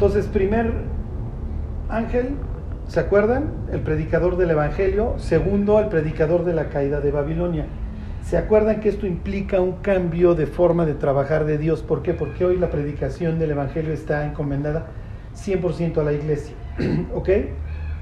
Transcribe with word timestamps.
Entonces, 0.00 0.28
primer 0.28 0.72
ángel, 1.90 2.30
¿se 2.88 3.00
acuerdan? 3.00 3.50
El 3.70 3.80
predicador 3.80 4.38
del 4.38 4.48
Evangelio. 4.48 5.12
Segundo, 5.18 5.78
el 5.78 5.88
predicador 5.88 6.46
de 6.46 6.54
la 6.54 6.70
caída 6.70 7.02
de 7.02 7.10
Babilonia. 7.10 7.66
¿Se 8.24 8.38
acuerdan 8.38 8.80
que 8.80 8.88
esto 8.88 9.06
implica 9.06 9.60
un 9.60 9.72
cambio 9.82 10.34
de 10.34 10.46
forma 10.46 10.86
de 10.86 10.94
trabajar 10.94 11.44
de 11.44 11.58
Dios? 11.58 11.82
¿Por 11.82 12.00
qué? 12.00 12.14
Porque 12.14 12.46
hoy 12.46 12.56
la 12.56 12.70
predicación 12.70 13.38
del 13.38 13.50
Evangelio 13.50 13.92
está 13.92 14.24
encomendada 14.24 14.86
100% 15.36 15.98
a 15.98 16.02
la 16.02 16.14
iglesia. 16.14 16.54
¿Ok? 17.14 17.28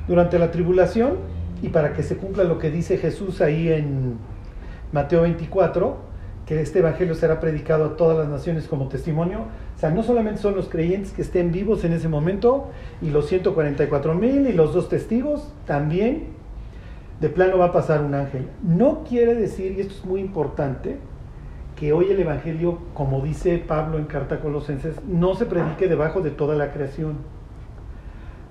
Durante 0.07 0.39
la 0.39 0.53
tribulación, 0.53 1.17
y 1.63 1.71
para 1.71 1.95
que 1.95 2.05
se 2.05 2.17
cumpla 2.17 2.45
lo 2.45 2.61
que 2.61 2.71
dice 2.71 2.99
Jesús 2.99 3.41
ahí 3.41 3.73
en 3.73 4.19
Mateo 4.93 5.23
24, 5.23 5.97
que 6.49 6.63
este 6.63 6.79
Evangelio 6.79 7.15
será 7.15 7.41
predicado 7.41 7.85
a 7.85 7.97
todas 7.99 8.17
las 8.17 8.29
naciones 8.29 8.67
como 8.69 8.89
testimonio. 8.89 9.41
O 9.77 9.79
sea, 9.79 9.91
no 9.91 10.03
solamente 10.03 10.41
son 10.41 10.57
los 10.57 10.71
creyentes 10.71 11.13
que 11.13 11.21
estén 11.21 11.53
vivos 11.53 11.85
en 11.85 11.93
ese 11.93 12.09
momento, 12.09 12.71
y 13.03 13.11
los 13.11 13.27
144 13.27 14.15
mil 14.15 14.47
y 14.47 14.55
los 14.55 14.73
dos 14.73 14.89
testigos, 14.89 15.53
también 15.67 16.29
de 17.21 17.29
plano 17.29 17.59
va 17.59 17.67
a 17.67 17.73
pasar 17.73 18.01
un 18.03 18.15
ángel. 18.15 18.49
No 18.63 19.05
quiere 19.05 19.35
decir, 19.35 19.73
y 19.73 19.83
esto 19.83 19.93
es 19.93 20.05
muy 20.07 20.23
importante, 20.23 20.97
que 21.77 21.93
hoy 21.93 22.07
el 22.11 22.19
Evangelio, 22.19 22.79
como 22.95 23.21
dice 23.21 23.59
Pablo 23.59 23.99
en 23.99 24.07
Carta 24.07 24.41
Colosenses, 24.41 25.05
no 25.07 25.35
se 25.35 25.45
predique 25.45 25.87
debajo 25.87 26.23
de 26.23 26.31
toda 26.31 26.57
la 26.57 26.73
creación. 26.73 27.19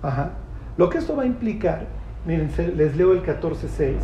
Ajá. 0.04 0.34
Lo 0.78 0.92
que 0.92 1.00
esto 1.00 1.16
va 1.16 1.24
a 1.24 1.26
implicar, 1.26 1.88
miren, 2.28 2.52
les 2.76 2.96
leo 2.96 3.14
el 3.14 3.24
14.6 3.24 3.96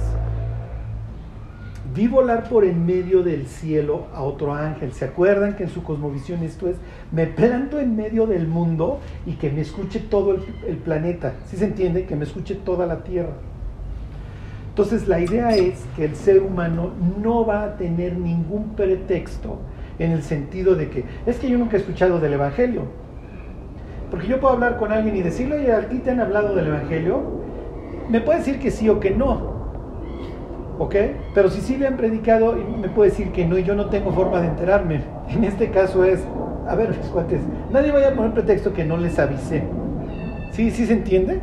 vi 1.94 2.08
volar 2.08 2.50
por 2.50 2.66
en 2.66 2.86
medio 2.86 3.24
del 3.24 3.46
cielo 3.46 4.08
a 4.14 4.24
otro 4.24 4.54
ángel. 4.54 4.94
¿Se 4.94 5.06
acuerdan 5.06 5.56
que 5.56 5.64
en 5.64 5.70
su 5.70 5.84
cosmovisión 5.84 6.44
esto 6.44 6.68
es, 6.68 6.78
me 7.12 7.28
planto 7.28 7.80
en 7.80 7.96
medio 7.96 8.26
del 8.26 8.48
mundo 8.48 9.00
y 9.26 9.34
que 9.34 9.52
me 9.52 9.62
escuche 9.62 10.00
todo 10.00 10.36
el, 10.68 10.78
planeta? 10.78 11.34
¿Sí 11.46 11.58
se 11.58 11.66
entiende? 11.66 12.06
Que 12.06 12.16
me 12.16 12.24
escuche 12.24 12.56
toda 12.56 12.86
la 12.86 13.04
tierra. 13.04 13.34
Entonces 14.70 15.08
la 15.08 15.20
idea 15.20 15.56
es 15.56 15.86
que 15.96 16.06
el 16.06 16.16
ser 16.16 16.42
humano 16.42 16.92
no 17.22 17.46
va 17.46 17.64
a 17.64 17.78
tener 17.78 18.18
ningún 18.18 18.70
pretexto 18.76 19.60
en 20.00 20.12
el 20.12 20.24
sentido 20.24 20.74
de 20.76 20.90
que, 20.90 21.06
es 21.28 21.38
que 21.38 21.48
yo 21.48 21.60
nunca 21.60 21.78
he 21.78 21.80
escuchado 21.80 22.20
del 22.20 22.34
Evangelio. 22.34 22.82
Porque 24.10 24.28
yo 24.28 24.40
puedo 24.40 24.56
hablar 24.56 24.78
con 24.78 24.92
alguien 24.92 25.16
y 25.16 25.22
decirle, 25.22 25.58
oye, 25.58 25.72
¿a 25.72 25.90
ti 25.90 26.00
te 26.00 26.10
han 26.10 26.20
hablado 26.20 26.56
del 26.56 26.68
Evangelio? 26.68 27.44
Me 28.10 28.20
puede 28.20 28.40
decir 28.40 28.60
que 28.60 28.72
sí 28.72 28.90
o 28.90 29.00
que 29.00 29.12
no, 29.12 29.53
¿ok? 30.80 30.96
Pero 31.34 31.50
si 31.50 31.62
sí 31.62 31.78
le 31.78 31.88
han 31.88 31.98
predicado, 31.98 32.54
me 32.54 32.90
puede 32.90 33.12
decir 33.12 33.32
que 33.32 33.46
no 33.46 33.58
y 33.58 33.64
yo 33.64 33.76
no 33.76 33.90
tengo 33.90 34.12
forma 34.12 34.42
de 34.42 34.48
enterarme. 34.48 35.02
En 35.30 35.44
este 35.44 35.70
caso 35.72 36.04
es, 36.04 36.24
a 36.68 36.76
ver, 36.76 36.94
cuates, 37.12 37.42
nadie 37.72 37.92
vaya 37.92 38.10
a 38.10 38.14
poner 38.14 38.34
pretexto 38.34 38.74
que 38.74 38.86
no 38.86 38.98
les 38.98 39.18
avisé. 39.20 39.64
¿Sí, 40.52 40.72
sí 40.72 40.86
se 40.86 40.94
entiende? 40.94 41.42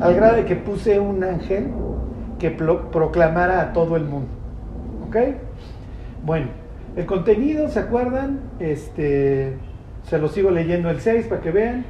Al 0.00 0.14
grado 0.14 0.36
de 0.36 0.44
que 0.44 0.56
puse 0.56 0.98
un 0.98 1.22
ángel 1.24 1.70
que 2.38 2.50
proclamara 2.50 3.60
a 3.60 3.72
todo 3.72 3.96
el 3.96 4.04
mundo. 4.04 4.28
¿Ok? 5.08 5.16
Bueno, 6.24 6.48
el 6.96 7.06
contenido, 7.06 7.68
¿se 7.68 7.78
acuerdan? 7.78 8.40
Este, 8.58 9.56
se 10.04 10.18
lo 10.18 10.28
sigo 10.28 10.50
leyendo 10.50 10.90
el 10.90 11.00
6 11.00 11.26
para 11.26 11.40
que 11.40 11.50
vean. 11.50 11.84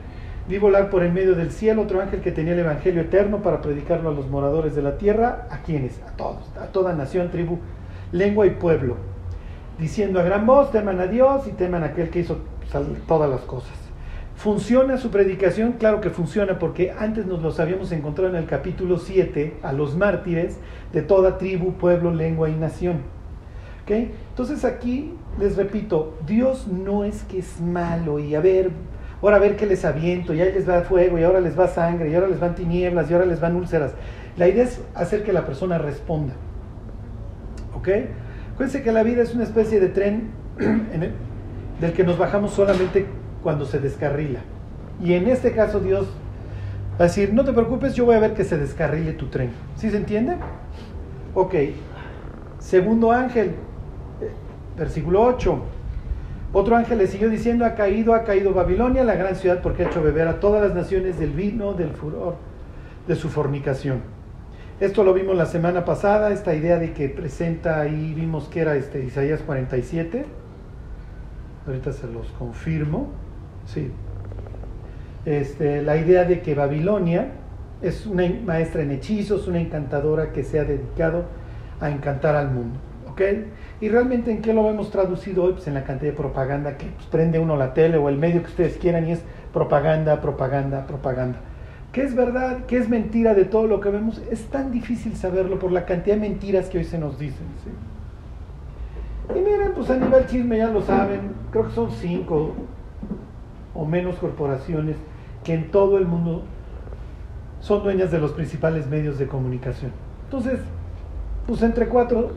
Vi 0.48 0.58
volar 0.58 0.90
por 0.90 1.02
el 1.02 1.12
medio 1.12 1.34
del 1.34 1.50
cielo 1.50 1.82
otro 1.82 2.00
ángel 2.00 2.20
que 2.20 2.30
tenía 2.30 2.52
el 2.52 2.60
Evangelio 2.60 3.00
eterno 3.00 3.42
para 3.42 3.60
predicarlo 3.60 4.10
a 4.10 4.12
los 4.12 4.28
moradores 4.28 4.76
de 4.76 4.82
la 4.82 4.96
tierra. 4.96 5.48
¿A 5.50 5.62
quienes? 5.62 6.00
A 6.06 6.16
todos, 6.16 6.44
a 6.56 6.66
toda 6.66 6.94
nación, 6.94 7.30
tribu, 7.30 7.58
lengua 8.12 8.46
y 8.46 8.50
pueblo. 8.50 8.96
Diciendo 9.78 10.20
a 10.20 10.22
gran 10.22 10.46
voz, 10.46 10.70
teman 10.70 11.00
a 11.00 11.08
Dios 11.08 11.48
y 11.48 11.50
teman 11.50 11.82
a 11.82 11.86
aquel 11.86 12.10
que 12.10 12.20
hizo 12.20 12.38
todas 13.08 13.28
las 13.28 13.40
cosas. 13.40 13.72
¿Funciona 14.36 14.98
su 14.98 15.10
predicación? 15.10 15.72
Claro 15.72 16.00
que 16.00 16.10
funciona 16.10 16.58
porque 16.58 16.92
antes 16.96 17.26
nos 17.26 17.42
los 17.42 17.58
habíamos 17.58 17.90
encontrado 17.90 18.30
en 18.30 18.36
el 18.36 18.46
capítulo 18.46 18.98
7 18.98 19.56
a 19.62 19.72
los 19.72 19.96
mártires 19.96 20.58
de 20.92 21.02
toda 21.02 21.38
tribu, 21.38 21.72
pueblo, 21.72 22.14
lengua 22.14 22.48
y 22.50 22.54
nación. 22.54 22.98
¿Okay? 23.82 24.12
Entonces 24.30 24.64
aquí 24.64 25.14
les 25.40 25.56
repito, 25.56 26.18
Dios 26.26 26.68
no 26.68 27.04
es 27.04 27.24
que 27.24 27.38
es 27.38 27.60
malo 27.60 28.18
y 28.18 28.34
a 28.34 28.40
ver, 28.40 28.70
ahora 29.26 29.38
a 29.38 29.40
ver 29.40 29.56
qué 29.56 29.66
les 29.66 29.84
aviento, 29.84 30.32
y 30.34 30.40
ahí 30.40 30.52
les 30.52 30.68
va 30.68 30.82
fuego, 30.82 31.18
y 31.18 31.24
ahora 31.24 31.40
les 31.40 31.58
va 31.58 31.66
sangre, 31.66 32.10
y 32.10 32.14
ahora 32.14 32.28
les 32.28 32.38
van 32.38 32.54
tinieblas, 32.54 33.10
y 33.10 33.14
ahora 33.14 33.26
les 33.26 33.40
van 33.40 33.56
úlceras. 33.56 33.92
La 34.36 34.46
idea 34.48 34.64
es 34.64 34.80
hacer 34.94 35.24
que 35.24 35.32
la 35.32 35.44
persona 35.44 35.78
responda. 35.78 36.34
¿Ok? 37.74 37.88
Acuérdense 38.54 38.82
que 38.82 38.92
la 38.92 39.02
vida 39.02 39.22
es 39.22 39.34
una 39.34 39.44
especie 39.44 39.80
de 39.80 39.88
tren 39.88 40.30
del 41.80 41.92
que 41.92 42.04
nos 42.04 42.18
bajamos 42.18 42.52
solamente 42.52 43.06
cuando 43.42 43.64
se 43.64 43.80
descarrila. 43.80 44.40
Y 45.02 45.14
en 45.14 45.28
este 45.28 45.52
caso 45.52 45.80
Dios 45.80 46.06
va 46.98 47.04
a 47.04 47.08
decir, 47.08 47.34
no 47.34 47.44
te 47.44 47.52
preocupes, 47.52 47.94
yo 47.94 48.06
voy 48.06 48.16
a 48.16 48.20
ver 48.20 48.34
que 48.34 48.44
se 48.44 48.56
descarrile 48.56 49.12
tu 49.12 49.26
tren. 49.26 49.50
¿Sí 49.76 49.90
se 49.90 49.96
entiende? 49.96 50.36
Ok. 51.34 51.54
Segundo 52.58 53.12
ángel, 53.12 53.48
eh, 54.20 54.30
versículo 54.78 55.22
8. 55.22 55.62
Otro 56.58 56.74
ángel 56.74 56.96
le 56.96 57.06
siguió 57.06 57.28
diciendo, 57.28 57.66
ha 57.66 57.74
caído, 57.74 58.14
ha 58.14 58.24
caído 58.24 58.54
Babilonia, 58.54 59.04
la 59.04 59.14
gran 59.14 59.36
ciudad, 59.36 59.60
porque 59.60 59.82
ha 59.82 59.88
hecho 59.88 60.02
beber 60.02 60.26
a 60.26 60.40
todas 60.40 60.62
las 60.62 60.74
naciones 60.74 61.18
del 61.18 61.32
vino, 61.32 61.74
del 61.74 61.90
furor, 61.90 62.36
de 63.06 63.14
su 63.14 63.28
fornicación. 63.28 64.00
Esto 64.80 65.04
lo 65.04 65.12
vimos 65.12 65.36
la 65.36 65.44
semana 65.44 65.84
pasada, 65.84 66.32
esta 66.32 66.54
idea 66.54 66.78
de 66.78 66.94
que 66.94 67.10
presenta 67.10 67.78
ahí, 67.78 68.14
vimos 68.14 68.48
que 68.48 68.60
era 68.60 68.74
este, 68.74 69.04
Isaías 69.04 69.42
47. 69.42 70.24
Ahorita 71.66 71.92
se 71.92 72.06
los 72.06 72.26
confirmo. 72.38 73.10
Sí. 73.66 73.90
Este, 75.26 75.82
la 75.82 75.98
idea 75.98 76.24
de 76.24 76.40
que 76.40 76.54
Babilonia 76.54 77.32
es 77.82 78.06
una 78.06 78.26
maestra 78.46 78.80
en 78.80 78.92
hechizos, 78.92 79.46
una 79.46 79.60
encantadora 79.60 80.32
que 80.32 80.42
se 80.42 80.58
ha 80.58 80.64
dedicado 80.64 81.26
a 81.80 81.90
encantar 81.90 82.34
al 82.34 82.50
mundo. 82.50 82.78
¿Y 83.80 83.88
realmente 83.88 84.30
en 84.30 84.42
qué 84.42 84.52
lo 84.52 84.68
hemos 84.68 84.90
traducido 84.90 85.44
hoy? 85.44 85.52
Pues 85.52 85.66
en 85.68 85.74
la 85.74 85.84
cantidad 85.84 86.10
de 86.10 86.16
propaganda 86.16 86.76
que 86.76 86.86
pues, 86.86 87.06
prende 87.06 87.38
uno 87.38 87.56
la 87.56 87.72
tele 87.72 87.96
o 87.96 88.08
el 88.08 88.16
medio 88.16 88.42
que 88.42 88.48
ustedes 88.48 88.76
quieran 88.76 89.08
y 89.08 89.12
es 89.12 89.22
propaganda, 89.52 90.20
propaganda, 90.20 90.86
propaganda. 90.86 91.38
¿Qué 91.92 92.02
es 92.02 92.14
verdad? 92.14 92.66
¿Qué 92.66 92.76
es 92.76 92.88
mentira 92.88 93.34
de 93.34 93.46
todo 93.46 93.66
lo 93.66 93.80
que 93.80 93.88
vemos? 93.88 94.20
Es 94.30 94.44
tan 94.46 94.70
difícil 94.70 95.16
saberlo 95.16 95.58
por 95.58 95.72
la 95.72 95.86
cantidad 95.86 96.16
de 96.16 96.20
mentiras 96.20 96.68
que 96.68 96.78
hoy 96.78 96.84
se 96.84 96.98
nos 96.98 97.18
dicen. 97.18 97.46
Y 99.34 99.38
miren, 99.38 99.72
pues 99.74 99.88
a 99.90 99.96
nivel 99.96 100.26
chisme 100.26 100.58
ya 100.58 100.68
lo 100.68 100.82
saben, 100.82 101.32
creo 101.50 101.68
que 101.68 101.74
son 101.74 101.90
cinco 101.90 102.52
o 103.74 103.84
menos 103.86 104.16
corporaciones 104.16 104.96
que 105.42 105.54
en 105.54 105.70
todo 105.70 105.98
el 105.98 106.06
mundo 106.06 106.42
son 107.60 107.82
dueñas 107.82 108.10
de 108.10 108.18
los 108.18 108.32
principales 108.32 108.86
medios 108.86 109.18
de 109.18 109.26
comunicación. 109.26 109.90
Entonces, 110.24 110.60
pues 111.46 111.62
entre 111.62 111.88
cuatro 111.88 112.32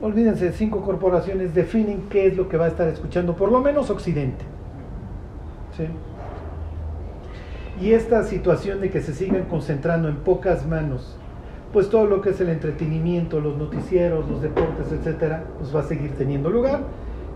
olvídense, 0.00 0.52
cinco 0.52 0.82
corporaciones 0.82 1.54
definen 1.54 2.02
qué 2.10 2.26
es 2.26 2.36
lo 2.36 2.48
que 2.48 2.56
va 2.56 2.66
a 2.66 2.68
estar 2.68 2.88
escuchando, 2.88 3.34
por 3.34 3.50
lo 3.50 3.60
menos 3.60 3.90
Occidente. 3.90 4.44
Y 7.80 7.92
esta 7.92 8.24
situación 8.24 8.80
de 8.80 8.90
que 8.90 9.00
se 9.00 9.14
sigan 9.14 9.44
concentrando 9.44 10.08
en 10.08 10.16
pocas 10.16 10.66
manos, 10.66 11.16
pues 11.72 11.90
todo 11.90 12.06
lo 12.06 12.20
que 12.20 12.30
es 12.30 12.40
el 12.40 12.48
entretenimiento, 12.48 13.40
los 13.40 13.56
noticieros, 13.56 14.28
los 14.28 14.42
deportes, 14.42 14.90
etcétera, 14.90 15.44
pues 15.58 15.74
va 15.74 15.80
a 15.80 15.84
seguir 15.84 16.12
teniendo 16.12 16.50
lugar 16.50 16.80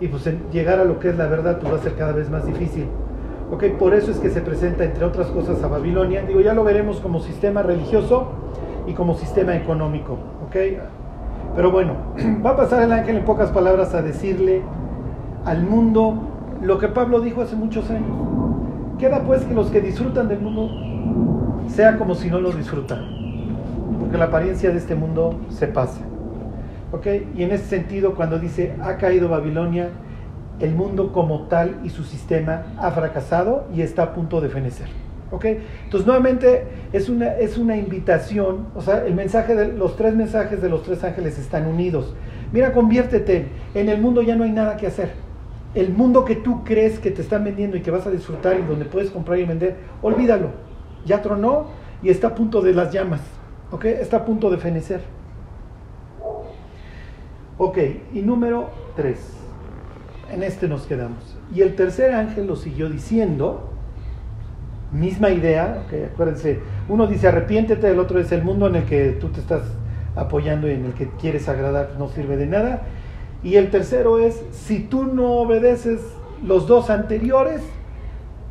y 0.01 0.09
pues 0.09 0.29
llegar 0.53 0.81
a 0.81 0.85
lo 0.85 0.99
que 0.99 1.11
es 1.11 1.17
la 1.17 1.29
verdad 1.29 1.61
pues 1.61 1.73
va 1.73 1.77
a 1.77 1.81
ser 1.81 1.95
cada 1.95 2.13
vez 2.13 2.29
más 2.29 2.45
difícil. 2.47 2.87
Ok, 3.53 3.65
por 3.79 3.95
eso 3.95 4.11
es 4.11 4.19
que 4.19 4.31
se 4.31 4.41
presenta 4.41 4.83
entre 4.83 5.05
otras 5.05 5.29
cosas 5.29 5.63
a 5.63 5.69
Babilonia. 5.69 6.23
Digo, 6.23 6.41
ya 6.41 6.55
lo 6.55 6.65
veremos 6.65 7.01
como 7.01 7.21
sistema 7.21 7.63
religioso 7.63 8.33
y 8.87 8.95
como 8.95 9.15
sistema 9.15 9.55
económico. 9.55 10.15
Ok, 10.47 10.57
pero 11.55 11.71
bueno, 11.71 11.97
va 12.45 12.51
a 12.51 12.57
pasar 12.57 12.83
el 12.83 12.93
ángel 12.93 13.17
en 13.17 13.25
pocas 13.25 13.51
palabras 13.51 13.95
a 13.95 14.03
decirle 14.03 14.63
al 15.45 15.63
mundo 15.65 16.19
lo 16.63 16.79
que 16.79 16.89
Pablo 16.89 17.21
dijo 17.21 17.43
hace 17.43 17.57
muchos 17.57 17.91
años. 17.91 18.17
Queda 18.99 19.23
pues 19.25 19.45
que 19.45 19.55
los 19.55 19.71
que 19.71 19.81
disfrutan 19.81 20.29
del 20.29 20.41
mundo 20.41 20.71
sea 21.69 21.97
como 21.97 22.15
si 22.15 22.31
no 22.31 22.41
lo 22.41 22.53
disfrutaran, 22.53 23.07
porque 23.99 24.17
la 24.17 24.27
apariencia 24.27 24.71
de 24.71 24.79
este 24.79 24.95
mundo 24.95 25.35
se 25.49 25.67
pasa. 25.67 26.01
¿Ok? 26.93 27.07
Y 27.35 27.43
en 27.43 27.53
ese 27.53 27.65
sentido, 27.65 28.15
cuando 28.15 28.39
dice 28.39 28.75
ha 28.83 28.97
caído 28.97 29.29
Babilonia, 29.29 29.89
el 30.61 30.75
mundo 30.75 31.13
como 31.13 31.43
tal 31.45 31.81
y 31.83 31.91
su 31.91 32.05
sistema 32.05 32.63
ha 32.79 32.91
fracasado 32.91 33.65
y 33.75 33.83
está 33.83 34.03
a 34.05 34.15
punto 34.15 34.41
de 34.41 34.49
fenecer. 34.49 35.02
¿Ok? 35.33 35.47
Entonces, 35.85 36.07
nuevamente 36.07 36.65
es 36.93 37.09
una, 37.09 37.29
es 37.39 37.57
una 37.57 37.77
invitación, 37.77 38.67
o 38.75 38.83
sea, 38.83 39.05
el 39.07 39.15
mensaje 39.15 39.57
de 39.57 39.73
los 39.73 39.97
tres 39.97 40.15
mensajes 40.15 40.61
de 40.61 40.69
los 40.69 40.83
tres 40.83 41.03
ángeles 41.03 41.39
están 41.39 41.67
unidos. 41.67 42.15
Mira, 42.53 42.73
conviértete, 42.73 43.49
en 43.75 43.89
el 43.89 44.01
mundo 44.01 44.21
ya 44.21 44.37
no 44.37 44.45
hay 44.45 44.53
nada 44.53 44.77
que 44.77 44.87
hacer. 44.87 45.11
El 45.75 45.91
mundo 45.91 46.27
que 46.27 46.37
tú 46.37 46.65
crees 46.65 46.99
que 46.99 47.11
te 47.11 47.23
están 47.23 47.45
vendiendo 47.45 47.79
y 47.79 47.81
que 47.81 47.91
vas 47.91 48.07
a 48.07 48.11
disfrutar 48.11 48.61
y 48.61 48.63
donde 48.63 48.85
puedes 48.85 49.11
comprar 49.11 49.39
y 49.39 49.47
vender, 49.47 49.77
olvídalo. 50.03 50.51
Ya 51.07 51.23
tronó 51.23 51.69
y 52.03 52.11
está 52.11 52.29
a 52.29 52.35
punto 52.35 52.61
de 52.61 52.75
las 52.75 52.93
llamas. 52.93 53.23
¿Ok? 53.71 53.87
Está 53.87 54.19
a 54.19 54.25
punto 54.27 54.51
de 54.51 54.59
fenecer. 54.59 55.01
Ok, 57.57 57.79
y 58.13 58.21
número 58.21 58.69
tres. 58.97 59.19
En 60.31 60.43
este 60.43 60.69
nos 60.69 60.87
quedamos. 60.87 61.39
Y 61.55 61.63
el 61.63 61.75
tercer 61.75 62.13
ángel 62.13 62.47
lo 62.47 62.57
siguió 62.57 62.91
diciendo 62.91 63.72
misma 64.93 65.31
idea, 65.31 65.83
okay, 65.87 66.05
acuérdense, 66.05 66.61
uno 66.89 67.07
dice 67.07 67.29
arrepiéntete, 67.29 67.91
el 67.91 67.99
otro 67.99 68.21
es 68.21 68.31
el 68.33 68.43
mundo 68.43 68.67
en 68.67 68.77
el 68.77 68.85
que 68.85 69.13
tú 69.13 69.29
te 69.29 69.41
estás 69.41 69.63
apoyando 70.15 70.69
y 70.69 70.73
en 70.73 70.85
el 70.85 70.93
que 70.93 71.09
quieres 71.21 71.49
agradar, 71.49 71.93
no 71.99 72.09
sirve 72.09 72.37
de 72.37 72.47
nada. 72.47 72.83
Y 73.43 73.57
el 73.57 73.71
tercero 73.71 74.19
es, 74.19 74.45
si 74.53 74.81
tú 74.81 75.05
no 75.05 75.33
obedeces 75.33 76.01
los 76.45 76.67
dos 76.67 76.91
anteriores, 76.91 77.63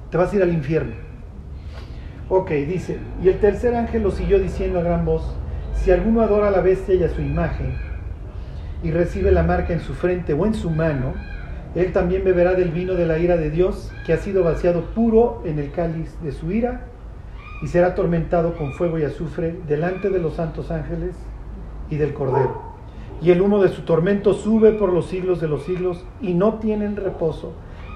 te 0.10 0.18
vas 0.18 0.34
a 0.34 0.36
ir 0.36 0.44
al 0.44 0.52
infierno. 0.52 0.96
Ok, 2.28 2.52
dice, 2.52 2.98
y 3.22 3.30
el 3.30 3.40
tercer 3.40 3.76
ángel 3.76 4.04
lo 4.04 4.12
siguió 4.12 4.40
diciendo 4.40 4.80
a 4.80 4.84
gran 4.84 5.06
voz, 5.06 5.24
si 5.76 5.92
alguno 5.92 6.22
adora 6.22 6.48
a 6.48 6.52
la 6.52 6.62
bestia 6.62 6.96
y 6.96 7.04
a 7.04 7.10
su 7.10 7.22
imagen, 7.22 7.76
y 8.84 8.92
recibe 8.92 9.32
la 9.32 9.44
marca 9.44 9.74
en 9.74 9.80
su 9.80 9.94
frente 9.94 10.34
o 10.34 10.46
en 10.46 10.54
su 10.54 10.70
mano, 10.70 11.14
él 11.76 11.94
también 11.94 12.24
beberá 12.24 12.54
del 12.54 12.70
vino 12.70 12.96
de 12.96 13.06
la 13.06 13.18
ira 13.18 13.38
de 13.38 13.50
Dios, 13.50 13.92
que 14.06 14.14
ha 14.14 14.18
sido 14.18 14.44
vaciado 14.44 14.82
puro 14.94 15.42
en 15.46 15.58
el 15.58 15.72
cáliz 15.72 16.16
de 16.22 16.32
su 16.32 16.52
ira, 16.52 16.88
y 17.62 17.68
será 17.68 17.88
atormentado 17.88 18.58
con 18.58 18.74
fuego 18.74 19.00
y 19.00 19.04
azufre 19.04 19.56
delante 19.68 20.10
de 20.10 20.20
los 20.20 20.34
santos 20.34 20.72
ángeles 20.72 21.16
y 21.90 21.96
del 21.96 22.14
Cordero. 22.14 22.62
Y 23.22 23.32
el 23.32 23.42
humo 23.42 23.62
de 23.62 23.70
su 23.70 23.84
tormento 23.84 24.34
sube 24.34 24.74
por 24.74 24.92
los 24.92 25.06
siglos 25.06 25.40
de 25.40 25.48
los 25.48 25.64
siglos, 25.64 26.04
y 26.22 26.34
no 26.34 26.56
tienen 26.56 26.98
reposo 26.98 27.54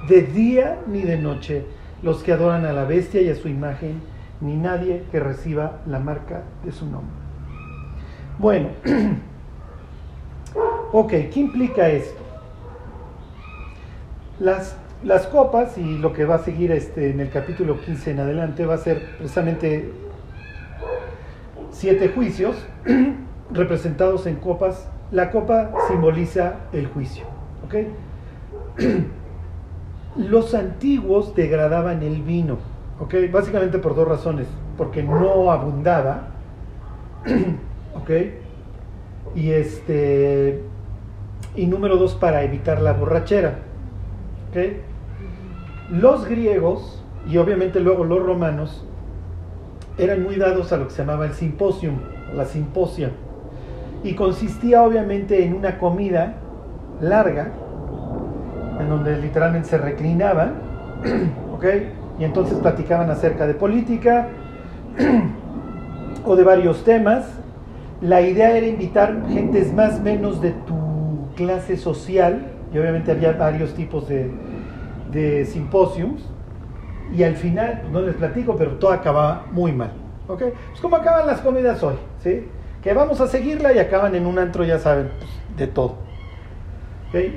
de 0.08 0.22
día 0.22 0.80
ni 0.88 1.02
de 1.02 1.18
noche 1.18 1.66
los 2.04 2.24
que 2.24 2.32
adoran 2.32 2.66
a 2.66 2.74
la 2.74 2.86
bestia 2.86 3.22
y 3.22 3.30
a 3.30 3.36
su 3.36 3.48
imagen, 3.48 4.02
ni 4.40 4.56
nadie 4.56 5.04
que 5.12 5.20
reciba 5.20 5.80
la 5.88 6.00
marca 6.00 6.44
de 6.64 6.72
su 6.72 6.86
nombre. 6.86 7.16
Bueno, 8.38 8.70
ok, 10.92 11.10
¿qué 11.10 11.40
implica 11.40 11.90
esto? 11.90 12.25
Las, 14.40 14.76
las 15.04 15.28
copas 15.28 15.78
y 15.78 15.98
lo 15.98 16.14
que 16.14 16.26
va 16.26 16.36
a 16.36 16.40
seguir 16.40 16.72
este, 16.72 17.12
en 17.12 17.20
el 17.20 17.30
capítulo 17.30 17.80
15 17.80 18.12
en 18.12 18.20
adelante 18.20 18.66
va 18.66 18.76
a 18.76 18.80
ser 18.80 19.18
precisamente 19.18 19.92
siete 21.72 22.10
juicios 22.10 22.56
representados 23.52 24.26
en 24.28 24.36
copas. 24.36 24.90
La 25.12 25.32
copa 25.32 25.72
simboliza 25.88 26.56
el 26.74 26.88
juicio. 26.88 27.26
¿ok? 27.66 27.76
Los 30.18 30.54
antiguos 30.54 31.36
degradaban 31.36 32.02
el 32.02 32.22
vino, 32.22 32.58
¿ok? 33.00 33.16
Básicamente 33.32 33.80
por 33.80 33.96
dos 33.96 34.08
razones. 34.08 34.48
Porque 34.78 35.04
no 35.04 35.52
abundaba, 35.52 36.28
¿ok? 37.96 38.10
Y 39.36 39.52
este. 39.52 40.62
Y 41.56 41.68
número 41.68 41.98
dos, 41.98 42.16
para 42.16 42.44
evitar 42.44 42.82
la 42.82 42.94
borrachera. 42.94 43.60
Los 45.92 46.28
griegos 46.28 47.04
y 47.28 47.38
obviamente 47.38 47.80
luego 47.80 48.04
los 48.04 48.24
romanos 48.24 48.86
eran 49.98 50.24
muy 50.24 50.36
dados 50.36 50.72
a 50.72 50.78
lo 50.78 50.88
que 50.88 50.94
se 50.94 51.00
llamaba 51.00 51.26
el 51.26 51.34
simposium, 51.34 51.96
la 52.34 52.46
simposia, 52.46 53.12
y 54.04 54.14
consistía 54.14 54.84
obviamente 54.84 55.44
en 55.44 55.54
una 55.56 55.78
comida 55.78 56.36
larga, 57.02 57.52
en 58.80 58.90
donde 58.90 59.18
literalmente 59.18 59.70
se 59.70 59.78
reclinaban, 59.78 60.54
¿ok? 61.54 61.66
Y 62.20 62.24
entonces 62.24 62.58
platicaban 62.60 63.10
acerca 63.10 63.48
de 63.48 63.54
política 63.54 64.28
o 66.26 66.36
de 66.36 66.44
varios 66.44 66.84
temas. 66.84 67.26
La 68.02 68.22
idea 68.22 68.56
era 68.56 68.68
invitar 68.68 69.16
gentes 69.30 69.74
más 69.74 70.00
o 70.00 70.04
menos 70.04 70.42
de 70.42 70.52
tu 70.52 71.34
clase 71.36 71.78
social, 71.78 72.52
y 72.74 72.78
obviamente 72.78 73.12
había 73.12 73.32
varios 73.32 73.74
tipos 73.74 74.08
de, 74.10 74.30
de 75.16 75.46
simposiums, 75.46 76.22
y 77.16 77.24
al 77.24 77.36
final, 77.36 77.84
no 77.92 78.02
les 78.02 78.16
platico, 78.16 78.56
pero 78.56 78.72
todo 78.72 78.92
acababa 78.92 79.46
muy 79.52 79.72
mal. 79.72 79.92
¿Ok? 80.28 80.44
Pues 80.70 80.82
como 80.82 80.98
acaban 80.98 81.26
las 81.26 81.40
comidas 81.40 81.82
hoy, 81.84 81.96
¿sí? 82.22 82.48
Que 82.82 82.94
vamos 82.94 83.22
a 83.22 83.28
seguirla 83.28 83.74
y 83.74 83.80
acaban 83.80 84.16
en 84.16 84.26
un 84.26 84.38
antro, 84.38 84.64
ya 84.64 84.78
saben, 84.78 85.12
pues, 85.18 85.30
de 85.58 85.68
todo. 85.68 86.06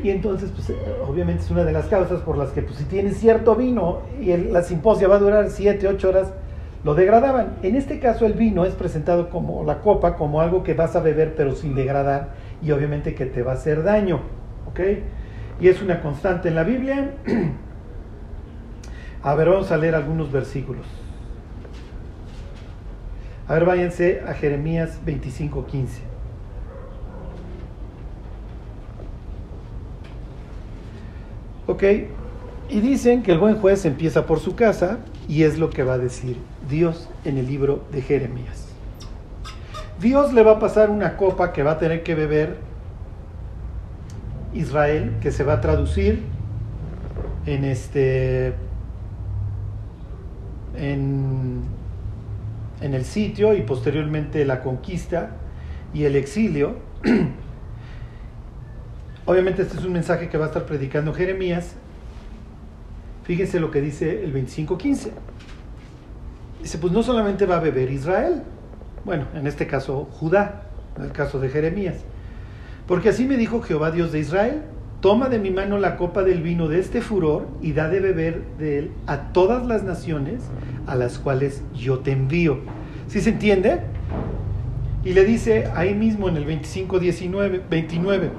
Y 0.03 0.11
entonces, 0.11 0.51
pues, 0.51 0.77
obviamente 1.07 1.45
es 1.45 1.51
una 1.53 1.63
de 1.63 1.71
las 1.71 1.87
causas 1.87 2.21
por 2.23 2.37
las 2.37 2.51
que, 2.51 2.63
pues, 2.63 2.77
si 2.77 2.85
tienes 2.85 3.19
cierto 3.19 3.55
vino 3.55 4.01
y 4.21 4.37
la 4.37 4.63
simposia 4.63 5.07
va 5.07 5.17
a 5.17 5.21
durar 5.21 5.51
7, 5.51 5.87
8 5.87 6.09
horas, 6.09 6.33
lo 6.83 6.97
degradaban. 6.97 7.59
En 7.63 7.77
este 7.77 8.01
caso, 8.01 8.27
el 8.27 8.33
vino 8.33 8.65
es 8.65 8.75
presentado 8.75 9.31
como 9.31 9.63
la 9.65 9.81
copa, 9.81 10.17
como 10.17 10.41
algo 10.41 10.65
que 10.65 10.75
vas 10.75 10.97
a 10.97 11.01
beber, 11.01 11.37
pero 11.37 11.55
sin 11.55 11.77
degradar, 11.77 12.31
y 12.61 12.73
obviamente 12.73 13.15
que 13.15 13.27
te 13.27 13.43
va 13.43 13.53
a 13.53 13.55
hacer 13.55 13.85
daño. 13.85 14.21
¿Ok? 14.69 14.81
y 15.61 15.69
es 15.69 15.83
una 15.83 16.01
constante 16.01 16.49
en 16.49 16.55
la 16.55 16.65
Biblia. 16.65 17.11
A 19.29 19.35
ver, 19.35 19.51
vamos 19.51 19.71
a 19.71 19.77
leer 19.77 19.95
algunos 19.95 20.33
versículos. 20.33 20.87
A 23.47 23.53
ver, 23.53 23.67
váyanse 23.67 24.23
a 24.27 24.33
Jeremías 24.33 24.99
25:15. 25.05 26.01
Ok, 31.67 31.83
y 32.71 32.81
dicen 32.81 33.23
que 33.23 33.33
el 33.33 33.39
buen 33.39 33.59
juez 33.59 33.85
empieza 33.85 34.25
por 34.25 34.41
su 34.41 34.57
casa 34.57 35.01
y 35.29 35.43
es 35.43 35.59
lo 35.59 35.69
que 35.69 35.83
va 35.83 35.93
a 35.93 35.99
decir 35.99 36.39
Dios 36.67 37.11
en 37.27 37.37
el 37.37 37.47
libro 37.47 37.85
de 37.93 38.01
Jeremías. 38.01 38.69
Dios 40.01 40.33
le 40.33 40.43
va 40.43 40.53
a 40.53 40.59
pasar 40.59 40.89
una 40.89 41.19
copa 41.19 41.53
que 41.53 41.63
va 41.63 41.73
a 41.73 41.79
tener 41.79 42.03
que 42.03 42.15
beber 42.15 42.57
Israel, 44.55 45.19
que 45.21 45.33
se 45.33 45.45
va 45.45 45.53
a 45.53 45.61
traducir 45.61 46.23
en 47.45 47.67
este 47.67 48.55
en, 50.79 51.63
el 52.81 53.05
sitio 53.05 53.55
y 53.55 53.63
posteriormente 53.63 54.45
la 54.45 54.63
conquista 54.63 55.31
y 55.93 56.05
el 56.05 56.17
exilio. 56.17 56.77
Obviamente 59.27 59.63
este 59.63 59.77
es 59.77 59.85
un 59.85 59.93
mensaje 59.93 60.29
que 60.29 60.39
va 60.39 60.47
a 60.47 60.49
estar 60.49 60.65
predicando 60.65 61.13
Jeremías. 61.13 61.75
Fíjense 63.25 63.61
lo 63.61 63.71
que 63.71 63.81
dice 63.81 64.25
el 64.25 64.33
25.15. 64.33 65.11
Dice, 66.63 66.79
pues 66.79 66.93
no 66.93 67.03
solamente 67.03 67.45
va 67.47 67.57
a 67.57 67.61
beber 67.61 67.91
Israel, 67.91 68.43
bueno, 69.05 69.27
en 69.35 69.47
este 69.47 69.67
caso 69.67 70.09
Judá, 70.11 70.63
en 70.97 71.05
el 71.05 71.13
caso 71.13 71.39
de 71.39 71.51
Jeremías, 71.51 71.97
porque 72.87 73.11
así 73.11 73.27
me 73.27 73.37
dijo 73.37 73.61
Jehová 73.63 73.91
Dios 73.91 74.13
de 74.13 74.21
Israel, 74.21 74.63
toma 75.01 75.29
de 75.29 75.39
mi 75.39 75.51
mano 75.51 75.79
la 75.79 75.97
copa 75.97 76.25
del 76.25 76.43
vino 76.43 76.69
de 76.69 76.81
este 76.81 77.01
furor 77.01 77.47
y 77.63 77.73
da 77.73 77.89
de 77.89 78.01
beber 78.01 78.43
de 78.59 78.79
él 78.79 78.91
a 79.07 79.33
todas 79.33 79.67
las 79.67 79.85
naciones 79.85 80.43
a 80.87 80.95
las 80.95 81.19
cuales 81.19 81.63
yo 81.75 82.01
te 82.01 82.13
envío. 82.13 82.59
¿Sí 83.07 83.21
se 83.21 83.31
entiende? 83.31 83.81
Y 85.05 85.13
le 85.13 85.25
dice 85.25 85.71
ahí 85.75 85.95
mismo 85.95 86.29
en 86.29 86.37
el 86.37 86.45
25, 86.45 86.99
19, 86.99 87.63
29. 87.71 88.31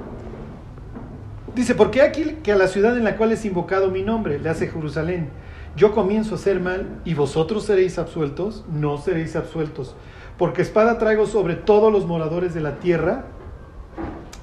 Dice, 1.54 1.74
porque 1.74 2.02
aquí 2.02 2.36
que 2.42 2.52
a 2.52 2.56
la 2.56 2.68
ciudad 2.68 2.96
en 2.96 3.04
la 3.04 3.16
cual 3.16 3.32
es 3.32 3.44
invocado 3.44 3.90
mi 3.90 4.02
nombre, 4.02 4.38
le 4.38 4.48
hace 4.50 4.68
Jerusalén, 4.68 5.30
yo 5.76 5.92
comienzo 5.92 6.34
a 6.34 6.38
hacer 6.38 6.60
mal 6.60 7.00
y 7.04 7.14
vosotros 7.14 7.64
seréis 7.64 7.98
absueltos, 7.98 8.64
no 8.70 8.98
seréis 8.98 9.34
absueltos, 9.34 9.96
porque 10.38 10.62
espada 10.62 10.98
traigo 10.98 11.26
sobre 11.26 11.54
todos 11.54 11.92
los 11.92 12.06
moradores 12.06 12.54
de 12.54 12.60
la 12.60 12.78
tierra 12.78 13.24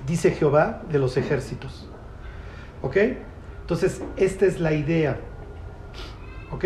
dice 0.08 0.32
Jehová 0.32 0.82
de 0.90 1.00
los 1.00 1.18
ejércitos. 1.18 1.88
¿Ok? 2.88 2.96
Entonces, 3.60 4.02
esta 4.16 4.46
es 4.46 4.62
la 4.62 4.72
idea. 4.72 5.18
¿Ok? 6.52 6.64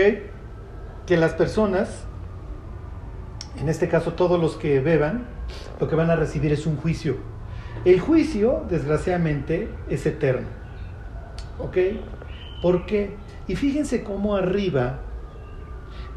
Que 1.08 1.18
las 1.18 1.34
personas, 1.34 2.06
en 3.60 3.68
este 3.70 3.90
caso 3.90 4.14
todos 4.14 4.40
los 4.40 4.56
que 4.56 4.80
beban, 4.82 5.26
lo 5.80 5.88
que 5.88 5.96
van 5.96 6.12
a 6.12 6.16
recibir 6.16 6.52
es 6.52 6.68
un 6.68 6.78
juicio. 6.78 7.18
El 7.86 8.00
juicio, 8.00 8.64
desgraciadamente, 8.70 9.68
es 9.90 10.06
eterno. 10.06 10.48
¿Ok? 11.58 11.78
¿Por 12.62 12.86
qué? 12.86 13.16
Y 13.48 13.56
fíjense 13.56 14.04
cómo 14.04 14.36
arriba 14.36 15.00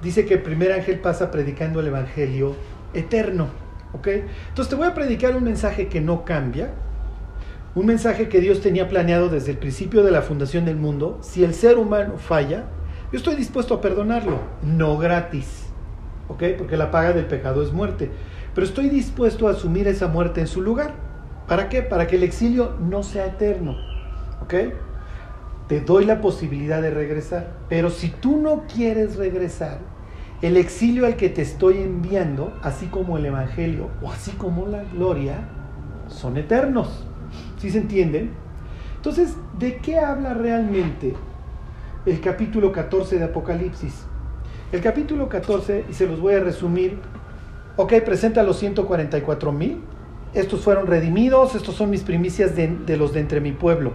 dice 0.03 0.27
que 0.27 0.35
el 0.35 0.43
primer 0.43 0.71
ángel 0.73 0.99
pasa 0.99 1.31
predicando 1.31 1.81
el 1.81 1.87
Evangelio 1.87 2.55
eterno. 2.93 3.49
¿Ok? 3.95 4.09
Entonces 4.09 4.69
te 4.69 4.75
voy 4.75 4.87
a 4.87 4.93
predicar 4.93 5.35
un 5.35 5.45
mensaje 5.45 5.89
que 5.89 6.03
no 6.03 6.27
cambia, 6.27 6.75
un 7.75 7.87
mensaje 7.87 8.29
que 8.29 8.41
Dios 8.41 8.61
tenía 8.61 8.89
planeado 8.89 9.29
desde 9.29 9.51
el 9.51 9.59
principio 9.59 10.05
de 10.05 10.13
la 10.13 10.23
fundación 10.23 10.65
del 10.65 10.77
mundo. 10.77 11.19
Si 11.23 11.43
el 11.43 11.55
ser 11.55 11.77
humano 11.77 12.19
falla, 12.19 12.67
yo 13.11 13.19
estoy 13.19 13.35
dispuesto 13.35 13.75
a 13.75 13.81
perdonarlo, 13.81 14.39
no 14.63 14.97
gratis, 14.97 15.67
¿ok? 16.29 16.43
Porque 16.57 16.77
la 16.77 16.91
paga 16.91 17.13
del 17.13 17.27
pecado 17.27 17.63
es 17.63 17.73
muerte. 17.73 18.11
Pero 18.55 18.65
estoy 18.65 18.89
dispuesto 18.89 19.49
a 19.49 19.53
asumir 19.53 19.89
esa 19.89 20.07
muerte 20.07 20.41
en 20.41 20.47
su 20.47 20.63
lugar. 20.63 20.95
¿Para 21.49 21.69
qué? 21.69 21.83
Para 21.83 22.07
que 22.07 22.17
el 22.17 22.23
exilio 22.23 22.77
no 22.81 23.03
sea 23.03 23.27
eterno, 23.27 23.77
¿ok? 24.43 24.55
Te 25.67 25.81
doy 25.81 26.05
la 26.05 26.21
posibilidad 26.21 26.81
de 26.81 26.91
regresar. 26.91 27.55
Pero 27.69 27.91
si 27.91 28.09
tú 28.09 28.37
no 28.37 28.65
quieres 28.73 29.17
regresar, 29.17 29.79
el 30.43 30.57
exilio 30.57 31.07
al 31.07 31.17
que 31.17 31.29
te 31.29 31.43
estoy 31.43 31.79
enviando, 31.79 32.53
así 32.63 32.87
como 32.87 33.17
el 33.17 33.27
Evangelio 33.27 33.89
o 34.01 34.13
así 34.13 34.31
como 34.33 34.67
la 34.67 34.85
gloria, 34.85 35.49
son 36.09 36.37
eternos. 36.37 37.05
¿Sí 37.65 37.71
se 37.71 37.79
entienden? 37.79 38.29
Entonces, 38.97 39.37
¿de 39.59 39.79
qué 39.79 39.99
habla 39.99 40.35
realmente 40.35 41.15
el 42.05 42.21
capítulo 42.21 42.73
14 42.73 43.19
de 43.19 43.25
Apocalipsis? 43.25 44.05
El 44.71 44.83
capítulo 44.83 45.31
14, 45.31 45.87
y 45.89 45.95
se 45.95 46.07
los 46.07 46.21
voy 46.21 46.35
a 46.35 46.41
resumir, 46.41 46.99
ok, 47.79 47.95
presenta 48.05 48.43
los 48.43 48.59
144 48.59 49.51
mil, 49.51 49.81
estos 50.35 50.61
fueron 50.61 50.87
redimidos, 50.87 51.55
estos 51.55 51.75
son 51.75 51.89
mis 51.89 52.03
primicias 52.03 52.55
de, 52.55 52.97
los 52.99 53.15
de 53.15 53.21
entre 53.21 53.41
mi 53.41 53.53
pueblo. 53.53 53.93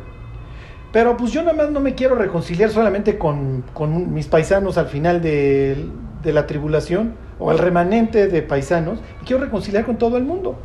Pero 0.92 1.16
pues 1.16 1.32
yo 1.32 1.44
nada 1.44 1.56
más 1.56 1.70
no 1.70 1.80
me 1.80 1.94
quiero 1.94 2.16
reconciliar 2.16 2.72
solamente 2.72 3.20
con, 3.20 3.66
mis 4.12 4.26
paisanos 4.26 4.80
al 4.80 4.88
final 4.88 5.22
de, 5.22 5.86
de, 6.24 6.34
la 6.34 6.48
tribulación 6.48 7.14
o 7.38 7.52
al 7.52 7.60
remanente 7.60 8.30
de 8.30 8.42
paisanos, 8.42 8.98
quiero 9.28 9.44
reconciliar 9.44 9.86
con 9.86 10.00
todo 10.00 10.18
el 10.18 10.24
mundo. 10.24 10.58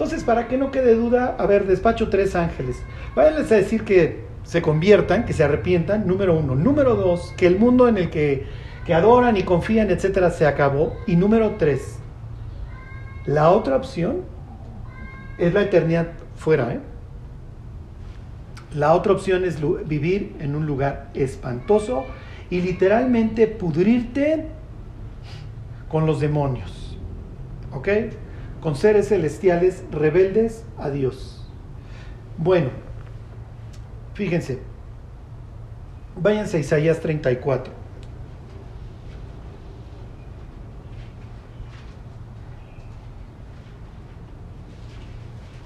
Entonces, 0.00 0.24
para 0.24 0.48
que 0.48 0.56
no 0.56 0.70
quede 0.70 0.94
duda, 0.94 1.36
a 1.38 1.44
ver, 1.44 1.66
despacho 1.66 2.08
tres 2.08 2.34
ángeles. 2.34 2.82
Váyanles 3.14 3.52
a 3.52 3.56
decir 3.56 3.84
que 3.84 4.24
se 4.44 4.62
conviertan, 4.62 5.26
que 5.26 5.34
se 5.34 5.44
arrepientan, 5.44 6.06
número 6.06 6.38
uno. 6.38 6.54
Número 6.54 6.94
dos, 6.94 7.34
que 7.36 7.46
el 7.46 7.58
mundo 7.58 7.86
en 7.86 7.98
el 7.98 8.08
que, 8.08 8.46
que 8.86 8.94
adoran 8.94 9.36
y 9.36 9.42
confían, 9.42 9.90
etcétera, 9.90 10.30
se 10.30 10.46
acabó. 10.46 10.96
Y 11.06 11.16
número 11.16 11.56
tres, 11.58 11.98
la 13.26 13.50
otra 13.50 13.76
opción 13.76 14.22
es 15.36 15.52
la 15.52 15.60
eternidad 15.60 16.06
fuera, 16.34 16.72
¿eh? 16.72 16.80
La 18.74 18.94
otra 18.94 19.12
opción 19.12 19.44
es 19.44 19.58
vivir 19.86 20.34
en 20.40 20.56
un 20.56 20.64
lugar 20.64 21.10
espantoso 21.12 22.06
y 22.48 22.62
literalmente 22.62 23.46
pudrirte 23.48 24.46
con 25.90 26.06
los 26.06 26.20
demonios. 26.20 26.96
¿Ok? 27.74 27.88
Con 28.60 28.76
seres 28.76 29.08
celestiales 29.08 29.82
rebeldes 29.90 30.64
a 30.76 30.90
Dios. 30.90 31.48
Bueno, 32.36 32.68
fíjense. 34.14 34.58
Váyanse 36.16 36.58
a 36.58 36.60
Isaías 36.60 37.00
34. 37.00 37.72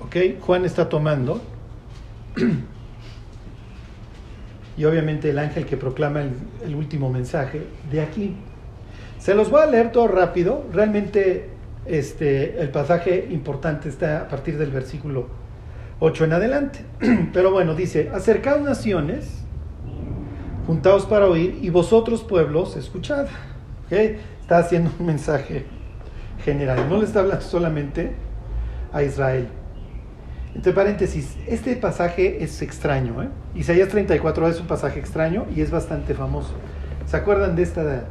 ¿Ok? 0.05 0.17
Juan 0.41 0.65
está 0.65 0.89
tomando 0.89 1.41
y 4.77 4.85
obviamente 4.85 5.31
el 5.31 5.39
ángel 5.39 5.67
que 5.67 5.77
proclama 5.77 6.21
el, 6.21 6.75
último 6.75 7.11
mensaje 7.11 7.67
de 7.91 8.01
aquí. 8.01 8.37
Se 9.19 9.35
los 9.35 9.51
voy 9.51 9.63
a 9.63 9.67
leer 9.67 9.91
todo 9.91 10.07
rápido. 10.07 10.65
Realmente 10.73 11.54
este, 11.87 12.61
el 12.61 12.71
pasaje 12.71 13.29
importante 13.31 13.89
está 13.89 14.21
a 14.23 14.29
partir 14.29 14.59
del 14.59 14.71
versículo 14.71 15.27
8 16.01 16.25
en 16.25 16.33
adelante. 16.33 16.85
Pero 17.33 17.51
bueno, 17.51 17.75
dice, 17.75 18.11
acercaos 18.13 18.63
naciones, 18.63 19.45
juntaos 20.67 21.07
para 21.07 21.27
oír, 21.27 21.59
y 21.63 21.71
vosotros 21.71 22.23
pueblos, 22.23 22.77
escuchad. 22.77 23.27
Está 23.91 24.59
haciendo 24.59 24.91
un 24.99 25.07
mensaje 25.07 25.65
general, 26.45 26.89
no 26.89 26.99
le 26.99 27.05
está 27.05 27.21
hablando 27.21 27.45
solamente 27.45 28.13
a 28.93 29.03
Israel. 29.03 29.49
Entre 30.55 30.73
paréntesis, 30.73 31.37
este 31.47 31.75
pasaje 31.77 32.43
es 32.43 32.63
extraño. 32.63 33.23
¿eh? 33.23 33.29
Isaías 33.55 33.89
34 33.89 34.49
es 34.49 34.61
un 34.61 34.67
pasaje 34.67 35.01
extraño 35.01 35.47
y 35.55 35.61
es 35.61 35.71
bastante 35.71 36.15
famoso. 36.15 36.55
¿Se 37.07 37.17
acuerdan 37.17 37.57
de 37.57 37.63
esta? 37.63 38.05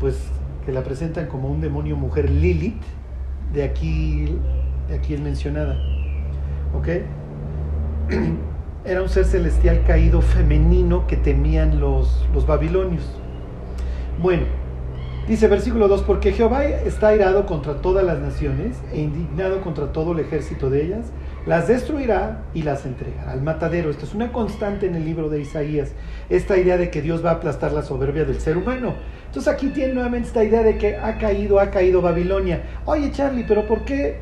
Pues 0.00 0.16
que 0.64 0.72
la 0.72 0.82
presentan 0.82 1.26
como 1.26 1.48
un 1.48 1.60
demonio 1.60 1.96
mujer 1.96 2.30
Lilith, 2.30 2.82
de 3.52 3.64
aquí, 3.64 4.36
de 4.88 4.94
aquí 4.96 5.14
es 5.14 5.20
mencionada. 5.20 5.76
¿Ok? 6.74 6.88
Era 8.84 9.02
un 9.02 9.08
ser 9.08 9.24
celestial 9.24 9.82
caído 9.86 10.20
femenino 10.20 11.06
que 11.06 11.16
temían 11.16 11.80
los, 11.80 12.26
los 12.34 12.46
babilonios. 12.46 13.04
Bueno, 14.20 14.44
Dice 15.28 15.48
versículo 15.48 15.88
2, 15.88 16.02
porque 16.02 16.32
Jehová 16.32 16.66
está 16.66 17.08
airado 17.08 17.46
contra 17.46 17.80
todas 17.80 18.04
las 18.04 18.18
naciones 18.18 18.76
e 18.92 19.00
indignado 19.00 19.62
contra 19.62 19.90
todo 19.90 20.12
el 20.12 20.18
ejército 20.18 20.68
de 20.68 20.84
ellas, 20.84 21.06
las 21.46 21.68
destruirá 21.68 22.42
y 22.54 22.62
las 22.62 22.86
entregará 22.86 23.32
al 23.32 23.42
matadero. 23.42 23.90
Esto 23.90 24.06
es 24.06 24.14
una 24.14 24.32
constante 24.32 24.86
en 24.86 24.94
el 24.94 25.04
libro 25.04 25.28
de 25.28 25.40
Isaías, 25.40 25.92
esta 26.30 26.56
idea 26.56 26.76
de 26.76 26.90
que 26.90 27.02
Dios 27.02 27.24
va 27.24 27.30
a 27.30 27.34
aplastar 27.34 27.72
la 27.72 27.82
soberbia 27.82 28.24
del 28.24 28.40
ser 28.40 28.56
humano. 28.56 28.94
Entonces 29.26 29.52
aquí 29.52 29.68
tiene 29.68 29.94
nuevamente 29.94 30.28
esta 30.28 30.44
idea 30.44 30.62
de 30.62 30.78
que 30.78 30.96
ha 30.96 31.18
caído, 31.18 31.60
ha 31.60 31.70
caído 31.70 32.00
Babilonia. 32.00 32.62
Oye 32.86 33.10
Charlie, 33.12 33.44
pero 33.46 33.66
¿por 33.66 33.84
qué 33.84 34.18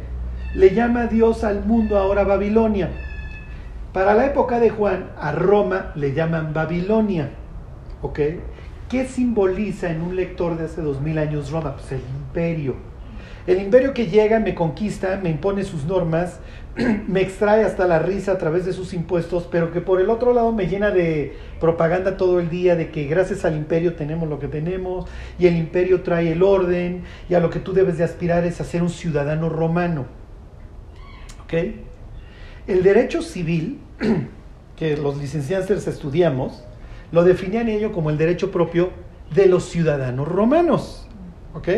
le 0.54 0.74
llama 0.74 1.06
Dios 1.06 1.44
al 1.44 1.64
mundo 1.64 1.98
ahora 1.98 2.24
Babilonia? 2.24 2.90
Para 3.92 4.14
la 4.14 4.26
época 4.26 4.58
de 4.58 4.70
Juan, 4.70 5.10
a 5.18 5.32
Roma 5.32 5.92
le 5.94 6.14
llaman 6.14 6.54
Babilonia. 6.54 7.30
¿Ok? 8.00 8.20
¿Qué 8.88 9.06
simboliza 9.06 9.90
en 9.90 10.02
un 10.02 10.16
lector 10.16 10.58
de 10.58 10.64
hace 10.64 10.82
dos 10.82 11.00
mil 11.00 11.18
años 11.18 11.50
Roma? 11.50 11.76
Pues 11.76 11.92
el 11.92 12.00
imperio. 12.00 12.74
El 13.46 13.60
imperio 13.60 13.92
que 13.92 14.06
llega, 14.06 14.38
me 14.38 14.54
conquista, 14.54 15.18
me 15.20 15.28
impone 15.30 15.64
sus 15.64 15.84
normas, 15.84 16.38
me 17.06 17.20
extrae 17.20 17.64
hasta 17.64 17.86
la 17.86 17.98
risa 17.98 18.32
a 18.32 18.38
través 18.38 18.64
de 18.64 18.72
sus 18.72 18.94
impuestos, 18.94 19.46
pero 19.50 19.72
que 19.72 19.80
por 19.80 20.00
el 20.00 20.08
otro 20.08 20.32
lado 20.32 20.52
me 20.52 20.68
llena 20.68 20.90
de 20.90 21.36
propaganda 21.60 22.16
todo 22.16 22.40
el 22.40 22.48
día 22.48 22.76
de 22.76 22.90
que 22.90 23.04
gracias 23.04 23.44
al 23.44 23.56
imperio 23.56 23.94
tenemos 23.94 24.28
lo 24.28 24.38
que 24.38 24.48
tenemos 24.48 25.08
y 25.38 25.46
el 25.46 25.56
imperio 25.56 26.02
trae 26.02 26.32
el 26.32 26.42
orden 26.42 27.02
y 27.28 27.34
a 27.34 27.40
lo 27.40 27.50
que 27.50 27.58
tú 27.58 27.72
debes 27.72 27.98
de 27.98 28.04
aspirar 28.04 28.44
es 28.44 28.60
a 28.60 28.64
ser 28.64 28.82
un 28.82 28.90
ciudadano 28.90 29.48
romano. 29.48 30.06
¿Ok? 31.44 31.54
El 32.66 32.82
derecho 32.82 33.20
civil, 33.20 33.80
que 34.76 34.96
los 34.96 35.18
licenciados 35.18 35.86
estudiamos, 35.86 36.64
lo 37.10 37.24
definían 37.24 37.68
ellos 37.68 37.92
como 37.92 38.08
el 38.08 38.16
derecho 38.16 38.50
propio 38.50 38.90
de 39.34 39.46
los 39.46 39.68
ciudadanos 39.68 40.26
romanos. 40.26 41.06
¿Ok? 41.54 41.68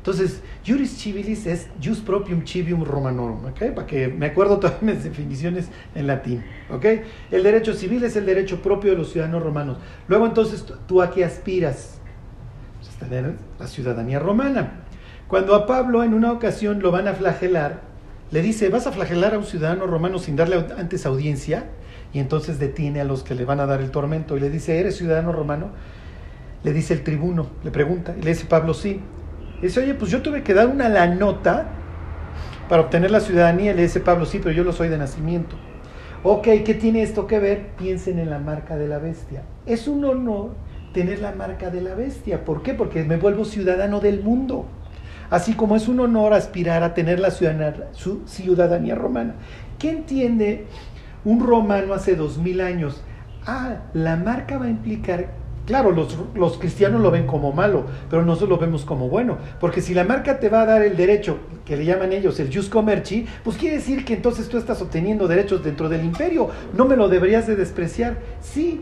Entonces, 0.00 0.40
juris 0.66 0.96
civilis 0.96 1.46
es 1.46 1.68
jus 1.82 2.00
propium 2.00 2.44
civium 2.46 2.84
romanorum, 2.84 3.44
¿ok? 3.44 3.72
Para 3.74 3.86
que 3.86 4.08
me 4.08 4.26
acuerdo 4.26 4.58
todas 4.58 4.80
mis 4.82 5.04
definiciones 5.04 5.68
en 5.94 6.06
latín, 6.06 6.42
¿ok? 6.70 6.86
El 7.30 7.42
derecho 7.42 7.74
civil 7.74 8.02
es 8.04 8.16
el 8.16 8.24
derecho 8.24 8.62
propio 8.62 8.92
de 8.92 8.98
los 8.98 9.12
ciudadanos 9.12 9.42
romanos. 9.42 9.78
Luego, 10.08 10.26
entonces, 10.26 10.64
¿tú 10.86 11.02
a 11.02 11.10
qué 11.10 11.24
aspiras? 11.24 11.98
Pues 12.78 12.96
tener 12.96 13.34
la 13.58 13.66
ciudadanía 13.66 14.18
romana. 14.18 14.84
Cuando 15.28 15.54
a 15.54 15.66
Pablo 15.66 16.02
en 16.02 16.14
una 16.14 16.32
ocasión 16.32 16.80
lo 16.80 16.90
van 16.90 17.06
a 17.06 17.12
flagelar, 17.12 17.82
le 18.30 18.42
dice, 18.42 18.70
¿vas 18.70 18.86
a 18.86 18.92
flagelar 18.92 19.34
a 19.34 19.38
un 19.38 19.44
ciudadano 19.44 19.86
romano 19.86 20.18
sin 20.18 20.34
darle 20.34 20.64
antes 20.78 21.04
audiencia? 21.04 21.66
y 22.12 22.18
entonces 22.18 22.58
detiene 22.58 23.00
a 23.00 23.04
los 23.04 23.22
que 23.22 23.34
le 23.34 23.44
van 23.44 23.60
a 23.60 23.66
dar 23.66 23.80
el 23.80 23.90
tormento 23.90 24.36
y 24.36 24.40
le 24.40 24.50
dice, 24.50 24.78
¿eres 24.80 24.96
ciudadano 24.96 25.32
romano? 25.32 25.70
Le 26.64 26.72
dice 26.72 26.92
el 26.94 27.04
tribuno, 27.04 27.48
le 27.62 27.70
pregunta, 27.70 28.14
y 28.18 28.22
le 28.22 28.30
dice 28.30 28.46
Pablo, 28.46 28.74
sí. 28.74 29.00
Dice, 29.62 29.80
oye, 29.80 29.94
pues 29.94 30.10
yo 30.10 30.22
tuve 30.22 30.42
que 30.42 30.54
dar 30.54 30.68
una 30.68 30.88
la 30.88 31.06
nota 31.06 31.66
para 32.68 32.82
obtener 32.82 33.10
la 33.10 33.20
ciudadanía. 33.20 33.74
Le 33.74 33.82
dice 33.82 34.00
Pablo, 34.00 34.26
sí, 34.26 34.38
pero 34.38 34.52
yo 34.52 34.64
lo 34.64 34.72
soy 34.72 34.88
de 34.88 34.98
nacimiento. 34.98 35.56
Ok, 36.22 36.48
¿qué 36.64 36.74
tiene 36.74 37.02
esto 37.02 37.26
que 37.26 37.38
ver? 37.38 37.68
Piensen 37.78 38.18
en 38.18 38.30
la 38.30 38.38
marca 38.38 38.76
de 38.76 38.88
la 38.88 38.98
bestia. 38.98 39.42
Es 39.66 39.88
un 39.88 40.04
honor 40.04 40.50
tener 40.92 41.20
la 41.20 41.32
marca 41.32 41.70
de 41.70 41.80
la 41.80 41.94
bestia. 41.94 42.44
¿Por 42.44 42.62
qué? 42.62 42.74
Porque 42.74 43.04
me 43.04 43.16
vuelvo 43.16 43.44
ciudadano 43.44 44.00
del 44.00 44.22
mundo. 44.22 44.66
Así 45.30 45.54
como 45.54 45.76
es 45.76 45.88
un 45.88 46.00
honor 46.00 46.32
aspirar 46.34 46.82
a 46.82 46.92
tener 46.92 47.20
la 47.20 47.30
ciudadanía, 47.30 47.88
ciudadanía 48.26 48.94
romana. 48.96 49.34
¿Qué 49.78 49.90
entiende 49.90 50.66
un 51.24 51.40
romano 51.40 51.94
hace 51.94 52.16
dos 52.16 52.38
mil 52.38 52.60
años. 52.60 53.02
Ah, 53.46 53.78
la 53.94 54.16
marca 54.16 54.58
va 54.58 54.66
a 54.66 54.70
implicar 54.70 55.30
Claro, 55.66 55.92
los, 55.92 56.58
cristianos 56.58 57.00
lo 57.00 57.10
ven 57.10 57.26
como 57.26 57.52
malo, 57.52 57.84
pero 58.08 58.24
nosotros 58.24 58.50
lo 58.50 58.58
vemos 58.58 58.84
como 58.84 59.08
bueno. 59.08 59.38
Porque 59.60 59.80
si 59.80 59.94
la 59.94 60.04
marca 60.04 60.40
te 60.40 60.48
va 60.48 60.62
a 60.62 60.66
dar 60.66 60.82
el 60.82 60.96
derecho, 60.96 61.38
que 61.64 61.76
le 61.76 61.84
llaman 61.84 62.12
ellos 62.12 62.40
el 62.40 62.52
jus 62.52 62.68
commerci, 62.68 63.26
pues 63.44 63.56
quiere 63.56 63.76
decir 63.76 64.04
que 64.04 64.14
entonces 64.14 64.48
tú 64.48 64.58
estás 64.58 64.82
obteniendo 64.82 65.28
derechos 65.28 65.62
dentro 65.62 65.88
del 65.88 66.04
imperio. 66.04 66.48
No 66.76 66.86
me 66.86 66.96
lo 66.96 67.08
deberías 67.08 67.46
de 67.46 67.56
despreciar. 67.56 68.18
Sí. 68.40 68.80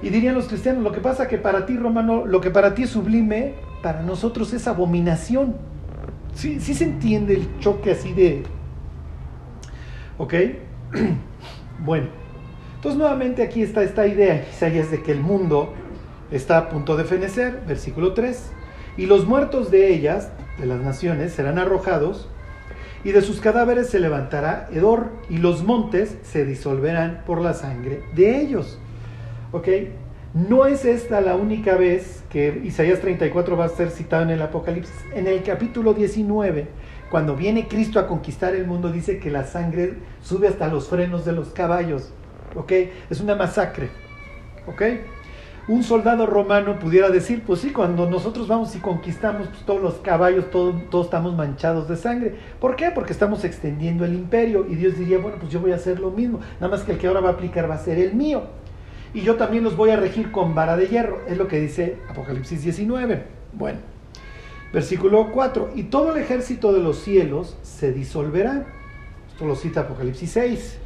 Y 0.00 0.10
dirían 0.10 0.34
los 0.34 0.46
cristianos, 0.46 0.82
lo 0.82 0.92
que 0.92 1.00
pasa 1.00 1.28
que 1.28 1.38
para 1.38 1.66
ti, 1.66 1.76
romano, 1.76 2.24
lo 2.26 2.40
que 2.40 2.50
para 2.50 2.74
ti 2.74 2.84
es 2.84 2.90
sublime, 2.90 3.54
para 3.82 4.02
nosotros 4.02 4.52
es 4.52 4.68
abominación. 4.68 5.56
Sí, 6.34 6.60
sí 6.60 6.74
se 6.74 6.84
entiende 6.84 7.34
el 7.34 7.58
choque 7.58 7.92
así 7.92 8.12
de... 8.12 8.42
¿Ok? 10.18 10.34
Bueno, 11.84 12.06
entonces 12.76 12.96
nuevamente 12.96 13.42
aquí 13.42 13.60
está 13.60 13.82
esta 13.82 14.06
idea, 14.06 14.46
Isaías, 14.48 14.88
de 14.92 15.02
que 15.02 15.10
el 15.10 15.20
mundo 15.20 15.74
está 16.32 16.58
a 16.58 16.68
punto 16.68 16.96
de 16.96 17.04
fenecer, 17.04 17.62
versículo 17.66 18.14
3, 18.14 18.50
y 18.96 19.06
los 19.06 19.26
muertos 19.26 19.70
de 19.70 19.94
ellas, 19.94 20.30
de 20.58 20.66
las 20.66 20.80
naciones, 20.80 21.32
serán 21.32 21.58
arrojados, 21.58 22.28
y 23.04 23.12
de 23.12 23.22
sus 23.22 23.40
cadáveres 23.40 23.88
se 23.90 24.00
levantará 24.00 24.68
hedor, 24.72 25.10
y 25.28 25.38
los 25.38 25.62
montes 25.62 26.16
se 26.22 26.44
disolverán 26.44 27.22
por 27.26 27.40
la 27.40 27.54
sangre 27.54 28.02
de 28.14 28.40
ellos. 28.40 28.78
¿Ok? 29.52 29.68
No 30.34 30.66
es 30.66 30.84
esta 30.84 31.20
la 31.20 31.36
única 31.36 31.76
vez 31.76 32.24
que 32.30 32.62
Isaías 32.64 33.00
34 33.00 33.56
va 33.56 33.66
a 33.66 33.68
ser 33.68 33.90
citado 33.90 34.22
en 34.22 34.30
el 34.30 34.40
Apocalipsis. 34.40 34.94
En 35.14 35.26
el 35.26 35.42
capítulo 35.42 35.92
19 35.92 36.68
cuando 37.12 37.36
viene 37.36 37.68
Cristo 37.68 38.00
a 38.00 38.06
conquistar 38.06 38.54
el 38.54 38.66
mundo, 38.66 38.90
dice 38.90 39.18
que 39.18 39.30
la 39.30 39.44
sangre 39.44 39.98
sube 40.22 40.48
hasta 40.48 40.68
los 40.68 40.88
frenos 40.88 41.26
de 41.26 41.32
los 41.32 41.50
caballos. 41.50 42.10
¿Ok? 42.56 42.72
Es 43.10 43.20
una 43.20 43.34
masacre. 43.34 43.90
¿Ok? 44.66 44.80
Un 45.68 45.84
soldado 45.84 46.26
romano 46.26 46.78
pudiera 46.78 47.08
decir, 47.08 47.44
pues 47.46 47.60
sí, 47.60 47.70
cuando 47.70 48.10
nosotros 48.10 48.48
vamos 48.48 48.74
y 48.74 48.80
conquistamos 48.80 49.46
pues, 49.48 49.64
todos 49.64 49.80
los 49.80 49.94
caballos, 49.94 50.50
todos, 50.50 50.74
todos 50.90 51.06
estamos 51.06 51.34
manchados 51.36 51.88
de 51.88 51.96
sangre. 51.96 52.34
¿Por 52.60 52.74
qué? 52.74 52.90
Porque 52.90 53.12
estamos 53.12 53.44
extendiendo 53.44 54.04
el 54.04 54.14
imperio 54.14 54.66
y 54.68 54.74
Dios 54.74 54.98
diría, 54.98 55.18
bueno, 55.18 55.38
pues 55.38 55.52
yo 55.52 55.60
voy 55.60 55.72
a 55.72 55.76
hacer 55.76 56.00
lo 56.00 56.10
mismo, 56.10 56.40
nada 56.60 56.68
más 56.68 56.82
que 56.82 56.92
el 56.92 56.98
que 56.98 57.06
ahora 57.06 57.20
va 57.20 57.30
a 57.30 57.32
aplicar 57.32 57.70
va 57.70 57.76
a 57.76 57.78
ser 57.78 57.98
el 57.98 58.14
mío. 58.14 58.42
Y 59.14 59.20
yo 59.20 59.36
también 59.36 59.62
los 59.62 59.76
voy 59.76 59.90
a 59.90 59.96
regir 59.96 60.32
con 60.32 60.54
vara 60.54 60.76
de 60.76 60.88
hierro, 60.88 61.20
es 61.28 61.36
lo 61.36 61.46
que 61.46 61.60
dice 61.60 61.98
Apocalipsis 62.08 62.62
19. 62.62 63.24
Bueno, 63.52 63.78
versículo 64.72 65.30
4, 65.30 65.72
y 65.76 65.84
todo 65.84 66.14
el 66.14 66.20
ejército 66.20 66.72
de 66.72 66.80
los 66.80 66.98
cielos 66.98 67.56
se 67.62 67.92
disolverá. 67.92 68.66
Esto 69.28 69.46
lo 69.46 69.54
cita 69.54 69.82
Apocalipsis 69.82 70.30
6 70.32 70.78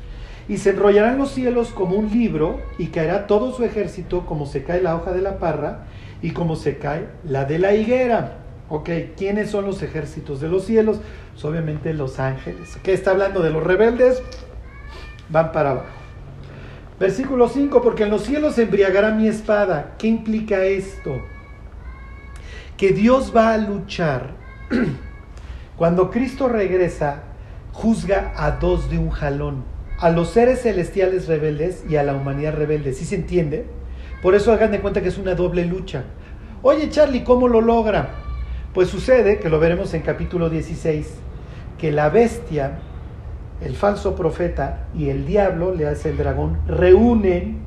y 0.48 0.58
se 0.58 0.70
enrollarán 0.70 1.18
los 1.18 1.32
cielos 1.32 1.70
como 1.70 1.96
un 1.96 2.10
libro, 2.10 2.60
y 2.78 2.88
caerá 2.88 3.26
todo 3.26 3.52
su 3.52 3.64
ejército 3.64 4.26
como 4.26 4.46
se 4.46 4.62
cae 4.62 4.80
la 4.80 4.94
hoja 4.94 5.12
de 5.12 5.22
la 5.22 5.38
parra, 5.38 5.86
y 6.22 6.30
como 6.30 6.56
se 6.56 6.78
cae 6.78 7.08
la 7.24 7.44
de 7.44 7.58
la 7.58 7.74
higuera. 7.74 8.38
Ok, 8.68 8.90
¿quiénes 9.16 9.50
son 9.50 9.64
los 9.66 9.82
ejércitos 9.82 10.40
de 10.40 10.48
los 10.48 10.64
cielos? 10.64 11.00
Pues 11.32 11.44
obviamente 11.44 11.94
los 11.94 12.18
ángeles. 12.18 12.78
¿Qué 12.82 12.92
está 12.92 13.12
hablando 13.12 13.42
de 13.42 13.50
los 13.50 13.62
rebeldes? 13.62 14.22
Van 15.28 15.52
para 15.52 15.72
abajo. 15.72 15.86
Versículo 16.98 17.48
5, 17.48 17.82
porque 17.82 18.04
en 18.04 18.10
los 18.10 18.22
cielos 18.22 18.54
se 18.54 18.62
embriagará 18.62 19.10
mi 19.10 19.28
espada. 19.28 19.94
¿Qué 19.98 20.06
implica 20.06 20.64
esto? 20.64 21.20
Que 22.76 22.92
Dios 22.92 23.32
va 23.36 23.52
a 23.52 23.58
luchar. 23.58 24.30
Cuando 25.76 26.10
Cristo 26.10 26.48
regresa, 26.48 27.22
juzga 27.72 28.32
a 28.36 28.52
dos 28.52 28.88
de 28.90 28.98
un 28.98 29.10
jalón 29.10 29.75
a 29.98 30.10
los 30.10 30.30
seres 30.30 30.62
celestiales 30.62 31.26
rebeldes 31.26 31.84
y 31.88 31.96
a 31.96 32.02
la 32.02 32.14
humanidad 32.14 32.54
rebelde. 32.54 32.92
¿Sí 32.92 33.04
se 33.04 33.14
entiende? 33.14 33.64
Por 34.22 34.34
eso 34.34 34.52
hagan 34.52 34.72
de 34.72 34.80
cuenta 34.80 35.02
que 35.02 35.08
es 35.08 35.18
una 35.18 35.34
doble 35.34 35.64
lucha. 35.64 36.04
Oye 36.62 36.90
Charlie, 36.90 37.24
¿cómo 37.24 37.48
lo 37.48 37.60
logra? 37.60 38.10
Pues 38.74 38.88
sucede, 38.88 39.38
que 39.38 39.48
lo 39.48 39.58
veremos 39.58 39.94
en 39.94 40.02
capítulo 40.02 40.50
16, 40.50 41.14
que 41.78 41.92
la 41.92 42.10
bestia, 42.10 42.78
el 43.62 43.74
falso 43.74 44.14
profeta 44.14 44.86
y 44.94 45.08
el 45.08 45.26
diablo, 45.26 45.74
le 45.74 45.86
hace 45.86 46.10
el 46.10 46.18
dragón, 46.18 46.58
reúnen 46.66 47.60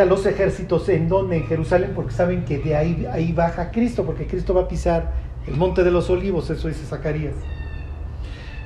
a 0.00 0.04
los 0.06 0.24
ejércitos 0.24 0.88
en 0.88 1.06
donde, 1.06 1.36
en 1.36 1.46
Jerusalén, 1.46 1.92
porque 1.94 2.12
saben 2.12 2.46
que 2.46 2.58
de 2.58 2.74
ahí, 2.74 3.06
ahí 3.12 3.32
baja 3.32 3.70
Cristo, 3.70 4.06
porque 4.06 4.26
Cristo 4.26 4.54
va 4.54 4.62
a 4.62 4.68
pisar 4.68 5.12
el 5.46 5.54
monte 5.56 5.84
de 5.84 5.90
los 5.90 6.08
olivos, 6.08 6.48
eso 6.48 6.68
dice 6.68 6.86
Zacarías. 6.86 7.34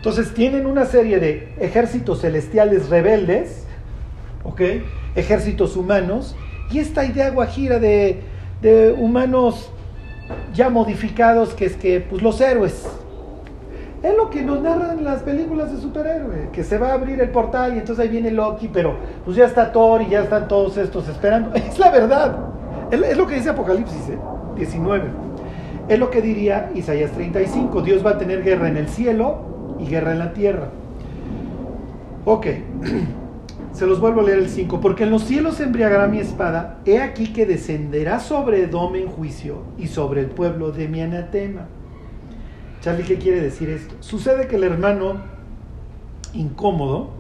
Entonces 0.00 0.32
tienen 0.32 0.64
una 0.64 0.86
serie 0.86 1.20
de 1.20 1.52
ejércitos 1.60 2.22
celestiales 2.22 2.88
rebeldes, 2.88 3.66
¿ok? 4.44 4.62
Ejércitos 5.14 5.76
humanos, 5.76 6.34
y 6.70 6.78
esta 6.78 7.04
idea 7.04 7.28
guajira 7.28 7.78
de, 7.78 8.22
humanos 8.96 9.70
ya 10.54 10.70
modificados, 10.70 11.52
que 11.52 11.66
es 11.66 11.76
que, 11.76 12.00
pues 12.00 12.22
los 12.22 12.40
héroes. 12.40 12.88
Es 14.02 14.16
lo 14.16 14.30
que 14.30 14.40
nos 14.40 14.62
narran 14.62 15.04
las 15.04 15.20
películas 15.20 15.70
de 15.70 15.78
superhéroe, 15.78 16.48
que 16.50 16.64
se 16.64 16.78
va 16.78 16.92
a 16.92 16.94
abrir 16.94 17.20
el 17.20 17.28
portal 17.28 17.74
y 17.74 17.80
entonces 17.80 18.02
ahí 18.02 18.08
viene 18.08 18.30
Loki, 18.30 18.70
pero 18.72 18.96
pues 19.26 19.36
ya 19.36 19.44
está 19.44 19.70
Thor 19.70 20.00
y 20.00 20.08
ya 20.08 20.22
están 20.22 20.48
todos 20.48 20.78
estos 20.78 21.06
esperando. 21.08 21.52
Es 21.54 21.78
la 21.78 21.90
verdad. 21.90 22.38
Es 22.90 23.18
lo 23.18 23.26
que 23.26 23.34
dice 23.34 23.50
Apocalipsis 23.50 24.08
¿eh? 24.08 24.18
19. 24.56 25.04
Es 25.90 25.98
lo 25.98 26.08
que 26.08 26.22
diría 26.22 26.70
Isaías 26.74 27.10
35. 27.12 27.82
Dios 27.82 28.04
va 28.04 28.12
a 28.12 28.18
tener 28.18 28.42
guerra 28.42 28.68
en 28.68 28.78
el 28.78 28.88
cielo 28.88 29.59
y 29.80 29.86
guerra 29.86 30.12
en 30.12 30.18
la 30.18 30.32
tierra. 30.32 30.70
Ok, 32.24 32.46
se 33.72 33.86
los 33.86 34.00
vuelvo 34.00 34.20
a 34.20 34.24
leer 34.24 34.38
el 34.38 34.48
5. 34.48 34.80
Porque 34.80 35.04
en 35.04 35.10
los 35.10 35.24
cielos 35.24 35.60
embriagará 35.60 36.06
mi 36.06 36.18
espada, 36.18 36.80
he 36.84 37.00
aquí 37.00 37.32
que 37.32 37.46
descenderá 37.46 38.20
sobre 38.20 38.64
Edom 38.64 38.94
en 38.96 39.08
juicio 39.08 39.62
y 39.78 39.86
sobre 39.86 40.20
el 40.20 40.26
pueblo 40.26 40.70
de 40.70 40.88
mi 40.88 41.00
anatema. 41.00 41.66
Charlie, 42.80 43.04
¿qué 43.04 43.16
quiere 43.16 43.40
decir 43.40 43.68
esto? 43.68 43.94
Sucede 44.00 44.46
que 44.46 44.56
el 44.56 44.64
hermano 44.64 45.16
incómodo 46.32 47.10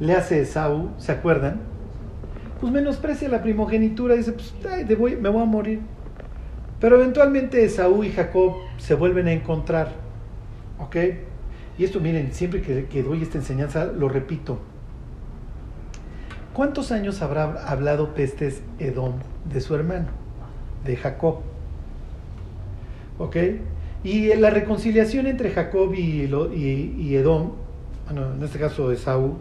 le 0.00 0.14
hace 0.14 0.40
Esaú, 0.40 0.90
¿se 0.98 1.12
acuerdan? 1.12 1.60
Pues 2.60 2.72
menosprecia 2.72 3.28
la 3.28 3.42
primogenitura, 3.42 4.14
dice, 4.14 4.32
pues 4.32 4.54
me 5.20 5.28
voy 5.28 5.42
a 5.42 5.44
morir. 5.44 5.80
Pero 6.80 6.96
eventualmente 6.96 7.64
Esaú 7.64 8.04
y 8.04 8.10
Jacob 8.10 8.54
se 8.78 8.94
vuelven 8.94 9.28
a 9.28 9.32
encontrar, 9.32 9.92
¿ok? 10.78 10.96
Y 11.78 11.84
esto, 11.84 12.00
miren, 12.00 12.32
siempre 12.32 12.60
que, 12.60 13.02
doy 13.02 13.22
esta 13.22 13.38
enseñanza 13.38 13.84
lo 13.86 14.08
repito. 14.08 14.58
¿Cuántos 16.52 16.90
años 16.90 17.22
habrá 17.22 17.68
hablado 17.68 18.14
pestes 18.14 18.62
Edom 18.80 19.14
de 19.44 19.60
su 19.60 19.76
hermano, 19.76 20.08
de 20.84 20.96
Jacob? 20.96 21.38
¿Ok? 23.18 23.36
Y 24.02 24.34
la 24.34 24.50
reconciliación 24.50 25.28
entre 25.28 25.50
Jacob 25.50 25.94
y, 25.94 26.24
Edom, 27.14 27.52
bueno, 28.06 28.32
en 28.34 28.42
este 28.42 28.58
caso 28.58 28.90
Esaú, 28.90 29.36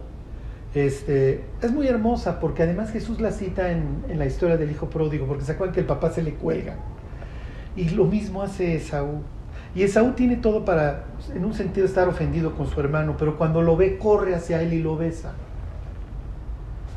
este, 0.75 1.43
es 1.63 1.71
muy 1.71 1.87
hermosa 1.87 2.39
porque 2.39 2.61
además 2.61 2.91
Jesús 2.91 3.19
la 3.19 3.31
cita 3.31 3.71
en, 3.71 4.03
en, 4.09 4.19
la 4.19 4.27
historia 4.27 4.57
del 4.57 4.69
hijo 4.69 4.91
pródigo, 4.91 5.25
porque 5.25 5.43
se 5.43 5.53
acuerdan 5.53 5.73
que 5.73 5.79
el 5.79 5.87
papá 5.87 6.11
se 6.11 6.21
le 6.21 6.33
cuelga. 6.33 6.75
Y 7.75 7.89
lo 7.89 8.05
mismo 8.05 8.43
hace 8.43 8.75
Esaú. 8.75 9.23
Y 9.77 9.83
Esaú 9.83 10.13
tiene 10.13 10.37
todo 10.37 10.65
para, 10.65 11.03
en 11.35 11.45
un 11.45 11.53
sentido, 11.53 11.85
estar 11.85 12.09
ofendido 12.09 12.55
con 12.55 12.67
su 12.67 12.79
hermano, 12.79 13.13
pero 13.15 13.37
cuando 13.37 13.61
lo 13.61 13.77
ve, 13.77 13.99
corre 13.99 14.33
hacia 14.33 14.59
él 14.63 14.73
y 14.73 14.81
lo 14.81 14.97
besa. 14.97 15.33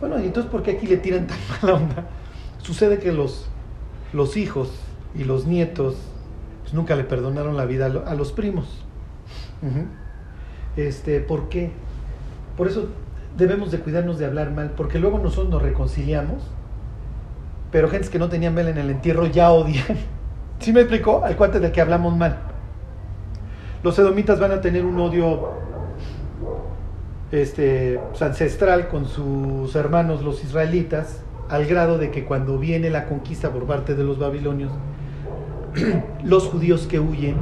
Bueno, 0.01 0.19
y 0.19 0.25
entonces, 0.25 0.51
¿por 0.51 0.63
qué 0.63 0.71
aquí 0.71 0.87
le 0.87 0.97
tiran 0.97 1.27
tan 1.27 1.37
mala 1.63 1.75
onda? 1.75 2.07
Sucede 2.57 2.99
que 2.99 3.13
los, 3.13 3.51
los 4.15 4.39
hijos 4.39 4.73
y 5.15 5.25
los 5.25 5.45
nietos 5.45 5.99
pues, 6.63 6.73
nunca 6.73 6.97
le 6.97 7.05
perdonaron 7.05 7.55
la 7.55 7.67
vida 7.67 7.85
a 7.85 8.15
los 8.15 8.33
primos. 8.33 8.83
este, 10.75 11.21
¿Por 11.21 11.51
qué? 11.51 11.73
Por 12.57 12.67
eso 12.67 12.89
debemos 13.37 13.71
de 13.73 13.81
cuidarnos 13.81 14.19
de 14.19 14.25
hablar 14.25 14.53
mal, 14.53 14.71
porque 14.75 14.99
luego 14.99 15.19
nosotros 15.19 15.51
nos 15.51 15.61
reconciliamos, 15.61 16.45
pero 17.71 17.91
gentes 17.91 18.09
que 18.09 18.19
no 18.19 18.31
tenían 18.31 18.55
vela 18.55 18.71
en 18.71 18.79
el 18.79 18.89
entierro 18.89 19.27
ya 19.27 19.53
odian. 19.53 19.99
¿Sí 20.61 20.73
me 20.73 20.81
explicó? 20.81 21.23
Al 21.27 21.37
cuate 21.37 21.61
del 21.61 21.73
que 21.73 21.83
hablamos 21.83 22.17
mal 22.17 22.50
los 23.83 23.99
edomitas 23.99 24.39
van 24.39 24.53
a 24.53 24.61
tener 24.61 24.85
un 24.85 24.99
odio 25.01 25.51
este, 27.33 28.01
ancestral 28.21 28.89
con 28.89 29.07
sus 29.07 29.75
hermanos 29.75 30.23
los 30.23 30.45
israelitas, 30.45 31.23
al 31.49 31.67
grado 31.67 31.99
de 31.99 32.11
que 32.11 32.25
cuando 32.25 32.59
viene 32.59 32.91
la 32.91 33.07
conquista 33.07 33.51
por 33.51 33.65
parte 33.65 33.95
de 33.95 34.05
los 34.05 34.19
babilonios, 34.19 34.73
los 36.25 36.47
judíos 36.47 36.87
que 36.87 37.01
huyen 37.01 37.37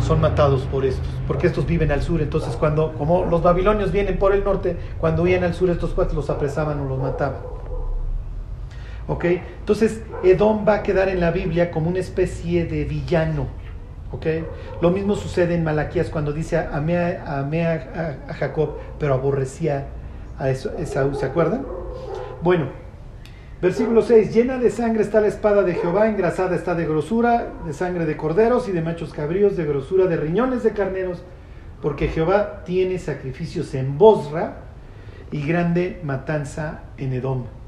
son 0.00 0.20
matados 0.20 0.62
por 0.62 0.84
estos, 0.84 1.06
porque 1.26 1.46
estos 1.46 1.66
viven 1.66 1.92
al 1.92 2.02
sur, 2.02 2.22
entonces 2.22 2.56
cuando, 2.56 2.92
como 2.94 3.24
los 3.26 3.42
babilonios 3.42 3.92
vienen 3.92 4.18
por 4.18 4.32
el 4.32 4.44
norte, 4.44 4.76
cuando 4.98 5.22
huyen 5.22 5.44
al 5.44 5.54
sur 5.54 5.70
estos 5.70 5.90
cuatro 5.90 6.16
los 6.16 6.30
apresaban 6.30 6.80
o 6.80 6.88
los 6.88 6.98
mataban. 6.98 7.40
¿Ok? 9.08 9.24
Entonces 9.24 10.02
Edom 10.22 10.64
va 10.66 10.74
a 10.76 10.82
quedar 10.82 11.08
en 11.08 11.20
la 11.20 11.32
Biblia 11.32 11.70
como 11.70 11.90
una 11.90 11.98
especie 11.98 12.64
de 12.64 12.84
villano 12.84 13.61
lo 14.80 14.90
mismo 14.90 15.16
sucede 15.16 15.54
en 15.54 15.64
Malaquías 15.64 16.10
cuando 16.10 16.32
dice 16.32 16.58
amé, 16.58 16.96
a, 16.96 17.40
a, 18.28 18.34
Jacob, 18.34 18.76
pero 18.98 19.14
aborrecía 19.14 19.86
a 20.38 20.50
Esaú, 20.50 21.14
¿se 21.14 21.26
acuerdan? 21.26 21.64
Bueno, 22.42 22.68
versículo 23.60 24.02
6, 24.02 24.34
llena 24.34 24.58
de 24.58 24.70
sangre 24.70 25.02
está 25.02 25.20
la 25.20 25.28
espada 25.28 25.62
de 25.62 25.74
Jehová, 25.74 26.08
engrasada 26.08 26.56
está 26.56 26.74
de 26.74 26.86
grosura, 26.86 27.52
de 27.64 27.72
sangre 27.72 28.04
de 28.04 28.16
corderos 28.16 28.68
y 28.68 28.72
de 28.72 28.82
machos 28.82 29.12
cabríos, 29.12 29.56
de 29.56 29.64
grosura 29.64 30.06
de 30.06 30.16
riñones 30.16 30.62
de 30.62 30.72
carneros, 30.72 31.22
porque 31.80 32.08
Jehová 32.08 32.64
tiene 32.64 32.98
sacrificios 32.98 33.74
en 33.74 33.98
Bosra 33.98 34.56
y 35.30 35.46
grande 35.46 36.00
matanza 36.04 36.82
en 36.98 37.14
Edom. 37.14 37.61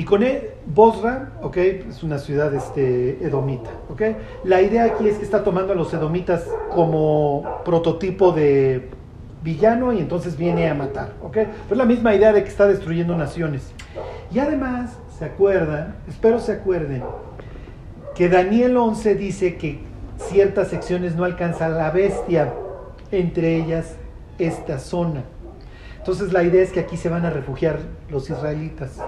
Y 0.00 0.04
con 0.06 0.22
e, 0.22 0.52
Bosra, 0.64 1.32
ok, 1.42 1.58
es 1.58 2.02
una 2.02 2.16
ciudad 2.16 2.54
este, 2.54 3.22
edomita, 3.22 3.68
ok. 3.90 4.00
La 4.44 4.62
idea 4.62 4.84
aquí 4.84 5.06
es 5.06 5.18
que 5.18 5.24
está 5.24 5.44
tomando 5.44 5.74
a 5.74 5.76
los 5.76 5.92
edomitas 5.92 6.46
como 6.70 7.60
prototipo 7.66 8.32
de 8.32 8.88
villano 9.42 9.92
y 9.92 9.98
entonces 9.98 10.38
viene 10.38 10.70
a 10.70 10.74
matar, 10.74 11.12
ok. 11.22 11.36
Es 11.70 11.76
la 11.76 11.84
misma 11.84 12.14
idea 12.14 12.32
de 12.32 12.42
que 12.42 12.48
está 12.48 12.66
destruyendo 12.66 13.14
naciones. 13.14 13.72
Y 14.32 14.38
además, 14.38 14.96
¿se 15.18 15.26
acuerdan? 15.26 15.96
Espero 16.08 16.40
se 16.40 16.52
acuerden, 16.52 17.02
que 18.14 18.30
Daniel 18.30 18.78
11 18.78 19.14
dice 19.16 19.58
que 19.58 19.80
ciertas 20.16 20.68
secciones 20.68 21.14
no 21.14 21.24
alcanzan 21.24 21.76
la 21.76 21.90
bestia, 21.90 22.54
entre 23.12 23.54
ellas 23.54 23.96
esta 24.38 24.78
zona. 24.78 25.24
Entonces 25.98 26.32
la 26.32 26.42
idea 26.42 26.62
es 26.62 26.72
que 26.72 26.80
aquí 26.80 26.96
se 26.96 27.10
van 27.10 27.26
a 27.26 27.30
refugiar 27.30 27.80
los 28.08 28.30
israelitas. 28.30 28.98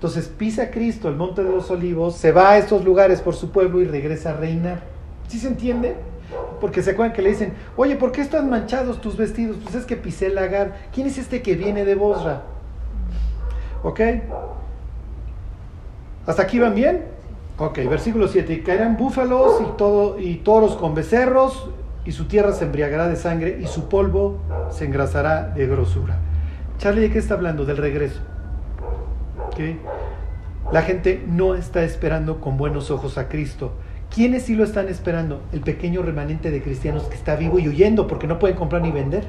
Entonces 0.00 0.28
pisa 0.28 0.70
Cristo 0.70 1.10
el 1.10 1.16
monte 1.16 1.44
de 1.44 1.50
los 1.50 1.70
olivos, 1.70 2.16
se 2.16 2.32
va 2.32 2.52
a 2.52 2.56
estos 2.56 2.86
lugares 2.86 3.20
por 3.20 3.34
su 3.34 3.50
pueblo 3.50 3.82
y 3.82 3.84
regresa 3.84 4.30
a 4.30 4.32
reinar. 4.32 4.80
¿Sí 5.28 5.38
se 5.38 5.46
entiende? 5.46 5.94
Porque 6.58 6.82
se 6.82 6.92
acuerdan 6.92 7.14
que 7.14 7.20
le 7.20 7.28
dicen, 7.28 7.52
oye, 7.76 7.96
¿por 7.96 8.10
qué 8.10 8.22
están 8.22 8.48
manchados 8.48 9.02
tus 9.02 9.18
vestidos? 9.18 9.58
Pues 9.62 9.74
es 9.74 9.84
que 9.84 9.96
pisé 9.96 10.28
el 10.28 10.36
lagar. 10.36 10.74
¿Quién 10.94 11.06
es 11.06 11.18
este 11.18 11.42
que 11.42 11.54
viene 11.54 11.84
de 11.84 11.96
Bosra? 11.96 12.44
¿Ok? 13.82 14.00
¿Hasta 16.26 16.44
aquí 16.44 16.58
van 16.58 16.74
bien? 16.74 17.04
Ok, 17.58 17.80
versículo 17.86 18.26
7. 18.26 18.54
Y 18.54 18.60
caerán 18.62 18.96
búfalos 18.96 19.60
y, 19.60 19.76
todo, 19.76 20.18
y 20.18 20.36
toros 20.36 20.76
con 20.76 20.94
becerros, 20.94 21.68
y 22.06 22.12
su 22.12 22.24
tierra 22.24 22.54
se 22.54 22.64
embriagará 22.64 23.06
de 23.06 23.16
sangre, 23.16 23.58
y 23.60 23.66
su 23.66 23.90
polvo 23.90 24.38
se 24.70 24.86
engrasará 24.86 25.48
de 25.48 25.66
grosura. 25.66 26.16
Charlie, 26.78 27.02
¿de 27.02 27.10
qué 27.10 27.18
está 27.18 27.34
hablando? 27.34 27.66
Del 27.66 27.76
regreso. 27.76 28.22
La 30.72 30.82
gente 30.82 31.22
no 31.26 31.54
está 31.54 31.82
esperando 31.82 32.40
con 32.40 32.56
buenos 32.56 32.90
ojos 32.90 33.18
a 33.18 33.28
Cristo. 33.28 33.72
¿Quiénes 34.14 34.44
sí 34.44 34.54
lo 34.54 34.64
están 34.64 34.88
esperando? 34.88 35.42
El 35.52 35.60
pequeño 35.60 36.02
remanente 36.02 36.50
de 36.50 36.62
cristianos 36.62 37.04
que 37.04 37.14
está 37.14 37.36
vivo 37.36 37.58
y 37.58 37.68
huyendo 37.68 38.06
porque 38.06 38.26
no 38.26 38.38
pueden 38.38 38.56
comprar 38.56 38.82
ni 38.82 38.90
vender. 38.90 39.24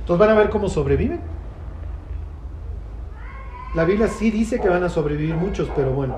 Entonces 0.00 0.18
van 0.18 0.30
a 0.30 0.38
ver 0.38 0.50
cómo 0.50 0.68
sobreviven. 0.68 1.20
La 3.74 3.84
Biblia 3.84 4.08
sí 4.08 4.30
dice 4.30 4.60
que 4.60 4.68
van 4.68 4.82
a 4.82 4.88
sobrevivir 4.88 5.34
muchos, 5.34 5.68
pero 5.76 5.92
bueno. 5.92 6.16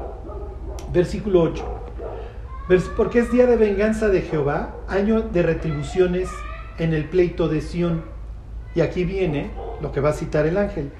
Versículo 0.93 1.43
8. 1.43 1.65
Porque 2.97 3.19
es 3.19 3.33
día 3.33 3.47
de 3.47 3.57
venganza 3.57 4.09
de 4.09 4.23
Jehová, 4.23 4.77
año 4.89 5.23
de 5.23 5.43
retribuciones 5.43 6.29
en 6.79 6.95
el 6.95 7.07
pleito 7.07 7.49
de 7.49 7.61
Sión. 7.61 8.03
Y 8.77 8.81
aquí 8.81 9.05
viene 9.05 9.51
lo 9.83 9.91
que 9.91 10.01
va 10.01 10.11
a 10.11 10.13
citar 10.13 10.47
el 10.47 10.57
ángel. 10.57 10.93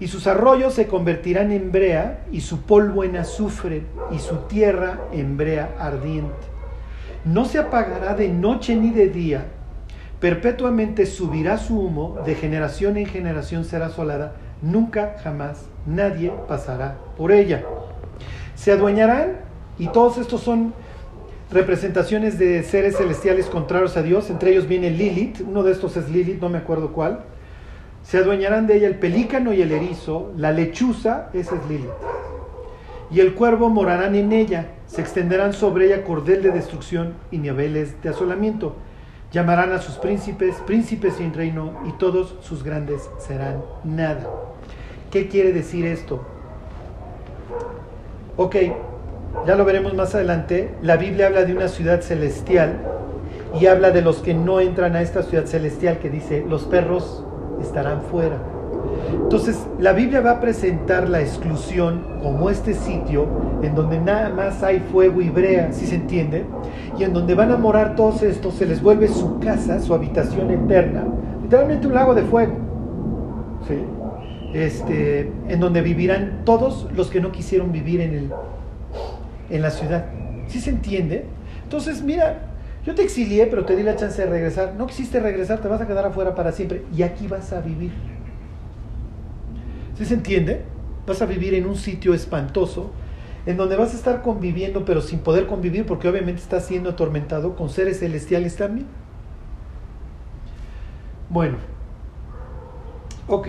Y 0.00 0.08
sus 0.08 0.26
arroyos 0.26 0.74
se 0.74 0.86
convertirán 0.86 1.50
en 1.50 1.72
brea, 1.72 2.24
y 2.30 2.40
su 2.40 2.62
polvo 2.62 3.02
en 3.04 3.16
azufre, 3.16 3.82
y 4.12 4.18
su 4.18 4.36
tierra 4.48 5.00
en 5.12 5.36
brea 5.36 5.74
ardiente. 5.78 6.32
No 7.24 7.44
se 7.44 7.58
apagará 7.58 8.14
de 8.14 8.28
noche 8.28 8.76
ni 8.76 8.90
de 8.90 9.08
día, 9.08 9.46
perpetuamente 10.20 11.06
subirá 11.06 11.58
su 11.58 11.80
humo, 11.80 12.18
de 12.24 12.34
generación 12.34 12.96
en 12.96 13.06
generación 13.06 13.64
será 13.64 13.86
asolada, 13.86 14.36
nunca 14.62 15.16
jamás 15.22 15.66
nadie 15.86 16.32
pasará 16.46 16.96
por 17.16 17.32
ella. 17.32 17.64
Se 18.54 18.72
adueñarán, 18.72 19.32
y 19.78 19.88
todos 19.88 20.18
estos 20.18 20.40
son 20.42 20.74
representaciones 21.50 22.38
de 22.38 22.62
seres 22.62 22.96
celestiales 22.96 23.46
contrarios 23.46 23.96
a 23.96 24.02
Dios, 24.02 24.30
entre 24.30 24.50
ellos 24.50 24.68
viene 24.68 24.90
Lilith, 24.90 25.40
uno 25.40 25.62
de 25.62 25.72
estos 25.72 25.96
es 25.96 26.08
Lilith, 26.08 26.40
no 26.40 26.48
me 26.48 26.58
acuerdo 26.58 26.92
cuál, 26.92 27.20
se 28.08 28.16
adueñarán 28.16 28.66
de 28.66 28.78
ella 28.78 28.86
el 28.86 28.94
pelícano 28.94 29.52
y 29.52 29.60
el 29.60 29.70
erizo, 29.70 30.32
la 30.34 30.50
lechuza, 30.50 31.28
esa 31.34 31.56
es 31.56 31.68
Lilith. 31.68 31.90
Y 33.10 33.20
el 33.20 33.34
cuervo 33.34 33.68
morarán 33.68 34.14
en 34.14 34.32
ella, 34.32 34.68
se 34.86 35.02
extenderán 35.02 35.52
sobre 35.52 35.84
ella 35.84 36.04
cordel 36.04 36.42
de 36.42 36.50
destrucción 36.50 37.12
y 37.30 37.36
niveles 37.36 38.00
de 38.02 38.08
asolamiento. 38.08 38.76
Llamarán 39.30 39.72
a 39.72 39.78
sus 39.78 39.96
príncipes, 39.96 40.56
príncipes 40.66 41.16
sin 41.16 41.34
reino, 41.34 41.82
y 41.86 41.92
todos 41.98 42.36
sus 42.40 42.64
grandes 42.64 43.10
serán 43.18 43.62
nada. 43.84 44.26
¿Qué 45.10 45.28
quiere 45.28 45.52
decir 45.52 45.84
esto? 45.84 46.24
Ok, 48.38 48.56
ya 49.46 49.54
lo 49.54 49.66
veremos 49.66 49.92
más 49.92 50.14
adelante. 50.14 50.70
La 50.80 50.96
Biblia 50.96 51.26
habla 51.26 51.44
de 51.44 51.52
una 51.52 51.68
ciudad 51.68 52.00
celestial 52.00 52.80
y 53.60 53.66
habla 53.66 53.90
de 53.90 54.00
los 54.00 54.20
que 54.20 54.32
no 54.32 54.60
entran 54.60 54.96
a 54.96 55.02
esta 55.02 55.22
ciudad 55.24 55.44
celestial 55.44 55.98
que 55.98 56.08
dice, 56.08 56.42
los 56.48 56.64
perros 56.64 57.26
estarán 57.60 58.02
fuera. 58.02 58.38
Entonces, 59.22 59.66
la 59.78 59.92
Biblia 59.92 60.20
va 60.20 60.32
a 60.32 60.40
presentar 60.40 61.08
la 61.08 61.20
exclusión 61.20 62.02
como 62.22 62.50
este 62.50 62.74
sitio 62.74 63.26
en 63.62 63.74
donde 63.74 64.00
nada 64.00 64.30
más 64.30 64.62
hay 64.62 64.80
fuego 64.80 65.20
y 65.20 65.28
brea, 65.28 65.72
si 65.72 65.86
se 65.86 65.96
entiende, 65.96 66.44
y 66.98 67.04
en 67.04 67.12
donde 67.12 67.34
van 67.34 67.50
a 67.52 67.56
morar 67.56 67.96
todos 67.96 68.22
estos, 68.22 68.54
se 68.54 68.66
les 68.66 68.82
vuelve 68.82 69.08
su 69.08 69.38
casa, 69.38 69.80
su 69.80 69.94
habitación 69.94 70.50
eterna, 70.50 71.04
literalmente 71.42 71.86
un 71.86 71.94
lago 71.94 72.14
de 72.14 72.22
fuego, 72.22 72.54
¿sí? 73.66 73.76
este, 74.54 75.30
en 75.48 75.60
donde 75.60 75.82
vivirán 75.82 76.42
todos 76.44 76.88
los 76.94 77.10
que 77.10 77.20
no 77.20 77.32
quisieron 77.32 77.72
vivir 77.72 78.00
en, 78.00 78.14
el, 78.14 78.30
en 79.50 79.62
la 79.62 79.70
ciudad. 79.70 80.06
¿Sí 80.46 80.60
se 80.60 80.70
entiende? 80.70 81.26
Entonces, 81.64 82.02
mira, 82.02 82.47
yo 82.88 82.94
te 82.94 83.02
exilié, 83.02 83.46
pero 83.48 83.66
te 83.66 83.76
di 83.76 83.82
la 83.82 83.96
chance 83.96 84.22
de 84.22 84.30
regresar. 84.30 84.74
No 84.78 84.86
quisiste 84.86 85.20
regresar, 85.20 85.60
te 85.60 85.68
vas 85.68 85.78
a 85.78 85.86
quedar 85.86 86.06
afuera 86.06 86.34
para 86.34 86.52
siempre. 86.52 86.86
Y 86.96 87.02
aquí 87.02 87.26
vas 87.26 87.52
a 87.52 87.60
vivir. 87.60 87.92
¿Sí 89.98 90.06
se 90.06 90.14
entiende? 90.14 90.62
Vas 91.06 91.20
a 91.20 91.26
vivir 91.26 91.52
en 91.52 91.66
un 91.66 91.76
sitio 91.76 92.14
espantoso, 92.14 92.90
en 93.44 93.58
donde 93.58 93.76
vas 93.76 93.92
a 93.92 93.96
estar 93.98 94.22
conviviendo, 94.22 94.86
pero 94.86 95.02
sin 95.02 95.18
poder 95.18 95.46
convivir, 95.46 95.84
porque 95.84 96.08
obviamente 96.08 96.40
estás 96.40 96.64
siendo 96.64 96.88
atormentado 96.88 97.56
con 97.56 97.68
seres 97.68 98.00
celestiales 98.00 98.56
también. 98.56 98.86
Bueno, 101.28 101.58
ok. 103.26 103.48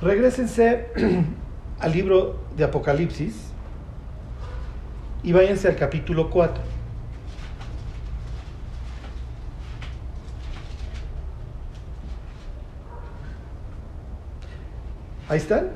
Regrésense 0.00 0.86
al 1.78 1.92
libro 1.92 2.38
de 2.56 2.64
Apocalipsis 2.64 3.52
y 5.22 5.32
váyanse 5.32 5.68
al 5.68 5.76
capítulo 5.76 6.30
4. 6.30 6.69
Ahí 15.30 15.38
están. 15.38 15.68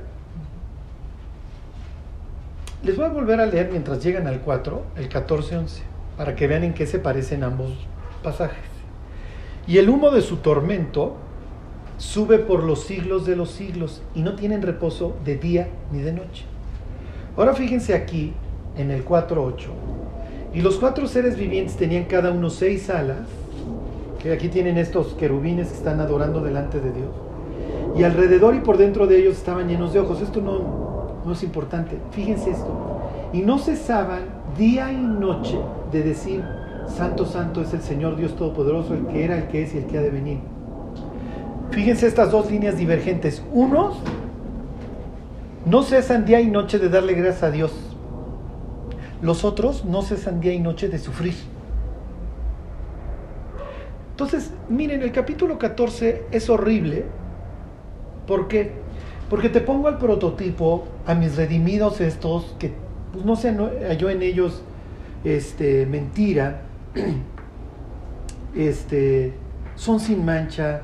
Les 2.82 2.96
voy 2.96 3.04
a 3.04 3.08
volver 3.08 3.40
a 3.40 3.46
leer 3.46 3.68
mientras 3.70 4.02
llegan 4.02 4.26
al 4.26 4.40
4, 4.40 4.82
el 4.96 5.08
14-11, 5.08 5.82
para 6.16 6.34
que 6.34 6.48
vean 6.48 6.64
en 6.64 6.74
qué 6.74 6.88
se 6.88 6.98
parecen 6.98 7.44
ambos 7.44 7.70
pasajes. 8.24 8.64
Y 9.68 9.78
el 9.78 9.88
humo 9.88 10.10
de 10.10 10.22
su 10.22 10.38
tormento 10.38 11.14
sube 11.98 12.40
por 12.40 12.64
los 12.64 12.82
siglos 12.82 13.26
de 13.26 13.36
los 13.36 13.52
siglos 13.52 14.02
y 14.12 14.22
no 14.22 14.34
tienen 14.34 14.60
reposo 14.60 15.14
de 15.24 15.36
día 15.36 15.68
ni 15.92 16.02
de 16.02 16.14
noche. 16.14 16.46
Ahora 17.36 17.54
fíjense 17.54 17.94
aquí 17.94 18.32
en 18.76 18.90
el 18.90 19.04
4.8. 19.04 19.68
Y 20.52 20.62
los 20.62 20.78
cuatro 20.78 21.06
seres 21.06 21.36
vivientes 21.36 21.76
tenían 21.76 22.06
cada 22.06 22.32
uno 22.32 22.50
seis 22.50 22.90
alas, 22.90 23.28
que 24.20 24.32
aquí 24.32 24.48
tienen 24.48 24.78
estos 24.78 25.14
querubines 25.14 25.68
que 25.68 25.76
están 25.76 26.00
adorando 26.00 26.42
delante 26.42 26.80
de 26.80 26.90
Dios. 26.90 27.33
Y 27.96 28.02
alrededor 28.02 28.54
y 28.54 28.60
por 28.60 28.76
dentro 28.76 29.06
de 29.06 29.18
ellos 29.18 29.36
estaban 29.36 29.68
llenos 29.68 29.92
de 29.92 30.00
ojos. 30.00 30.20
Esto 30.20 30.40
no, 30.40 31.22
no 31.24 31.32
es 31.32 31.42
importante. 31.42 31.98
Fíjense 32.10 32.50
esto. 32.50 33.00
Y 33.32 33.42
no 33.42 33.58
cesaban 33.58 34.22
día 34.56 34.92
y 34.92 34.96
noche 34.96 35.58
de 35.92 36.02
decir, 36.02 36.42
Santo, 36.86 37.24
Santo 37.24 37.60
es 37.62 37.72
el 37.72 37.82
Señor 37.82 38.16
Dios 38.16 38.36
Todopoderoso, 38.36 38.94
el 38.94 39.06
que 39.06 39.24
era, 39.24 39.36
el 39.36 39.48
que 39.48 39.62
es 39.62 39.74
y 39.74 39.78
el 39.78 39.86
que 39.86 39.98
ha 39.98 40.02
de 40.02 40.10
venir. 40.10 40.38
Fíjense 41.70 42.06
estas 42.06 42.30
dos 42.30 42.50
líneas 42.50 42.76
divergentes. 42.76 43.42
Unos 43.52 43.96
no 45.66 45.82
cesan 45.82 46.24
día 46.24 46.40
y 46.40 46.50
noche 46.50 46.78
de 46.78 46.88
darle 46.88 47.14
gracias 47.14 47.42
a 47.42 47.50
Dios 47.50 47.72
los 49.24 49.42
otros 49.42 49.86
no 49.86 50.02
cesan 50.02 50.40
día 50.40 50.52
y 50.52 50.60
noche 50.60 50.88
de 50.88 50.98
sufrir. 50.98 51.34
Entonces, 54.10 54.52
miren, 54.68 55.02
el 55.02 55.12
capítulo 55.12 55.58
14 55.58 56.26
es 56.30 56.50
horrible. 56.50 57.06
¿Por 58.26 58.48
qué? 58.48 58.72
Porque 59.30 59.48
te 59.48 59.60
pongo 59.60 59.88
al 59.88 59.98
prototipo, 59.98 60.86
a 61.06 61.14
mis 61.14 61.36
redimidos 61.36 62.00
estos, 62.00 62.54
que 62.58 62.72
pues, 63.12 63.24
no 63.24 63.36
se 63.36 63.52
halló 63.52 64.10
en 64.10 64.22
ellos 64.22 64.62
este, 65.24 65.86
mentira, 65.86 66.62
este, 68.54 69.32
son 69.76 70.00
sin 70.00 70.24
mancha, 70.24 70.82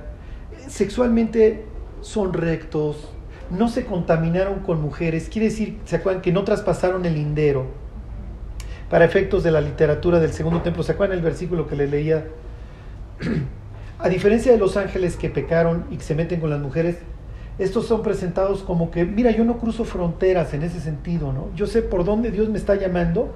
sexualmente 0.69 1.65
son 2.01 2.33
rectos, 2.33 3.11
no 3.51 3.69
se 3.69 3.85
contaminaron 3.85 4.61
con 4.61 4.81
mujeres, 4.81 5.29
quiere 5.29 5.49
decir, 5.49 5.79
¿se 5.85 5.97
acuerdan 5.97 6.23
que 6.23 6.33
no 6.33 6.45
traspasaron 6.45 7.05
el 7.05 7.15
lindero? 7.15 7.81
para 8.91 9.05
efectos 9.05 9.45
de 9.45 9.53
la 9.53 9.61
literatura 9.61 10.19
del 10.19 10.33
segundo 10.33 10.61
templo. 10.61 10.83
¿Se 10.83 10.93
acuerdan 10.93 11.17
el 11.17 11.25
versículo 11.25 11.67
que 11.67 11.77
le 11.77 11.87
leía? 11.87 12.27
A 13.99 14.09
diferencia 14.09 14.51
de 14.51 14.59
los 14.59 14.77
ángeles 14.77 15.17
que 15.17 15.31
pecaron 15.31 15.87
y 15.91 15.97
que 15.97 16.03
se 16.03 16.15
meten 16.15 16.41
con 16.41 16.51
las 16.51 16.59
mujeres, 16.59 16.97
estos 17.61 17.87
son 17.87 18.03
presentados 18.03 18.63
como 18.63 18.91
que, 18.91 19.05
mira, 19.05 19.31
yo 19.31 19.45
no 19.45 19.59
cruzo 19.59 19.85
fronteras 19.85 20.55
en 20.55 20.63
ese 20.63 20.81
sentido, 20.81 21.31
¿no? 21.33 21.49
Yo 21.55 21.67
sé 21.67 21.83
por 21.83 22.05
dónde 22.05 22.31
Dios 22.31 22.49
me 22.49 22.57
está 22.57 22.75
llamando, 22.75 23.35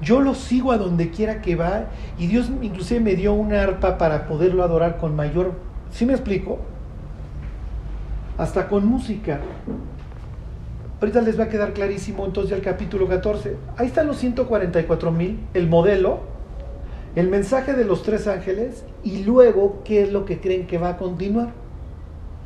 yo 0.00 0.20
lo 0.20 0.36
sigo 0.36 0.70
a 0.70 0.78
donde 0.78 1.10
quiera 1.10 1.42
que 1.42 1.56
va 1.56 1.86
y 2.16 2.28
Dios 2.28 2.48
inclusive 2.62 3.00
me 3.00 3.16
dio 3.16 3.32
una 3.32 3.62
arpa 3.62 3.98
para 3.98 4.28
poderlo 4.28 4.62
adorar 4.62 4.98
con 4.98 5.16
mayor, 5.16 5.54
¿sí 5.90 6.06
me 6.06 6.12
explico? 6.12 6.60
Hasta 8.38 8.68
con 8.68 8.86
música. 8.86 9.40
Ahorita 11.00 11.20
les 11.22 11.38
va 11.38 11.44
a 11.44 11.48
quedar 11.48 11.72
clarísimo 11.72 12.24
entonces 12.24 12.52
el 12.52 12.62
capítulo 12.62 13.08
14. 13.08 13.56
Ahí 13.76 13.88
están 13.88 14.06
los 14.06 14.18
144 14.18 15.10
mil, 15.10 15.40
el 15.54 15.66
modelo, 15.66 16.20
el 17.16 17.28
mensaje 17.28 17.72
de 17.72 17.84
los 17.84 18.04
tres 18.04 18.28
ángeles 18.28 18.84
y 19.02 19.24
luego 19.24 19.82
qué 19.84 20.02
es 20.02 20.12
lo 20.12 20.24
que 20.24 20.40
creen 20.40 20.68
que 20.68 20.78
va 20.78 20.90
a 20.90 20.96
continuar. 20.98 21.48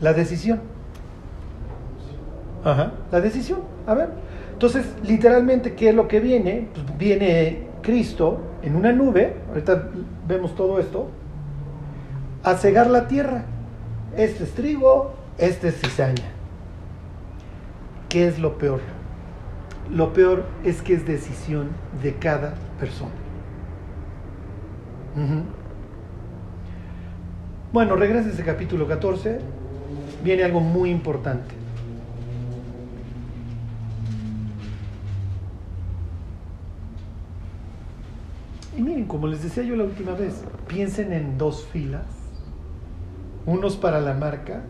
La 0.00 0.14
decisión. 0.14 0.79
La 2.64 3.20
decisión. 3.20 3.60
A 3.86 3.94
ver. 3.94 4.10
Entonces, 4.52 4.86
literalmente, 5.02 5.74
¿qué 5.74 5.88
es 5.88 5.94
lo 5.94 6.06
que 6.06 6.20
viene? 6.20 6.68
Pues 6.74 6.98
viene 6.98 7.66
Cristo 7.82 8.40
en 8.62 8.76
una 8.76 8.92
nube, 8.92 9.36
ahorita 9.48 9.88
vemos 10.28 10.54
todo 10.54 10.78
esto, 10.78 11.08
a 12.42 12.54
cegar 12.54 12.90
la 12.90 13.08
tierra. 13.08 13.44
Este 14.16 14.44
es 14.44 14.52
trigo, 14.52 15.14
este 15.38 15.68
es 15.68 15.80
cizaña. 15.80 16.30
¿Qué 18.08 18.26
es 18.26 18.38
lo 18.38 18.58
peor? 18.58 18.80
Lo 19.90 20.12
peor 20.12 20.44
es 20.64 20.82
que 20.82 20.94
es 20.94 21.06
decisión 21.06 21.68
de 22.02 22.14
cada 22.14 22.54
persona. 22.78 23.12
Bueno, 27.72 27.96
regresa 27.96 28.28
ese 28.28 28.44
capítulo 28.44 28.86
14. 28.86 29.38
Viene 30.22 30.44
algo 30.44 30.60
muy 30.60 30.90
importante. 30.90 31.54
Y 38.76 38.82
miren, 38.82 38.99
como 39.10 39.26
les 39.26 39.42
decía 39.42 39.64
yo 39.64 39.74
la 39.74 39.82
última 39.82 40.12
vez, 40.12 40.44
piensen 40.68 41.12
en 41.12 41.36
dos 41.36 41.64
filas, 41.64 42.06
unos 43.44 43.76
para 43.76 44.00
la 44.00 44.14
marca, 44.14 44.62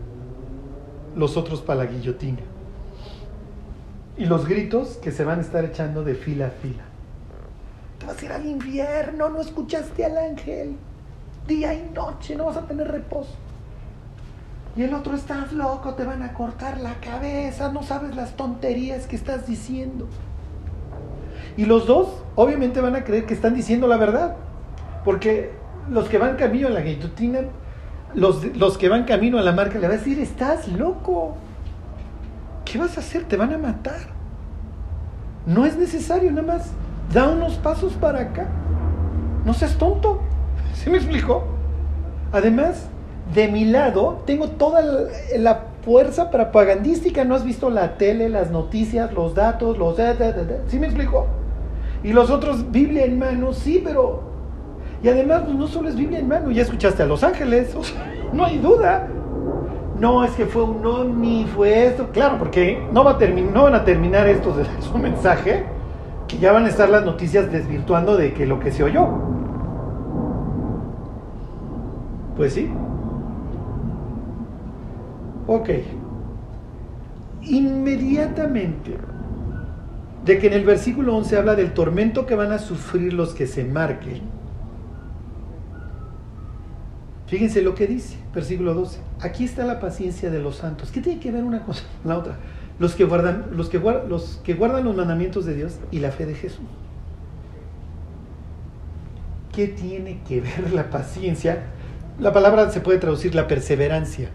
los 1.15 1.37
otros 1.37 1.61
para 1.61 1.83
la 1.83 1.91
guillotina. 1.91 2.41
Y 4.17 4.25
los 4.25 4.47
gritos 4.47 4.97
que 4.97 5.11
se 5.11 5.23
van 5.23 5.37
a 5.37 5.41
estar 5.43 5.63
echando 5.63 6.03
de 6.03 6.15
fila 6.15 6.47
a 6.47 6.49
fila. 6.49 6.81
Te 7.99 8.07
vas 8.07 8.19
a 8.19 8.25
ir 8.25 8.31
al 8.31 8.45
infierno, 8.47 9.29
no 9.29 9.41
escuchaste 9.41 10.05
al 10.05 10.17
ángel. 10.17 10.75
Día 11.47 11.75
y 11.75 11.91
noche, 11.93 12.35
no 12.35 12.45
vas 12.45 12.57
a 12.57 12.65
tener 12.65 12.87
reposo. 12.87 13.35
Y 14.75 14.81
el 14.81 14.95
otro, 14.95 15.15
estás 15.15 15.53
loco, 15.53 15.93
te 15.93 16.03
van 16.03 16.23
a 16.23 16.33
cortar 16.33 16.79
la 16.79 16.95
cabeza, 16.95 17.71
no 17.71 17.83
sabes 17.83 18.15
las 18.15 18.35
tonterías 18.35 19.05
que 19.05 19.17
estás 19.17 19.45
diciendo. 19.45 20.07
Y 21.57 21.65
los 21.65 21.87
dos, 21.87 22.23
obviamente, 22.35 22.81
van 22.81 22.95
a 22.95 23.03
creer 23.03 23.25
que 23.25 23.33
están 23.33 23.55
diciendo 23.55 23.87
la 23.87 23.97
verdad. 23.97 24.35
Porque 25.03 25.51
los 25.89 26.07
que 26.09 26.17
van 26.17 26.35
camino 26.35 26.67
a 26.67 26.71
la 26.71 26.81
guillotina, 26.81 27.41
los, 28.13 28.43
los 28.55 28.77
que 28.77 28.89
van 28.89 29.03
camino 29.05 29.37
a 29.37 29.41
la 29.41 29.51
marca, 29.51 29.75
le 29.75 29.87
van 29.87 29.97
a 29.97 29.99
decir, 29.99 30.19
estás 30.19 30.67
loco. 30.67 31.35
¿Qué 32.65 32.77
vas 32.77 32.97
a 32.97 33.01
hacer? 33.01 33.23
Te 33.25 33.37
van 33.37 33.53
a 33.53 33.57
matar. 33.57 33.99
No 35.45 35.65
es 35.65 35.75
necesario, 35.77 36.31
nada 36.31 36.47
más 36.47 36.71
da 37.13 37.29
unos 37.29 37.55
pasos 37.55 37.93
para 37.93 38.19
acá. 38.19 38.47
No 39.45 39.53
seas 39.53 39.77
tonto. 39.77 40.21
¿Sí 40.73 40.89
me 40.89 40.97
explico? 40.97 41.43
Además, 42.31 42.87
de 43.33 43.47
mi 43.47 43.65
lado, 43.65 44.23
tengo 44.25 44.49
toda 44.49 44.81
la, 45.37 45.65
fuerza 45.83 46.29
propagandística. 46.29 47.25
¿No 47.25 47.33
has 47.33 47.43
visto 47.43 47.71
la 47.71 47.97
tele, 47.97 48.29
las 48.29 48.51
noticias, 48.51 49.11
los 49.13 49.33
datos, 49.33 49.79
los... 49.79 49.97
¿Sí 50.67 50.77
me 50.77 50.85
explico? 50.85 51.25
Y 52.03 52.13
los 52.13 52.29
otros, 52.29 52.71
Biblia 52.71 53.05
en 53.05 53.19
mano, 53.19 53.53
sí, 53.53 53.81
pero... 53.83 54.23
Y 55.03 55.09
además, 55.09 55.43
pues 55.45 55.55
no 55.55 55.67
solo 55.67 55.89
es 55.89 55.95
Biblia 55.95 56.19
en 56.19 56.27
mano, 56.27 56.51
ya 56.51 56.61
escuchaste 56.61 57.03
a 57.03 57.05
Los 57.05 57.23
Ángeles, 57.23 57.75
no 58.33 58.45
hay 58.45 58.57
duda. 58.57 59.07
No, 59.99 60.23
es 60.23 60.31
que 60.31 60.45
fue 60.45 60.63
un 60.63 60.85
ovni, 60.85 61.45
fue 61.45 61.85
esto. 61.85 62.09
Claro, 62.11 62.37
porque 62.39 62.83
no, 62.91 63.03
va 63.03 63.11
a 63.11 63.27
no 63.27 63.63
van 63.63 63.75
a 63.75 63.83
terminar 63.83 64.27
estos 64.27 64.57
de 64.57 64.65
su 64.79 64.97
mensaje, 64.97 65.65
que 66.27 66.37
ya 66.37 66.51
van 66.51 66.65
a 66.65 66.69
estar 66.69 66.89
las 66.89 67.05
noticias 67.05 67.51
desvirtuando 67.51 68.17
de 68.17 68.33
que 68.33 68.45
lo 68.45 68.59
que 68.59 68.71
se 68.71 68.83
oyó. 68.83 69.07
Pues 72.35 72.53
sí. 72.53 72.71
Ok. 75.45 75.69
Inmediatamente 77.43 78.97
de 80.25 80.37
que 80.37 80.47
en 80.47 80.53
el 80.53 80.65
versículo 80.65 81.15
11 81.15 81.37
habla 81.37 81.55
del 81.55 81.73
tormento 81.73 82.25
que 82.25 82.35
van 82.35 82.51
a 82.51 82.59
sufrir 82.59 83.13
los 83.13 83.33
que 83.33 83.47
se 83.47 83.63
marquen. 83.63 84.21
Fíjense 87.27 87.61
lo 87.61 87.75
que 87.75 87.87
dice, 87.87 88.17
versículo 88.33 88.73
12. 88.73 88.99
Aquí 89.21 89.45
está 89.45 89.65
la 89.65 89.79
paciencia 89.79 90.29
de 90.29 90.39
los 90.39 90.57
santos. 90.57 90.91
¿Qué 90.91 91.01
tiene 91.01 91.19
que 91.19 91.31
ver 91.31 91.43
una 91.43 91.63
cosa 91.63 91.83
con 92.01 92.11
la 92.11 92.17
otra? 92.17 92.37
Los 92.77 92.93
que, 92.93 93.05
guardan, 93.05 93.45
los, 93.53 93.69
que 93.69 93.79
los 93.79 94.41
que 94.43 94.53
guardan 94.53 94.83
los 94.83 94.95
mandamientos 94.95 95.45
de 95.45 95.55
Dios 95.55 95.79
y 95.91 95.99
la 95.99 96.11
fe 96.11 96.25
de 96.25 96.35
Jesús. 96.35 96.65
¿Qué 99.53 99.67
tiene 99.67 100.21
que 100.27 100.41
ver 100.41 100.73
la 100.73 100.89
paciencia? 100.89 101.63
La 102.19 102.33
palabra 102.33 102.69
se 102.69 102.81
puede 102.81 102.99
traducir 102.99 103.33
la 103.33 103.47
perseverancia. 103.47 104.29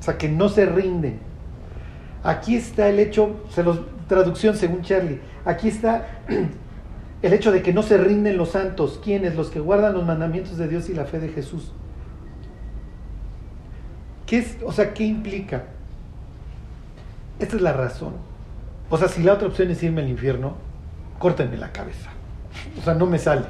O 0.00 0.02
sea, 0.02 0.18
que 0.18 0.28
no 0.28 0.48
se 0.48 0.66
rinden. 0.66 1.20
Aquí 2.24 2.56
está 2.56 2.88
el 2.88 2.98
hecho, 2.98 3.44
se 3.50 3.62
los 3.62 3.80
traducción 4.08 4.56
según 4.56 4.82
Charlie. 4.82 5.20
Aquí 5.44 5.68
está 5.68 6.06
el 7.22 7.32
hecho 7.32 7.52
de 7.52 7.62
que 7.62 7.72
no 7.72 7.82
se 7.82 7.98
rinden 7.98 8.36
los 8.36 8.50
santos. 8.50 9.00
¿Quiénes? 9.02 9.36
Los 9.36 9.50
que 9.50 9.60
guardan 9.60 9.94
los 9.94 10.04
mandamientos 10.04 10.58
de 10.58 10.68
Dios 10.68 10.88
y 10.88 10.94
la 10.94 11.04
fe 11.04 11.18
de 11.18 11.28
Jesús. 11.28 11.72
¿Qué 14.26 14.38
es, 14.38 14.56
o 14.64 14.72
sea, 14.72 14.94
¿qué 14.94 15.04
implica? 15.04 15.64
Esta 17.38 17.56
es 17.56 17.62
la 17.62 17.72
razón. 17.72 18.14
O 18.88 18.98
sea, 18.98 19.08
si 19.08 19.22
la 19.22 19.34
otra 19.34 19.48
opción 19.48 19.70
es 19.70 19.82
irme 19.82 20.02
al 20.02 20.08
infierno, 20.08 20.54
córtenme 21.18 21.56
la 21.56 21.72
cabeza. 21.72 22.10
O 22.78 22.82
sea, 22.82 22.94
no 22.94 23.06
me 23.06 23.18
sale. 23.18 23.44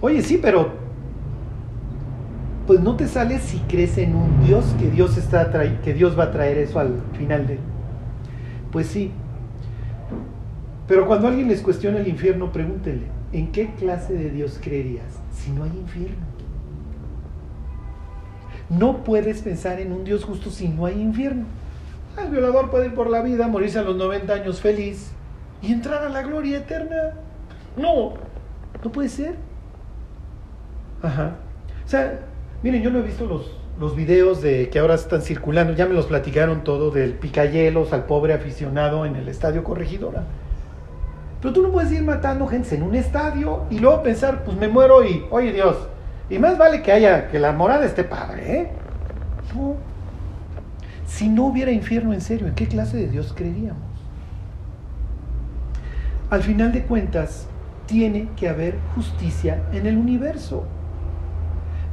Oye, 0.00 0.22
sí, 0.22 0.38
pero 0.40 0.70
pues 2.68 2.80
no 2.80 2.96
te 2.96 3.08
sale 3.08 3.38
si 3.38 3.58
crees 3.60 3.96
en 3.96 4.14
un 4.14 4.44
Dios 4.44 4.66
que 4.78 4.90
Dios 4.90 5.16
está 5.16 5.50
que 5.80 5.94
Dios 5.94 6.18
va 6.18 6.24
a 6.24 6.30
traer 6.30 6.58
eso 6.58 6.78
al 6.78 7.00
final 7.16 7.46
de 7.46 7.58
pues 8.72 8.86
sí. 8.86 9.12
Pero 10.86 11.06
cuando 11.06 11.28
alguien 11.28 11.48
les 11.48 11.60
cuestiona 11.60 11.98
el 11.98 12.08
infierno, 12.08 12.50
pregúntenle, 12.50 13.06
¿en 13.32 13.52
qué 13.52 13.74
clase 13.74 14.14
de 14.14 14.30
Dios 14.30 14.58
creerías 14.62 15.18
si 15.32 15.50
no 15.50 15.64
hay 15.64 15.70
infierno? 15.70 16.26
No 18.70 19.04
puedes 19.04 19.42
pensar 19.42 19.80
en 19.80 19.92
un 19.92 20.04
Dios 20.04 20.24
justo 20.24 20.50
si 20.50 20.68
no 20.68 20.86
hay 20.86 21.00
infierno. 21.00 21.46
El 22.22 22.30
violador 22.30 22.70
puede 22.70 22.86
ir 22.86 22.94
por 22.94 23.08
la 23.08 23.22
vida, 23.22 23.48
morirse 23.48 23.78
a 23.78 23.82
los 23.82 23.96
90 23.96 24.32
años 24.32 24.60
feliz 24.60 25.12
y 25.62 25.72
entrar 25.72 26.02
a 26.04 26.08
la 26.08 26.22
gloria 26.22 26.58
eterna. 26.58 27.14
No, 27.76 28.14
no 28.82 28.92
puede 28.92 29.08
ser. 29.08 29.36
Ajá. 31.02 31.36
O 31.84 31.88
sea, 31.88 32.20
miren, 32.62 32.82
yo 32.82 32.90
no 32.90 32.98
he 32.98 33.02
visto 33.02 33.24
los, 33.26 33.52
los 33.78 33.94
videos 33.94 34.42
de 34.42 34.70
que 34.70 34.78
ahora 34.78 34.94
están 34.94 35.22
circulando, 35.22 35.72
ya 35.72 35.86
me 35.86 35.94
los 35.94 36.06
platicaron 36.06 36.64
todo 36.64 36.90
del 36.90 37.14
picayelos 37.14 37.92
al 37.92 38.06
pobre 38.06 38.34
aficionado 38.34 39.06
en 39.06 39.16
el 39.16 39.28
estadio 39.28 39.62
Corregidora. 39.62 40.24
Pero 41.40 41.54
tú 41.54 41.62
no 41.62 41.70
puedes 41.70 41.92
ir 41.92 42.02
matando 42.02 42.48
gente 42.48 42.74
en 42.74 42.82
un 42.82 42.96
estadio 42.96 43.64
y 43.70 43.78
luego 43.78 44.02
pensar, 44.02 44.42
pues 44.44 44.56
me 44.56 44.66
muero 44.66 45.04
y, 45.04 45.24
oye 45.30 45.52
Dios, 45.52 45.76
y 46.28 46.38
más 46.38 46.58
vale 46.58 46.82
que 46.82 46.90
haya, 46.90 47.28
que 47.28 47.38
la 47.38 47.52
morada 47.52 47.86
esté 47.86 48.02
padre, 48.02 48.60
¿eh? 48.60 48.68
No. 49.54 49.76
Si 51.06 51.28
no 51.28 51.46
hubiera 51.46 51.70
infierno 51.70 52.12
en 52.12 52.20
serio, 52.20 52.48
¿en 52.48 52.54
qué 52.54 52.66
clase 52.66 52.96
de 52.96 53.08
Dios 53.08 53.32
creeríamos? 53.34 53.82
Al 56.30 56.42
final 56.42 56.72
de 56.72 56.82
cuentas, 56.82 57.46
tiene 57.86 58.28
que 58.36 58.48
haber 58.48 58.76
justicia 58.94 59.62
en 59.72 59.86
el 59.86 59.96
universo. 59.96 60.64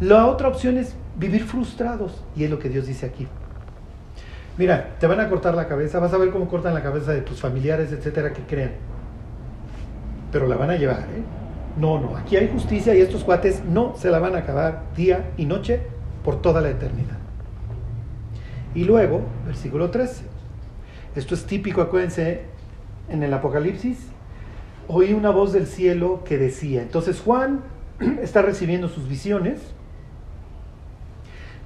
La 0.01 0.25
otra 0.25 0.49
opción 0.49 0.77
es 0.77 0.95
vivir 1.17 1.43
frustrados. 1.43 2.23
Y 2.35 2.43
es 2.43 2.49
lo 2.49 2.59
que 2.59 2.69
Dios 2.69 2.87
dice 2.87 3.05
aquí. 3.05 3.27
Mira, 4.57 4.95
te 4.99 5.07
van 5.07 5.19
a 5.19 5.29
cortar 5.29 5.53
la 5.53 5.67
cabeza, 5.67 5.99
vas 5.99 6.13
a 6.13 6.17
ver 6.17 6.31
cómo 6.31 6.47
cortan 6.47 6.73
la 6.73 6.81
cabeza 6.81 7.11
de 7.11 7.21
tus 7.21 7.41
familiares, 7.41 7.91
etcétera, 7.91 8.31
que 8.31 8.41
crean. 8.43 8.71
Pero 10.31 10.47
la 10.47 10.55
van 10.55 10.69
a 10.69 10.75
llevar, 10.77 11.01
¿eh? 11.01 11.23
No, 11.77 11.99
no, 11.99 12.15
aquí 12.15 12.37
hay 12.37 12.49
justicia 12.49 12.95
y 12.95 13.01
estos 13.01 13.25
cuates 13.25 13.63
no 13.65 13.95
se 13.97 14.09
la 14.09 14.19
van 14.19 14.35
a 14.35 14.39
acabar 14.39 14.83
día 14.95 15.31
y 15.35 15.45
noche 15.45 15.81
por 16.23 16.41
toda 16.41 16.61
la 16.61 16.69
eternidad. 16.69 17.17
Y 18.73 18.85
luego, 18.85 19.21
versículo 19.45 19.89
13. 19.89 20.23
Esto 21.17 21.35
es 21.35 21.45
típico, 21.45 21.81
acuérdense, 21.81 22.43
en 23.09 23.23
el 23.23 23.33
Apocalipsis. 23.33 23.97
Oí 24.87 25.13
una 25.13 25.31
voz 25.31 25.51
del 25.51 25.67
cielo 25.67 26.23
que 26.23 26.37
decía, 26.37 26.81
entonces 26.81 27.19
Juan 27.19 27.61
está 28.21 28.41
recibiendo 28.41 28.87
sus 28.87 29.09
visiones 29.09 29.74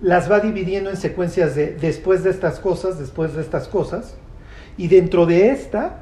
las 0.01 0.31
va 0.31 0.39
dividiendo 0.39 0.89
en 0.89 0.97
secuencias 0.97 1.55
de 1.55 1.73
después 1.73 2.23
de 2.23 2.29
estas 2.29 2.59
cosas, 2.59 2.99
después 2.99 3.33
de 3.35 3.41
estas 3.41 3.67
cosas, 3.67 4.15
y 4.77 4.87
dentro 4.87 5.25
de 5.25 5.49
esta, 5.49 5.99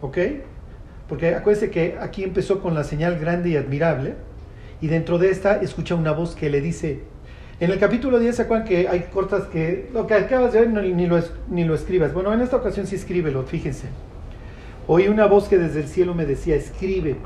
¿ok? 0.00 0.18
Porque 1.08 1.34
acuérdense 1.34 1.70
que 1.70 1.98
aquí 2.00 2.22
empezó 2.22 2.60
con 2.60 2.74
la 2.74 2.84
señal 2.84 3.18
grande 3.18 3.50
y 3.50 3.56
admirable, 3.56 4.14
y 4.80 4.86
dentro 4.86 5.18
de 5.18 5.30
esta 5.30 5.56
escucha 5.56 5.94
una 5.94 6.12
voz 6.12 6.34
que 6.34 6.48
le 6.48 6.60
dice, 6.60 7.00
en 7.60 7.70
el 7.70 7.78
capítulo 7.78 8.18
10 8.18 8.36
se 8.36 8.42
acuerdan 8.42 8.66
que 8.66 8.88
hay 8.88 9.00
cortas 9.12 9.42
que 9.48 9.90
lo 9.92 10.06
que 10.06 10.14
acabas 10.14 10.54
de 10.54 10.60
ver 10.64 10.70
ni, 10.70 11.06
lo, 11.06 11.20
ni 11.50 11.64
lo 11.64 11.74
escribas. 11.74 12.14
Bueno, 12.14 12.32
en 12.32 12.40
esta 12.40 12.56
ocasión 12.56 12.86
sí 12.86 12.96
escríbelo, 12.96 13.42
fíjense. 13.42 13.88
Oí 14.86 15.08
una 15.08 15.26
voz 15.26 15.46
que 15.46 15.58
desde 15.58 15.80
el 15.80 15.88
cielo 15.88 16.14
me 16.14 16.24
decía, 16.24 16.56
escribe, 16.56 17.16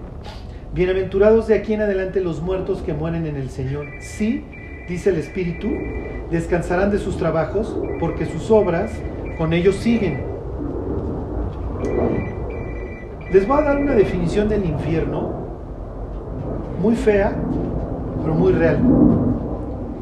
bienaventurados 0.75 1.47
de 1.47 1.55
aquí 1.55 1.75
en 1.75 1.83
adelante 1.83 2.21
los 2.21 2.43
muertos 2.43 2.83
que 2.83 2.93
mueren 2.95 3.27
en 3.27 3.37
el 3.37 3.49
Señor. 3.49 3.87
Sí, 4.01 4.45
dice 4.89 5.11
el 5.11 5.17
Espíritu, 5.17 5.69
descansarán 6.31 6.91
de 6.91 6.99
sus 6.99 7.17
trabajos 7.17 7.77
porque 8.01 8.27
sus 8.27 8.51
obras 8.51 8.93
con 9.39 9.53
ellos 9.53 9.77
siguen. 9.77 10.21
Les 13.33 13.47
voy 13.47 13.59
a 13.59 13.63
dar 13.63 13.79
una 13.79 13.95
definición 13.95 14.49
del 14.49 14.65
infierno 14.65 15.33
muy 16.81 16.95
fea, 16.95 17.35
pero 18.23 18.35
muy 18.35 18.53
real. 18.53 18.79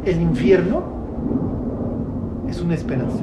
El 0.04 0.20
infierno 0.20 0.82
es 2.48 2.60
una 2.60 2.74
esperanza. 2.74 3.22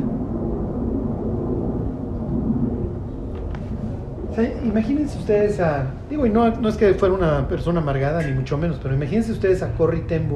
imagínense 4.63 5.17
ustedes 5.17 5.59
a, 5.59 5.87
digo, 6.09 6.25
y 6.25 6.29
no, 6.29 6.47
es 6.47 6.77
que 6.77 6.93
fuera 6.93 7.13
una 7.13 7.47
persona 7.47 7.81
amargada, 7.81 8.23
ni 8.23 8.33
mucho 8.33 8.57
menos, 8.57 8.79
pero 8.81 8.95
imagínense 8.95 9.33
ustedes 9.33 9.61
a 9.61 9.73
Corrie 9.73 10.01
ten 10.01 10.29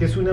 que 0.00 0.06
es 0.06 0.16
una, 0.16 0.32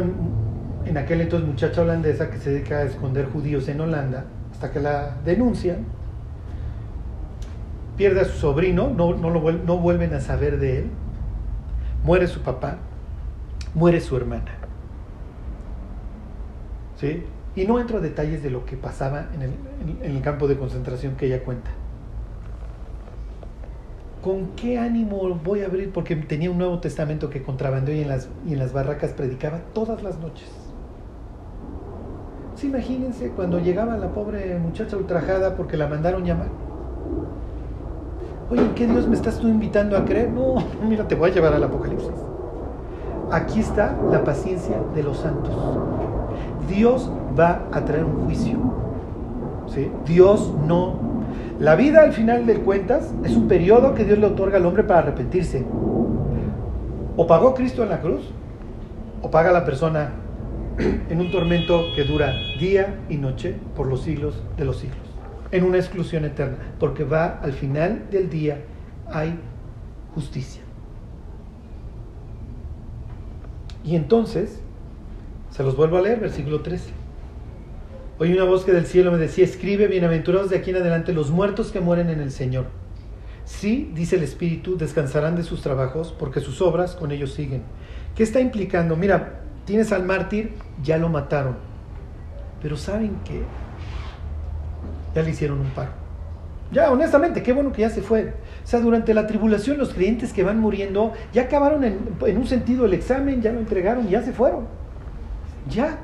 en 0.85 0.97
aquel 0.97 1.19
entonces 1.19 1.45
muchacha 1.45 1.81
holandesa 1.81 2.31
que 2.31 2.37
se 2.37 2.51
dedica 2.51 2.77
a 2.77 2.83
esconder 2.83 3.25
judíos 3.25 3.67
en 3.67 3.81
Holanda, 3.81 4.23
hasta 4.49 4.71
que 4.71 4.79
la 4.79 5.17
denuncian, 5.25 5.83
pierde 7.97 8.21
a 8.21 8.25
su 8.25 8.37
sobrino, 8.37 8.89
no, 8.89 9.13
no, 9.13 9.29
lo, 9.29 9.51
no 9.51 9.77
vuelven 9.77 10.13
a 10.13 10.21
saber 10.21 10.57
de 10.57 10.77
él, 10.79 10.85
muere 12.05 12.27
su 12.27 12.39
papá, 12.43 12.77
muere 13.73 13.99
su 13.99 14.15
hermana. 14.15 14.53
¿Sí? 16.95 17.25
Y 17.57 17.65
no 17.65 17.77
entro 17.77 17.97
a 17.97 18.01
detalles 18.01 18.41
de 18.41 18.49
lo 18.49 18.65
que 18.65 18.77
pasaba 18.77 19.27
en 19.33 19.41
el, 19.41 19.51
en 20.01 20.15
el 20.15 20.21
campo 20.21 20.47
de 20.47 20.55
concentración 20.55 21.17
que 21.17 21.25
ella 21.25 21.43
cuenta. 21.43 21.71
¿Con 24.21 24.47
qué 24.55 24.79
ánimo 24.79 25.39
voy 25.43 25.61
a 25.61 25.67
abrir? 25.67 25.91
Porque 25.93 26.15
tenía 26.15 26.49
un 26.51 26.57
Nuevo 26.57 26.79
Testamento 26.79 27.29
que 27.29 27.43
contrabandeó 27.43 27.95
y 27.95 28.01
en 28.01 28.09
las, 28.09 28.29
y 28.47 28.53
en 28.53 28.59
las 28.59 28.73
barracas 28.73 29.11
predicaba 29.11 29.59
todas 29.73 30.03
las 30.03 30.19
noches. 30.19 30.49
Sí, 32.55 32.67
imagínense 32.67 33.29
cuando 33.29 33.59
llegaba 33.59 33.97
la 33.97 34.09
pobre 34.09 34.57
muchacha 34.57 34.97
ultrajada 34.97 35.55
porque 35.55 35.77
la 35.77 35.87
mandaron 35.87 36.25
llamar. 36.25 36.47
Oye, 38.49 38.61
¿en 38.61 38.73
qué 38.73 38.87
Dios 38.87 39.07
me 39.07 39.15
estás 39.15 39.37
tú 39.37 39.47
invitando 39.47 39.95
a 39.95 40.05
creer? 40.05 40.31
No, 40.31 40.55
mira, 40.87 41.07
te 41.07 41.15
voy 41.15 41.29
a 41.29 41.33
llevar 41.33 41.53
al 41.53 41.63
Apocalipsis. 41.63 42.09
Aquí 43.31 43.59
está 43.59 43.95
la 44.09 44.23
paciencia 44.23 44.77
de 44.95 45.03
los 45.03 45.17
santos. 45.17 45.53
Dios 46.67 47.11
va 47.37 47.67
a 47.71 47.85
traer 47.85 48.05
un 48.05 48.25
juicio. 48.25 48.57
¿sí? 49.67 49.91
Dios 50.05 50.53
no... 50.65 51.06
La 51.59 51.75
vida 51.75 52.03
al 52.03 52.13
final 52.13 52.45
de 52.45 52.55
cuentas 52.59 53.13
es 53.23 53.35
un 53.35 53.47
periodo 53.47 53.95
que 53.95 54.05
Dios 54.05 54.19
le 54.19 54.27
otorga 54.27 54.57
al 54.57 54.65
hombre 54.65 54.83
para 54.83 54.99
arrepentirse. 54.99 55.65
O 57.15 57.25
pagó 57.25 57.55
Cristo 57.55 57.81
en 57.81 57.89
la 57.89 57.99
cruz, 57.99 58.29
o 59.23 59.31
paga 59.31 59.51
la 59.51 59.65
persona 59.65 60.11
en 60.77 61.19
un 61.19 61.31
tormento 61.31 61.85
que 61.95 62.03
dura 62.03 62.35
día 62.59 62.99
y 63.09 63.17
noche 63.17 63.55
por 63.75 63.87
los 63.87 64.03
siglos 64.03 64.43
de 64.55 64.65
los 64.65 64.77
siglos, 64.77 64.99
en 65.51 65.63
una 65.63 65.77
exclusión 65.77 66.25
eterna, 66.25 66.57
porque 66.79 67.03
va 67.03 67.39
al 67.41 67.53
final 67.53 68.05
del 68.11 68.29
día, 68.29 68.59
hay 69.11 69.39
justicia. 70.13 70.61
Y 73.83 73.95
entonces, 73.95 74.61
se 75.49 75.63
los 75.63 75.75
vuelvo 75.75 75.97
a 75.97 76.01
leer, 76.01 76.19
versículo 76.19 76.61
13. 76.61 76.96
Oí 78.19 78.33
una 78.33 78.45
voz 78.45 78.65
que 78.65 78.71
del 78.71 78.87
cielo 78.87 79.11
me 79.11 79.19
decía, 79.19 79.45
escribe, 79.45 79.85
bienaventurados 79.85 80.49
de 80.49 80.57
aquí 80.57 80.71
en 80.71 80.77
adelante 80.77 81.13
los 81.13 81.29
muertos 81.29 81.71
que 81.71 81.81
mueren 81.81 82.09
en 82.09 82.19
el 82.19 82.31
Señor. 82.31 82.65
Sí, 83.45 83.91
dice 83.93 84.15
el 84.15 84.23
Espíritu, 84.23 84.75
descansarán 84.75 85.35
de 85.35 85.43
sus 85.43 85.61
trabajos, 85.61 86.15
porque 86.17 86.39
sus 86.39 86.59
obras 86.63 86.95
con 86.95 87.11
ellos 87.11 87.33
siguen. 87.33 87.61
¿Qué 88.15 88.23
está 88.23 88.39
implicando? 88.39 88.95
Mira, 88.95 89.41
tienes 89.65 89.91
al 89.91 90.03
mártir, 90.03 90.53
ya 90.81 90.97
lo 90.97 91.09
mataron. 91.09 91.57
Pero 92.59 92.75
¿saben 92.75 93.17
qué? 93.23 93.43
Ya 95.13 95.21
le 95.21 95.29
hicieron 95.29 95.59
un 95.59 95.69
paro. 95.69 95.91
Ya, 96.71 96.91
honestamente, 96.91 97.43
qué 97.43 97.53
bueno 97.53 97.71
que 97.71 97.81
ya 97.81 97.91
se 97.91 98.01
fue. 98.01 98.33
O 98.63 98.67
sea, 98.67 98.79
durante 98.79 99.13
la 99.13 99.27
tribulación 99.27 99.77
los 99.77 99.93
creyentes 99.93 100.33
que 100.33 100.41
van 100.41 100.59
muriendo 100.59 101.13
ya 101.33 101.43
acabaron 101.43 101.83
en, 101.83 101.99
en 102.25 102.37
un 102.37 102.47
sentido 102.47 102.85
el 102.87 102.95
examen, 102.95 103.43
ya 103.43 103.53
lo 103.53 103.59
entregaron, 103.59 104.07
ya 104.09 104.23
se 104.23 104.33
fueron. 104.33 104.65
Ya, 105.69 105.99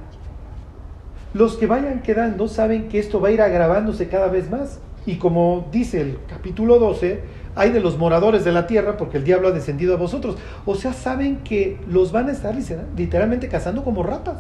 los 1.34 1.58
que 1.58 1.68
vayan 1.68 2.02
quedando 2.02 2.48
saben 2.48 2.90
que 2.90 3.00
esto 3.00 3.20
va 3.20 3.30
a 3.30 3.32
ir 3.32 3.42
agravándose 3.42 4.08
cada 4.08 4.28
vez 4.28 4.52
más. 4.52 4.80
Y 5.06 5.16
como 5.16 5.68
dice 5.72 6.02
el 6.02 6.20
capítulo 6.28 6.80
12, 6.80 7.22
hay 7.56 7.72
de 7.72 7.82
los 7.82 7.98
moradores 7.98 8.46
de 8.46 8.52
la 8.52 8.68
tierra 8.68 8.98
porque 8.98 9.18
el 9.18 9.24
diablo 9.24 9.50
ha 9.50 9.52
descendido 9.52 9.96
a 9.96 9.98
vosotros. 9.98 10.38
O 10.66 10.76
sea, 10.76 10.94
saben 10.94 11.38
que 11.38 11.80
los 11.90 12.12
van 12.12 12.30
a 12.30 12.32
estar 12.32 12.56
literalmente 12.96 13.50
cazando 13.50 13.84
como 13.84 14.04
ratas. 14.04 14.38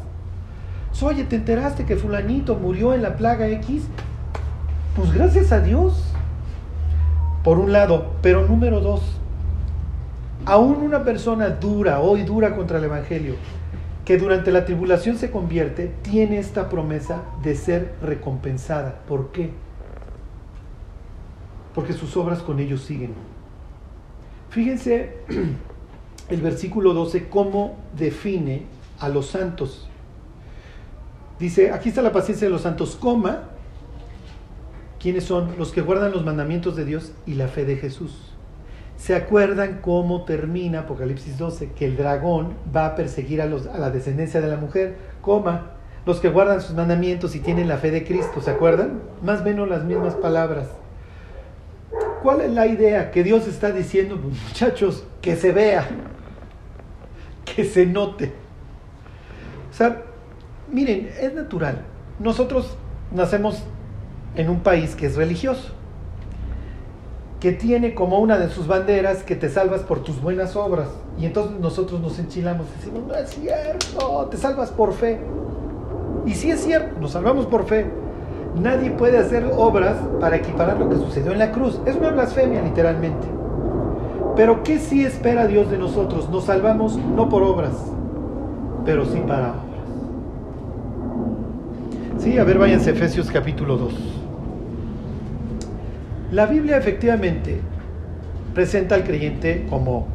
Oye, 1.01 1.25
¿te 1.25 1.36
enteraste 1.36 1.86
que 1.86 1.97
fulanito 1.97 2.56
murió 2.56 2.93
en 2.93 3.01
la 3.01 3.17
plaga 3.17 3.47
X? 3.49 3.84
Pues 4.95 5.12
gracias 5.12 5.51
a 5.51 5.60
Dios. 5.60 6.13
Por 7.43 7.60
un 7.60 7.73
lado, 7.73 8.13
pero 8.21 8.47
número 8.47 8.79
dos, 8.79 9.01
aún 10.45 10.77
una 10.77 11.03
persona 11.03 11.49
dura, 11.49 11.99
hoy 11.99 12.23
dura 12.23 12.56
contra 12.56 12.77
el 12.77 12.86
Evangelio, 12.86 13.36
que 14.06 14.18
durante 14.18 14.52
la 14.52 14.66
tribulación 14.66 15.18
se 15.18 15.32
convierte, 15.32 15.94
tiene 16.02 16.38
esta 16.38 16.70
promesa 16.70 17.24
de 17.42 17.56
ser 17.56 17.96
recompensada. 18.02 19.00
¿Por 19.08 19.32
qué? 19.32 19.52
Porque 21.74 21.94
sus 21.94 22.16
obras 22.18 22.42
con 22.42 22.60
ellos 22.60 22.82
siguen. 22.82 23.13
Fíjense 24.50 25.18
el 26.30 26.42
versículo 26.42 26.94
12 26.94 27.30
cómo 27.30 27.78
define 27.98 28.63
a 29.00 29.10
los 29.10 29.28
santos. 29.28 29.88
Dice, 31.39 31.72
aquí 31.72 31.89
está 31.89 32.02
la 32.02 32.12
paciencia 32.12 32.48
de 32.48 32.52
los 32.52 32.62
santos, 32.62 32.96
coma, 32.96 33.50
¿quiénes 35.00 35.24
son? 35.24 35.58
Los 35.58 35.72
que 35.72 35.82
guardan 35.82 36.12
los 36.12 36.24
mandamientos 36.24 36.76
de 36.76 36.86
Dios 36.86 37.13
y 37.26 37.34
la 37.34 37.48
fe 37.48 37.66
de 37.66 37.78
Jesús. 37.78 38.33
¿Se 38.97 39.15
acuerdan 39.15 39.79
cómo 39.82 40.23
termina 40.23 40.82
Apocalipsis 40.82 41.38
12? 41.38 41.71
Que 41.73 41.86
el 41.86 41.97
dragón 41.97 42.53
va 42.73 42.86
a 42.86 42.95
perseguir 42.95 43.41
a, 43.41 43.45
los, 43.45 43.67
a 43.67 43.77
la 43.77 43.89
descendencia 43.89 44.39
de 44.39 44.47
la 44.47 44.58
mujer, 44.58 44.95
coma, 45.21 45.71
los 46.06 46.19
que 46.19 46.29
guardan 46.29 46.62
sus 46.62 46.75
mandamientos 46.75 47.36
y 47.36 47.39
tienen 47.39 47.67
la 47.67 47.77
fe 47.77 47.91
de 47.91 48.06
Cristo, 48.06 48.41
¿se 48.41 48.51
acuerdan? 48.51 49.01
Más 49.21 49.41
o 49.41 49.43
menos 49.43 49.67
las 49.67 49.84
mismas 49.84 50.15
palabras. 50.15 50.67
¿Cuál 52.21 52.41
es 52.41 52.51
la 52.51 52.67
idea 52.67 53.12
que 53.12 53.23
Dios 53.23 53.47
está 53.47 53.71
diciendo? 53.71 54.19
Pues, 54.21 54.41
muchachos, 54.41 55.06
que 55.21 55.36
se 55.36 55.51
vea, 55.51 55.88
que 57.43 57.65
se 57.65 57.86
note. 57.86 58.32
O 59.69 59.73
sea, 59.73 60.03
miren, 60.71 61.10
es 61.19 61.34
natural. 61.34 61.82
Nosotros 62.19 62.77
nacemos 63.12 63.63
en 64.36 64.49
un 64.49 64.62
país 64.62 64.95
que 64.95 65.08
es 65.08 65.15
religioso 65.15 65.73
que 67.43 67.51
tiene 67.51 67.93
como 67.93 68.19
una 68.19 68.38
de 68.38 68.47
sus 68.47 68.67
banderas 68.67 69.23
que 69.23 69.36
te 69.36 69.49
salvas 69.49 69.82
por 69.82 69.99
tus 69.99 70.21
buenas 70.21 70.56
obras. 70.56 70.88
Y 71.19 71.25
entonces 71.25 71.60
nosotros 71.60 71.99
nos 71.99 72.17
enchilamos 72.17 72.67
y 72.67 72.77
decimos, 72.77 73.03
no 73.06 73.13
es 73.15 73.32
cierto, 73.32 74.27
te 74.32 74.38
salvas 74.38 74.71
por 74.71 74.93
fe. 74.93 75.19
Y 76.25 76.36
sí 76.36 76.51
es 76.51 76.62
cierto, 76.62 77.01
nos 77.01 77.12
salvamos 77.12 77.45
por 77.47 77.65
fe. 77.65 77.91
Nadie 78.56 78.91
puede 78.91 79.17
hacer 79.17 79.45
obras 79.58 79.97
para 80.21 80.38
equiparar 80.38 80.79
lo 80.79 80.88
que 80.89 80.95
sucedió 80.95 81.34
en 81.34 81.39
la 81.39 81.51
cruz. 81.51 81.82
Es 81.86 81.97
una 81.97 82.12
blasfemia 82.12 82.62
literalmente. 82.62 83.27
Pero 84.38 84.63
¿qué 84.63 84.79
sí 84.79 85.03
espera 85.03 85.45
Dios 85.45 85.69
de 85.69 85.77
nosotros? 85.77 86.29
Nos 86.29 86.45
salvamos 86.45 86.95
no 86.95 87.27
por 87.27 87.43
obras, 87.43 87.73
pero 88.86 89.03
sí 89.03 89.21
para 89.27 89.49
obras. 89.49 89.63
Sí, 92.19 92.38
a 92.38 92.45
ver, 92.45 92.58
váyanse 92.58 92.91
Efesios 92.91 93.29
capítulo 93.29 93.75
2. 93.75 94.22
La 96.34 96.48
Biblia 96.48 96.78
efectivamente 96.78 97.62
presenta 98.56 98.96
al 98.96 99.04
creyente 99.04 99.67
como 99.69 100.08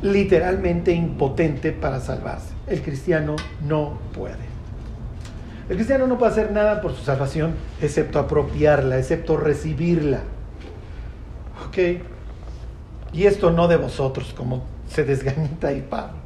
literalmente 0.00 0.92
impotente 0.92 1.72
para 1.72 1.98
salvarse. 1.98 2.54
El 2.68 2.82
cristiano 2.82 3.34
no 3.66 3.98
puede. 4.14 4.46
El 5.68 5.74
cristiano 5.74 6.06
no 6.06 6.18
puede 6.18 6.30
hacer 6.30 6.52
nada 6.52 6.80
por 6.80 6.94
su 6.94 7.02
salvación 7.02 7.56
excepto 7.82 8.20
apropiarla, 8.20 8.96
excepto 8.96 9.36
recibirla. 9.36 10.20
¿Ok? 11.66 11.78
Y 13.12 13.24
esto 13.24 13.50
no 13.50 13.66
de 13.66 13.76
vosotros, 13.76 14.32
como 14.36 14.62
se 14.88 15.02
desgañita 15.02 15.72
y 15.72 15.80
Pablo. 15.80 16.18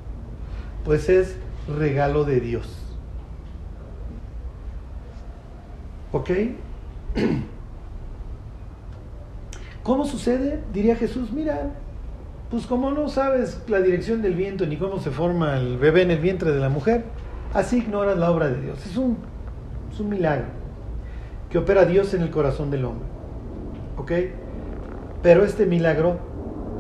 Pues 0.85 1.09
es 1.09 1.37
regalo 1.67 2.25
de 2.25 2.41
Dios. 2.41 2.77
¿Ok? 6.13 6.31
¿Cómo 9.83 10.05
sucede? 10.05 10.61
Diría 10.73 10.95
Jesús, 10.95 11.33
mira, 11.33 11.71
pues 12.51 12.67
como 12.67 12.91
no 12.91 13.09
sabes 13.09 13.63
la 13.69 13.81
dirección 13.81 14.21
del 14.21 14.35
viento 14.35 14.67
ni 14.67 14.77
cómo 14.77 14.99
se 14.99 15.11
forma 15.11 15.57
el 15.57 15.79
bebé 15.79 16.03
en 16.03 16.11
el 16.11 16.19
vientre 16.19 16.53
de 16.53 16.61
la 16.61 16.69
mujer, 16.69 17.05
así 17.55 17.79
ignoras 17.79 18.19
la 18.19 18.31
obra 18.31 18.49
de 18.49 18.61
Dios. 18.61 18.85
Es 18.85 18.97
un, 18.97 19.17
es 19.91 20.01
un 20.01 20.11
milagro 20.11 20.47
que 21.49 21.59
opera 21.59 21.85
Dios 21.85 22.13
en 22.13 22.23
el 22.23 22.31
corazón 22.31 22.71
del 22.71 22.85
hombre. 22.85 23.07
¿Ok? 23.97 24.13
Pero 25.23 25.45
este 25.45 25.65
milagro 25.65 26.19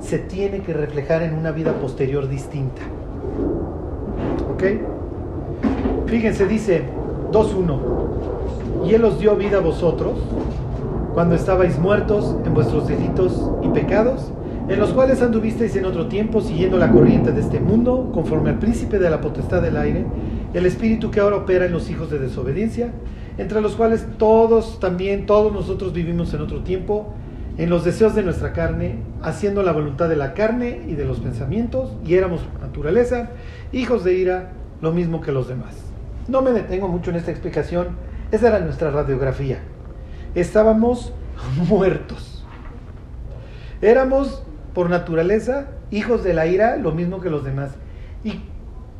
se 0.00 0.18
tiene 0.18 0.62
que 0.62 0.72
reflejar 0.72 1.22
en 1.22 1.34
una 1.34 1.52
vida 1.52 1.72
posterior 1.74 2.28
distinta. 2.28 2.82
¿Ok? 4.52 4.64
Fíjense, 6.06 6.46
dice 6.46 6.82
2.1, 7.32 8.88
y 8.88 8.94
Él 8.94 9.04
os 9.04 9.18
dio 9.18 9.36
vida 9.36 9.58
a 9.58 9.60
vosotros 9.60 10.18
cuando 11.14 11.34
estabais 11.34 11.78
muertos 11.78 12.36
en 12.44 12.54
vuestros 12.54 12.86
delitos 12.88 13.50
y 13.62 13.68
pecados, 13.68 14.32
en 14.68 14.78
los 14.78 14.90
cuales 14.90 15.20
anduvisteis 15.20 15.74
en 15.74 15.84
otro 15.84 16.06
tiempo 16.06 16.40
siguiendo 16.40 16.76
la 16.78 16.92
corriente 16.92 17.32
de 17.32 17.40
este 17.40 17.58
mundo, 17.58 18.10
conforme 18.14 18.50
al 18.50 18.58
príncipe 18.58 18.98
de 18.98 19.10
la 19.10 19.20
potestad 19.20 19.60
del 19.60 19.76
aire, 19.76 20.06
el 20.54 20.66
espíritu 20.66 21.10
que 21.10 21.20
ahora 21.20 21.36
opera 21.36 21.66
en 21.66 21.72
los 21.72 21.90
hijos 21.90 22.10
de 22.10 22.20
desobediencia, 22.20 22.92
entre 23.38 23.60
los 23.60 23.74
cuales 23.74 24.06
todos 24.18 24.78
también, 24.78 25.26
todos 25.26 25.52
nosotros 25.52 25.92
vivimos 25.92 26.32
en 26.34 26.42
otro 26.42 26.62
tiempo, 26.62 27.14
en 27.58 27.68
los 27.68 27.84
deseos 27.84 28.14
de 28.14 28.22
nuestra 28.22 28.52
carne, 28.52 29.00
haciendo 29.22 29.62
la 29.62 29.72
voluntad 29.72 30.08
de 30.08 30.16
la 30.16 30.34
carne 30.34 30.82
y 30.86 30.94
de 30.94 31.04
los 31.04 31.18
pensamientos, 31.18 31.92
y 32.06 32.14
éramos 32.14 32.42
naturaleza 32.60 33.30
hijos 33.72 34.04
de 34.04 34.14
ira, 34.14 34.52
lo 34.80 34.92
mismo 34.92 35.20
que 35.20 35.32
los 35.32 35.48
demás. 35.48 35.74
No 36.28 36.42
me 36.42 36.52
detengo 36.52 36.86
mucho 36.86 37.10
en 37.10 37.16
esta 37.16 37.32
explicación, 37.32 37.88
esa 38.30 38.48
era 38.48 38.60
nuestra 38.60 38.90
radiografía. 38.90 39.58
Estábamos 40.34 41.12
muertos. 41.68 42.44
Éramos 43.82 44.42
por 44.74 44.90
naturaleza 44.90 45.68
hijos 45.90 46.22
de 46.22 46.34
la 46.34 46.46
ira, 46.46 46.76
lo 46.76 46.92
mismo 46.92 47.20
que 47.20 47.30
los 47.30 47.44
demás. 47.44 47.70
¿Y 48.24 48.40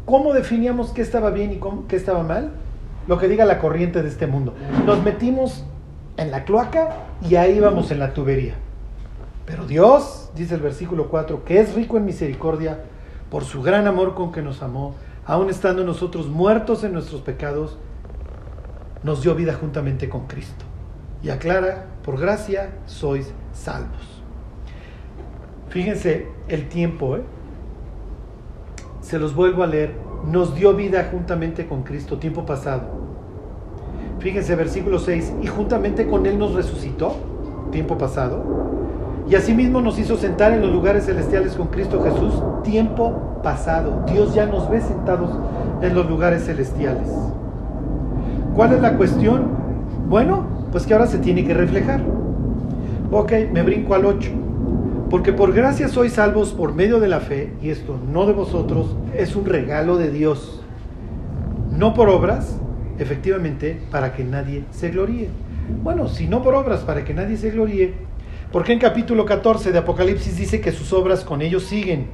cómo 0.04 0.32
definíamos 0.32 0.90
qué 0.90 1.02
estaba 1.02 1.30
bien 1.30 1.52
y 1.52 1.60
qué 1.88 1.96
estaba 1.96 2.22
mal? 2.22 2.50
Lo 3.06 3.18
que 3.18 3.28
diga 3.28 3.44
la 3.44 3.58
corriente 3.58 4.02
de 4.02 4.08
este 4.08 4.26
mundo. 4.26 4.54
Nos 4.86 5.02
metimos 5.02 5.64
en 6.16 6.30
la 6.30 6.44
cloaca 6.44 6.96
y 7.28 7.36
ahí 7.36 7.60
vamos 7.60 7.90
en 7.90 7.98
la 7.98 8.12
tubería. 8.12 8.54
Pero 9.46 9.66
Dios, 9.66 10.30
dice 10.34 10.54
el 10.54 10.60
versículo 10.60 11.08
4, 11.08 11.44
que 11.44 11.60
es 11.60 11.74
rico 11.74 11.96
en 11.96 12.04
misericordia, 12.04 12.80
por 13.30 13.44
su 13.44 13.62
gran 13.62 13.86
amor 13.86 14.14
con 14.14 14.32
que 14.32 14.42
nos 14.42 14.62
amó, 14.62 14.94
aun 15.24 15.50
estando 15.50 15.84
nosotros 15.84 16.28
muertos 16.28 16.84
en 16.84 16.92
nuestros 16.92 17.20
pecados, 17.20 17.78
nos 19.02 19.22
dio 19.22 19.34
vida 19.34 19.54
juntamente 19.54 20.08
con 20.08 20.26
Cristo. 20.26 20.64
Y 21.22 21.30
aclara, 21.30 21.86
por 22.02 22.18
gracia 22.18 22.70
sois 22.86 23.32
salvos. 23.52 24.22
Fíjense 25.68 26.28
el 26.48 26.68
tiempo, 26.68 27.16
¿eh? 27.16 27.22
se 29.00 29.18
los 29.18 29.34
vuelvo 29.34 29.62
a 29.62 29.66
leer, 29.66 29.94
nos 30.26 30.54
dio 30.54 30.74
vida 30.74 31.08
juntamente 31.10 31.66
con 31.66 31.82
Cristo, 31.82 32.18
tiempo 32.18 32.44
pasado. 32.44 32.82
Fíjense, 34.18 34.54
versículo 34.54 34.98
6, 34.98 35.34
y 35.42 35.46
juntamente 35.46 36.06
con 36.06 36.26
Él 36.26 36.38
nos 36.38 36.54
resucitó, 36.54 37.16
tiempo 37.70 37.96
pasado, 37.96 38.44
y 39.28 39.34
asimismo 39.34 39.80
nos 39.80 39.98
hizo 39.98 40.16
sentar 40.16 40.52
en 40.52 40.60
los 40.60 40.70
lugares 40.70 41.06
celestiales 41.06 41.54
con 41.54 41.68
Cristo 41.68 42.02
Jesús, 42.02 42.34
tiempo 42.64 43.40
pasado. 43.42 44.04
Dios 44.10 44.34
ya 44.34 44.46
nos 44.46 44.68
ve 44.68 44.80
sentados 44.80 45.30
en 45.82 45.94
los 45.94 46.08
lugares 46.08 46.44
celestiales. 46.44 47.08
¿Cuál 48.56 48.72
es 48.72 48.80
la 48.80 48.96
cuestión? 48.96 49.48
Bueno, 50.08 50.44
pues 50.70 50.86
que 50.86 50.92
ahora 50.92 51.06
se 51.06 51.18
tiene 51.18 51.44
que 51.44 51.54
reflejar. 51.54 52.02
Ok, 53.10 53.32
me 53.52 53.62
brinco 53.62 53.94
al 53.94 54.04
8. 54.04 54.30
Porque 55.10 55.32
por 55.32 55.52
gracia 55.52 55.88
sois 55.88 56.12
salvos 56.12 56.52
por 56.52 56.74
medio 56.74 57.00
de 57.00 57.08
la 57.08 57.18
fe, 57.18 57.52
y 57.60 57.70
esto 57.70 57.98
no 58.12 58.26
de 58.26 58.32
vosotros, 58.32 58.94
es 59.16 59.34
un 59.34 59.46
regalo 59.46 59.96
de 59.96 60.10
Dios. 60.10 60.62
No 61.76 61.94
por 61.94 62.08
obras, 62.08 62.56
efectivamente, 62.98 63.80
para 63.90 64.12
que 64.12 64.22
nadie 64.22 64.64
se 64.70 64.90
gloríe. 64.90 65.28
Bueno, 65.82 66.06
si 66.08 66.28
no 66.28 66.42
por 66.42 66.54
obras, 66.54 66.80
para 66.80 67.04
que 67.04 67.14
nadie 67.14 67.36
se 67.36 67.50
gloríe, 67.50 67.94
porque 68.52 68.72
en 68.72 68.78
capítulo 68.78 69.24
14 69.24 69.72
de 69.72 69.78
Apocalipsis 69.78 70.36
dice 70.36 70.60
que 70.60 70.72
sus 70.72 70.92
obras 70.92 71.24
con 71.24 71.42
ellos 71.42 71.64
siguen. 71.64 72.08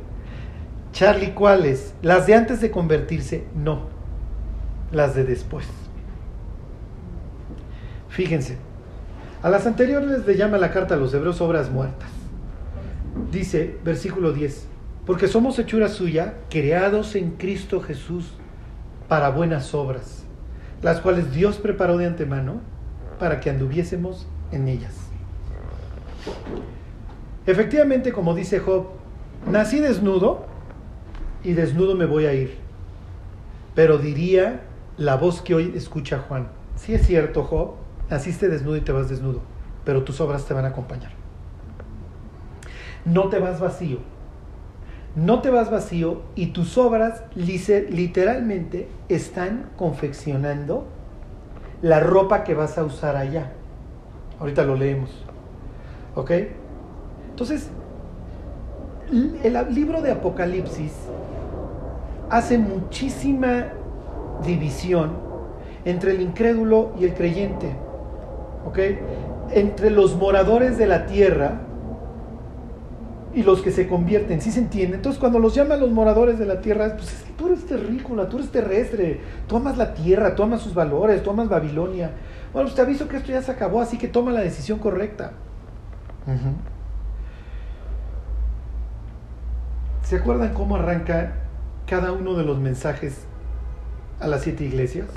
Charlie, 0.92 1.32
¿cuáles? 1.32 1.94
Las 2.00 2.26
de 2.26 2.34
antes 2.34 2.60
de 2.60 2.70
convertirse, 2.70 3.44
no. 3.54 3.80
Las 4.92 5.14
de 5.14 5.24
después. 5.24 5.66
Fíjense, 8.16 8.56
a 9.42 9.50
las 9.50 9.66
anteriores 9.66 10.26
le 10.26 10.36
llama 10.36 10.56
la 10.56 10.72
carta 10.72 10.94
a 10.94 10.98
los 10.98 11.12
hebreos 11.14 11.40
obras 11.40 11.70
muertas. 11.70 12.08
Dice, 13.30 13.76
versículo 13.84 14.32
10, 14.32 14.66
porque 15.04 15.28
somos 15.28 15.58
hechura 15.58 15.88
suya, 15.88 16.34
creados 16.48 17.14
en 17.14 17.32
Cristo 17.32 17.80
Jesús 17.80 18.32
para 19.08 19.28
buenas 19.30 19.74
obras 19.74 20.26
las 20.82 21.00
cuales 21.00 21.32
Dios 21.32 21.56
preparó 21.56 21.96
de 21.96 22.06
antemano 22.06 22.60
para 23.18 23.40
que 23.40 23.50
anduviésemos 23.50 24.26
en 24.52 24.68
ellas. 24.68 24.94
Efectivamente, 27.46 28.12
como 28.12 28.34
dice 28.34 28.58
Job, 28.60 28.88
nací 29.50 29.80
desnudo 29.80 30.46
y 31.42 31.52
desnudo 31.52 31.94
me 31.94 32.06
voy 32.06 32.26
a 32.26 32.34
ir. 32.34 32.56
Pero 33.74 33.98
diría 33.98 34.62
la 34.96 35.16
voz 35.16 35.40
que 35.40 35.54
hoy 35.54 35.72
escucha 35.74 36.18
Juan, 36.18 36.48
si 36.76 36.94
es 36.94 37.06
cierto, 37.06 37.44
Job, 37.44 37.74
naciste 38.10 38.48
desnudo 38.48 38.76
y 38.76 38.80
te 38.80 38.92
vas 38.92 39.08
desnudo, 39.08 39.40
pero 39.84 40.04
tus 40.04 40.20
obras 40.20 40.44
te 40.44 40.54
van 40.54 40.64
a 40.64 40.68
acompañar. 40.68 41.12
No 43.04 43.28
te 43.28 43.38
vas 43.38 43.60
vacío, 43.60 43.98
no 45.14 45.40
te 45.40 45.50
vas 45.50 45.70
vacío 45.70 46.22
y 46.34 46.48
tus 46.48 46.76
obras 46.76 47.22
literalmente 47.34 48.88
están 49.08 49.70
confeccionando 49.76 50.86
la 51.82 52.00
ropa 52.00 52.44
que 52.44 52.54
vas 52.54 52.78
a 52.78 52.84
usar 52.84 53.16
allá. 53.16 53.52
Ahorita 54.40 54.64
lo 54.64 54.76
leemos. 54.76 55.10
¿Ok? 56.14 56.32
Entonces, 57.30 57.70
el 59.10 59.74
libro 59.74 60.02
de 60.02 60.12
Apocalipsis 60.12 60.92
hace 62.28 62.58
muchísima 62.58 63.68
división 64.44 65.12
entre 65.84 66.12
el 66.12 66.20
incrédulo 66.20 66.92
y 66.98 67.04
el 67.04 67.14
creyente. 67.14 67.85
¿Ok? 68.66 68.78
Entre 69.52 69.90
los 69.90 70.16
moradores 70.16 70.76
de 70.76 70.86
la 70.86 71.06
tierra 71.06 71.60
y 73.32 73.42
los 73.42 73.60
que 73.60 73.70
se 73.70 73.86
convierten, 73.86 74.40
¿sí 74.40 74.50
se 74.50 74.60
entiende? 74.60 74.96
Entonces 74.96 75.20
cuando 75.20 75.38
los 75.38 75.54
llaman 75.54 75.78
los 75.78 75.90
moradores 75.90 76.38
de 76.38 76.46
la 76.46 76.60
tierra, 76.60 76.96
pues 76.96 77.12
es 77.12 77.22
que 77.22 77.32
tú 77.34 77.46
eres 77.48 77.66
terrícola, 77.66 78.28
tú 78.28 78.38
eres 78.38 78.50
terrestre, 78.50 79.20
tú 79.46 79.58
amas 79.58 79.76
la 79.76 79.92
tierra, 79.94 80.34
tú 80.34 80.42
amas 80.42 80.62
sus 80.62 80.74
valores, 80.74 81.22
tú 81.22 81.30
amas 81.30 81.48
Babilonia. 81.48 82.12
Bueno, 82.52 82.66
pues 82.66 82.74
te 82.74 82.82
aviso 82.82 83.08
que 83.08 83.18
esto 83.18 83.30
ya 83.30 83.42
se 83.42 83.52
acabó, 83.52 83.80
así 83.80 83.98
que 83.98 84.08
toma 84.08 84.32
la 84.32 84.40
decisión 84.40 84.78
correcta. 84.78 85.32
¿Se 90.02 90.16
acuerdan 90.16 90.54
cómo 90.54 90.76
arranca 90.76 91.34
cada 91.86 92.12
uno 92.12 92.34
de 92.34 92.44
los 92.44 92.58
mensajes 92.58 93.26
a 94.18 94.26
las 94.26 94.42
siete 94.42 94.64
iglesias? 94.64 95.08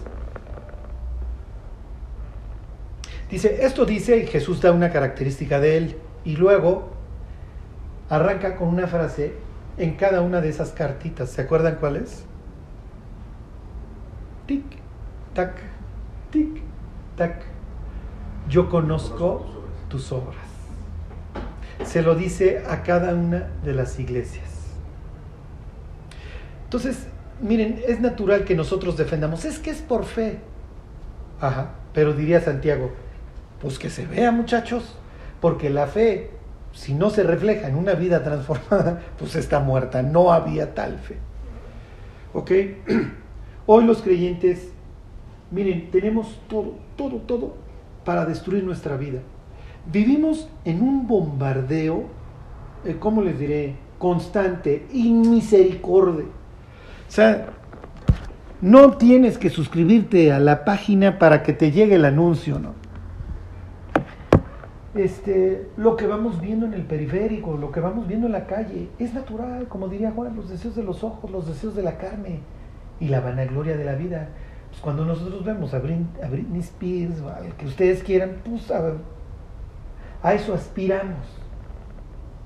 Dice, 3.29 3.63
esto 3.65 3.85
dice, 3.85 4.17
y 4.17 4.27
Jesús 4.27 4.61
da 4.61 4.71
una 4.71 4.91
característica 4.91 5.59
de 5.59 5.77
él, 5.77 5.97
y 6.25 6.35
luego 6.35 6.89
arranca 8.09 8.55
con 8.55 8.69
una 8.69 8.87
frase 8.87 9.33
en 9.77 9.95
cada 9.95 10.21
una 10.21 10.41
de 10.41 10.49
esas 10.49 10.71
cartitas. 10.71 11.29
¿Se 11.29 11.41
acuerdan 11.41 11.77
cuál 11.79 11.97
es? 11.97 12.23
Tic, 14.47 14.63
tac, 15.33 15.53
tic, 16.31 16.61
tac. 17.15 17.43
Yo 18.49 18.67
conozco 18.69 19.45
tus 19.89 20.11
obras. 20.11 20.35
Se 21.83 22.01
lo 22.01 22.15
dice 22.15 22.63
a 22.67 22.81
cada 22.83 23.13
una 23.13 23.49
de 23.63 23.73
las 23.73 23.99
iglesias. 23.99 24.49
Entonces, 26.63 27.07
miren, 27.41 27.79
es 27.87 27.99
natural 27.99 28.43
que 28.43 28.55
nosotros 28.55 28.97
defendamos. 28.97 29.45
Es 29.45 29.59
que 29.59 29.69
es 29.69 29.81
por 29.81 30.05
fe. 30.05 30.39
Ajá, 31.39 31.71
pero 31.93 32.13
diría 32.13 32.41
Santiago, 32.41 32.91
pues 33.61 33.79
que 33.79 33.89
se 33.89 34.05
vea 34.05 34.31
muchachos, 34.31 34.95
porque 35.41 35.69
la 35.69 35.87
fe 35.87 36.31
si 36.73 36.93
no 36.93 37.09
se 37.09 37.23
refleja 37.23 37.67
en 37.67 37.75
una 37.75 37.93
vida 37.93 38.23
transformada, 38.23 39.01
pues 39.19 39.35
está 39.35 39.59
muerta. 39.59 40.01
No 40.01 40.31
había 40.31 40.73
tal 40.73 40.97
fe. 40.99 41.17
¿Ok? 42.33 42.51
Hoy 43.65 43.85
los 43.85 44.01
creyentes, 44.01 44.69
miren, 45.51 45.91
tenemos 45.91 46.39
todo, 46.47 46.75
todo, 46.95 47.17
todo 47.17 47.55
para 48.05 48.25
destruir 48.25 48.63
nuestra 48.63 48.97
vida. 48.97 49.19
Vivimos 49.91 50.49
en 50.65 50.81
un 50.81 51.07
bombardeo, 51.07 52.05
eh, 52.85 52.97
¿cómo 52.99 53.21
les 53.21 53.39
diré? 53.39 53.75
Constante, 53.97 54.87
inmisericordia. 54.93 56.25
O 56.25 57.11
sea, 57.11 57.53
no 58.61 58.93
tienes 58.97 59.37
que 59.37 59.49
suscribirte 59.49 60.31
a 60.31 60.39
la 60.39 60.65
página 60.65 61.19
para 61.19 61.43
que 61.43 61.53
te 61.53 61.71
llegue 61.71 61.95
el 61.95 62.05
anuncio, 62.05 62.59
¿no? 62.59 62.78
Este, 65.03 65.67
lo 65.77 65.95
que 65.95 66.07
vamos 66.07 66.41
viendo 66.41 66.65
en 66.65 66.73
el 66.73 66.83
periférico, 66.83 67.57
lo 67.57 67.71
que 67.71 67.79
vamos 67.79 68.07
viendo 68.07 68.27
en 68.27 68.33
la 68.33 68.47
calle, 68.47 68.89
es 68.99 69.13
natural, 69.13 69.67
como 69.67 69.87
diría 69.87 70.11
Juan, 70.11 70.35
los 70.35 70.49
deseos 70.49 70.75
de 70.75 70.83
los 70.83 71.03
ojos, 71.03 71.31
los 71.31 71.47
deseos 71.47 71.75
de 71.75 71.83
la 71.83 71.97
carne 71.97 72.39
y 72.99 73.07
la 73.07 73.21
vanagloria 73.21 73.77
de 73.77 73.85
la 73.85 73.95
vida. 73.95 74.29
Pues 74.69 74.81
cuando 74.81 75.05
nosotros 75.05 75.43
vemos 75.45 75.73
a, 75.73 75.79
Britney 75.79 76.59
Spears, 76.59 77.21
que 77.57 77.65
ustedes 77.65 78.03
quieran, 78.03 78.37
pues 78.43 78.69
a, 78.71 78.93
a 80.21 80.33
eso 80.33 80.53
aspiramos. 80.53 81.25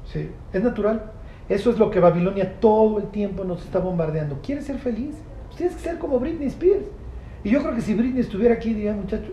¿Sí? 0.06 0.30
Es 0.51 0.64
natural. 0.64 1.12
Eso 1.49 1.72
es 1.72 1.80
lo 1.80 1.91
que 1.91 1.99
Babilonia 1.99 2.60
todo 2.60 2.99
el 2.99 3.08
tiempo 3.08 3.43
nos 3.43 3.64
está 3.66 3.80
bombardeando. 3.80 4.39
¿Quieres 4.41 4.66
ser 4.66 4.78
feliz? 4.78 5.16
Pues 5.47 5.58
tienes 5.58 5.76
que 5.76 5.82
ser 5.82 5.97
como 5.97 6.20
Britney 6.20 6.47
Spears. 6.47 6.86
Y 7.43 7.49
yo 7.49 7.62
creo 7.62 7.76
que 7.76 7.82
si 7.82 7.93
Britney 7.93 8.22
estuviera 8.22 8.56
aquí, 8.56 8.74
diría, 8.74 8.93
muchachos, 8.93 9.32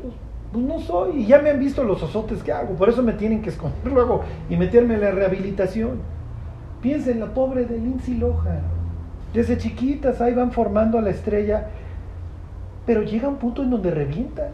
pues 0.53 0.65
no 0.65 0.81
soy, 0.81 1.23
y 1.23 1.27
ya 1.27 1.41
me 1.41 1.51
han 1.51 1.61
visto 1.61 1.85
los 1.85 2.03
osotes 2.03 2.43
que 2.43 2.53
hago, 2.53 2.75
por 2.75 2.89
eso 2.89 3.03
me 3.03 3.13
tienen 3.13 3.43
que 3.43 3.51
esconder 3.51 3.79
luego 3.93 4.23
y 4.49 4.57
meterme 4.57 4.95
en 4.95 5.03
la 5.03 5.11
rehabilitación. 5.13 6.01
Piensen, 6.83 7.21
la 7.21 7.35
pobre 7.35 7.67
de 7.67 7.79
Lindsay 7.79 8.15
Lohan, 8.15 8.63
desde 9.35 9.59
chiquitas 9.59 10.21
ahí 10.21 10.35
van 10.35 10.51
formando 10.51 10.99
a 10.99 11.03
la 11.03 11.11
estrella, 11.11 11.69
pero 12.87 13.03
llega 13.03 13.29
un 13.29 13.37
punto 13.37 13.63
en 13.63 13.71
donde 13.71 13.91
revienta. 13.91 14.49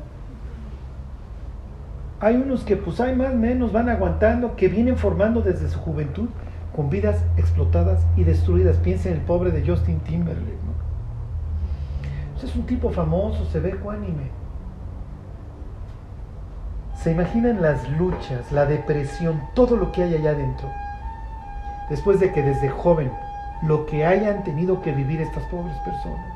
Hay 2.20 2.36
unos 2.36 2.64
que 2.64 2.76
pues 2.76 3.01
hay 3.01 3.14
más 3.14 3.34
menos 3.34 3.72
van 3.72 3.88
aguantando, 3.88 4.57
que 4.57 4.68
vienen 4.68 4.97
formando 4.97 5.40
desde 5.40 5.68
su 5.68 5.78
juventud 5.78 6.28
con 6.74 6.90
vidas 6.90 7.22
explotadas 7.36 8.05
y 8.16 8.24
destruidas. 8.24 8.76
Piensen 8.76 9.12
en 9.12 9.18
el 9.20 9.24
pobre 9.24 9.51
de 9.51 9.66
Justin 9.66 10.01
Timberlake. 10.01 10.66
Pues, 12.32 12.44
es 12.44 12.57
un 12.57 12.66
tipo 12.66 12.90
famoso, 12.90 13.47
se 13.47 13.61
ve 13.61 13.70
ecuánime. 13.70 14.30
Se 17.07 17.13
imaginan 17.13 17.63
las 17.63 17.89
luchas, 17.89 18.51
la 18.51 18.67
depresión, 18.67 19.41
todo 19.55 19.77
lo 19.77 19.93
que 19.93 20.03
hay 20.03 20.17
allá 20.17 20.31
adentro. 20.31 20.69
Después 21.89 22.19
de 22.19 22.33
que 22.33 22.43
desde 22.43 22.69
joven 22.69 23.13
lo 23.63 23.87
que 23.87 24.05
hayan 24.05 24.43
tenido 24.43 24.83
que 24.83 24.91
vivir 24.91 25.21
estas 25.21 25.45
pobres 25.45 25.77
personas. 25.85 26.27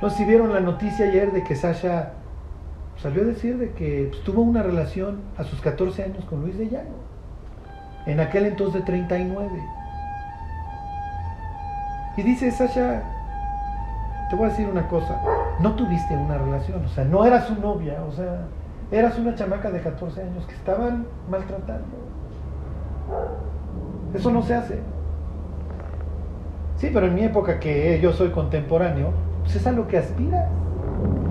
No 0.00 0.08
si 0.08 0.24
vieron 0.24 0.52
la 0.52 0.60
noticia 0.60 1.06
ayer 1.06 1.32
de 1.32 1.42
que 1.42 1.56
Sasha 1.56 2.12
salió 2.96 3.22
a 3.22 3.24
decir 3.24 3.58
de 3.58 3.72
que 3.72 4.06
pues, 4.12 4.22
tuvo 4.22 4.42
una 4.42 4.62
relación 4.62 5.18
a 5.36 5.42
sus 5.42 5.60
14 5.60 6.04
años 6.04 6.24
con 6.26 6.42
Luis 6.42 6.56
de 6.56 6.68
Llano. 6.68 6.94
En 8.06 8.20
aquel 8.20 8.46
entonces 8.46 8.82
de 8.82 8.86
39. 8.86 9.50
Y 12.18 12.22
dice 12.22 12.52
Sasha, 12.52 13.02
te 14.30 14.36
voy 14.36 14.46
a 14.46 14.50
decir 14.50 14.68
una 14.68 14.86
cosa, 14.86 15.20
no 15.58 15.74
tuviste 15.74 16.16
una 16.16 16.38
relación, 16.38 16.84
o 16.84 16.88
sea, 16.88 17.02
no 17.02 17.26
eras 17.26 17.48
su 17.48 17.56
novia, 17.56 18.00
o 18.08 18.12
sea, 18.12 18.46
Eras 18.92 19.18
una 19.18 19.34
chamaca 19.34 19.70
de 19.70 19.80
14 19.80 20.20
años 20.20 20.44
que 20.46 20.54
estaban 20.54 21.06
maltratando. 21.30 21.96
Eso 24.12 24.30
no 24.30 24.42
se 24.42 24.54
hace. 24.54 24.80
Sí, 26.76 26.90
pero 26.92 27.06
en 27.06 27.14
mi 27.14 27.24
época 27.24 27.58
que 27.58 27.98
yo 28.02 28.12
soy 28.12 28.28
contemporáneo, 28.28 29.08
pues 29.40 29.56
es 29.56 29.66
a 29.66 29.72
lo 29.72 29.88
que 29.88 29.96
aspira. 29.96 30.46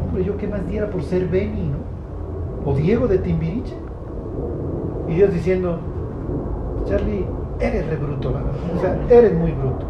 Hombre, 0.08 0.24
yo 0.24 0.38
qué 0.38 0.48
más 0.48 0.68
diera 0.68 0.90
por 0.90 1.04
ser 1.04 1.28
Benny, 1.28 1.70
¿no? 1.70 1.78
O 2.66 2.74
Diego 2.74 3.08
de 3.08 3.20
Timbiriche. 3.20 3.76
Y 5.08 5.16
Dios 5.16 5.32
diciendo, 5.32 5.80
Charlie, 6.86 7.28
eres 7.60 7.88
re 7.88 7.96
bruto, 7.96 8.32
la 8.32 8.40
verdad. 8.40 8.62
O 8.76 8.80
sea, 8.80 8.98
eres 9.18 9.38
muy 9.38 9.52
bruto. 9.52 9.86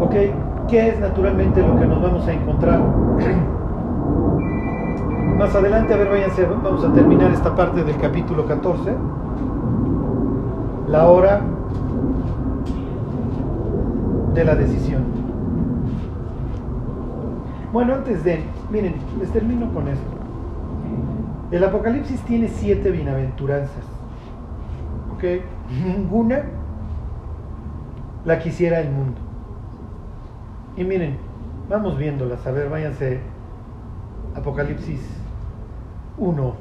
Ok, 0.00 0.14
¿qué 0.68 0.88
es 0.90 1.00
naturalmente 1.00 1.60
lo 1.60 1.76
que 1.76 1.86
nos 1.86 2.00
vamos 2.00 2.28
a 2.28 2.32
encontrar? 2.32 2.80
Más 5.20 5.54
adelante, 5.54 5.94
a 5.94 5.96
ver, 5.96 6.08
váyanse, 6.08 6.44
vamos 6.44 6.84
a 6.84 6.92
terminar 6.92 7.30
esta 7.30 7.54
parte 7.54 7.82
del 7.82 7.96
capítulo 7.98 8.46
14. 8.46 8.94
La 10.88 11.08
hora 11.08 11.40
de 14.34 14.44
la 14.44 14.54
decisión. 14.54 15.02
Bueno, 17.72 17.94
antes 17.94 18.24
de, 18.24 18.42
miren, 18.70 18.94
les 19.18 19.30
termino 19.30 19.72
con 19.72 19.88
esto. 19.88 20.10
El 21.50 21.64
Apocalipsis 21.64 22.20
tiene 22.22 22.48
siete 22.48 22.90
bienaventuranzas. 22.90 23.84
¿Ok? 25.14 25.24
Ninguna 25.84 26.42
la 28.24 28.38
quisiera 28.38 28.80
el 28.80 28.90
mundo. 28.90 29.20
Y 30.76 30.84
miren, 30.84 31.16
vamos 31.68 31.96
viéndolas. 31.96 32.46
A 32.46 32.50
ver, 32.50 32.68
váyanse. 32.68 33.20
Apocalipsis 34.34 35.00
1. 36.18 36.54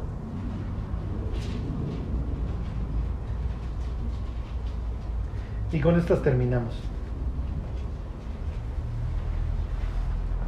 Y 5.72 5.80
con 5.80 5.98
estas 5.98 6.22
terminamos. 6.24 6.76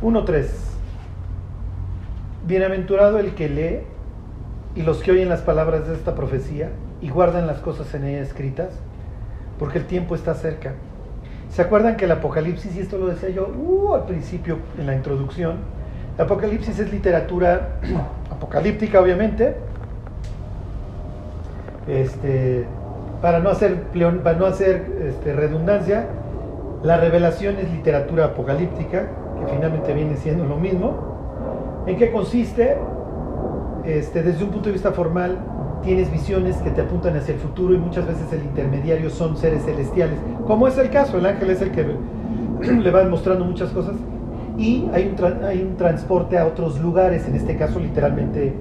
1.3. 0.01 0.47
Bienaventurado 2.47 3.19
el 3.19 3.35
que 3.35 3.49
lee 3.49 3.79
y 4.75 4.81
los 4.81 5.03
que 5.03 5.11
oyen 5.11 5.29
las 5.29 5.41
palabras 5.41 5.87
de 5.87 5.93
esta 5.93 6.15
profecía 6.15 6.71
y 7.01 7.09
guardan 7.09 7.45
las 7.45 7.59
cosas 7.59 7.93
en 7.93 8.05
ella 8.05 8.21
escritas, 8.21 8.73
porque 9.59 9.77
el 9.77 9.85
tiempo 9.85 10.15
está 10.15 10.33
cerca. 10.33 10.73
¿Se 11.51 11.61
acuerdan 11.61 11.97
que 11.97 12.05
el 12.05 12.11
Apocalipsis, 12.11 12.75
y 12.75 12.79
esto 12.79 12.97
lo 12.97 13.07
decía 13.07 13.29
yo 13.29 13.47
uh, 13.47 13.93
al 13.93 14.05
principio 14.05 14.57
en 14.79 14.87
la 14.87 14.95
introducción, 14.95 15.57
Apocalipsis 16.21 16.79
es 16.79 16.91
literatura 16.91 17.79
apocalíptica, 18.31 19.01
obviamente. 19.01 19.55
Este, 21.87 22.65
para 23.21 23.39
no 23.39 23.49
hacer, 23.49 23.83
para 24.23 24.37
no 24.37 24.45
hacer 24.45 24.85
este, 25.07 25.33
redundancia, 25.33 26.05
la 26.83 26.97
revelación 26.97 27.57
es 27.57 27.71
literatura 27.71 28.25
apocalíptica, 28.25 29.07
que 29.39 29.53
finalmente 29.53 29.93
viene 29.93 30.15
siendo 30.17 30.45
lo 30.45 30.57
mismo. 30.57 31.83
¿En 31.87 31.97
qué 31.97 32.11
consiste? 32.11 32.77
Este, 33.83 34.21
desde 34.21 34.43
un 34.43 34.51
punto 34.51 34.67
de 34.67 34.73
vista 34.73 34.91
formal, 34.91 35.39
tienes 35.81 36.11
visiones 36.11 36.57
que 36.57 36.69
te 36.69 36.81
apuntan 36.81 37.17
hacia 37.17 37.33
el 37.33 37.39
futuro 37.39 37.73
y 37.73 37.77
muchas 37.77 38.05
veces 38.05 38.31
el 38.31 38.43
intermediario 38.43 39.09
son 39.09 39.35
seres 39.37 39.65
celestiales, 39.65 40.19
como 40.45 40.67
es 40.67 40.77
el 40.77 40.91
caso, 40.91 41.17
el 41.17 41.25
ángel 41.25 41.49
es 41.49 41.61
el 41.61 41.71
que 41.71 41.83
le 42.61 42.91
va 42.91 43.03
mostrando 43.05 43.43
muchas 43.45 43.69
cosas 43.69 43.95
y 44.57 44.89
hay 44.93 45.15
un, 45.15 45.43
hay 45.43 45.61
un 45.61 45.77
transporte 45.77 46.37
a 46.37 46.45
otros 46.45 46.79
lugares, 46.79 47.27
en 47.27 47.35
este 47.35 47.57
caso 47.57 47.79
literalmente 47.79 48.53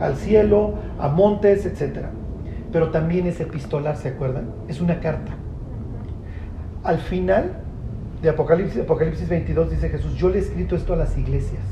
al 0.00 0.16
cielo, 0.16 0.74
a 0.98 1.08
montes, 1.08 1.66
etc. 1.66 2.06
Pero 2.72 2.90
también 2.90 3.26
es 3.26 3.40
epistolar, 3.40 3.96
¿se 3.96 4.08
acuerdan? 4.08 4.50
Es 4.68 4.80
una 4.80 5.00
carta. 5.00 5.32
Al 6.82 6.98
final 6.98 7.60
de 8.22 8.30
Apocalipsis, 8.30 8.82
Apocalipsis 8.82 9.28
22 9.28 9.70
dice 9.70 9.88
Jesús, 9.88 10.14
yo 10.14 10.28
le 10.28 10.38
he 10.38 10.40
escrito 10.40 10.76
esto 10.76 10.94
a 10.94 10.96
las 10.96 11.16
iglesias. 11.16 11.62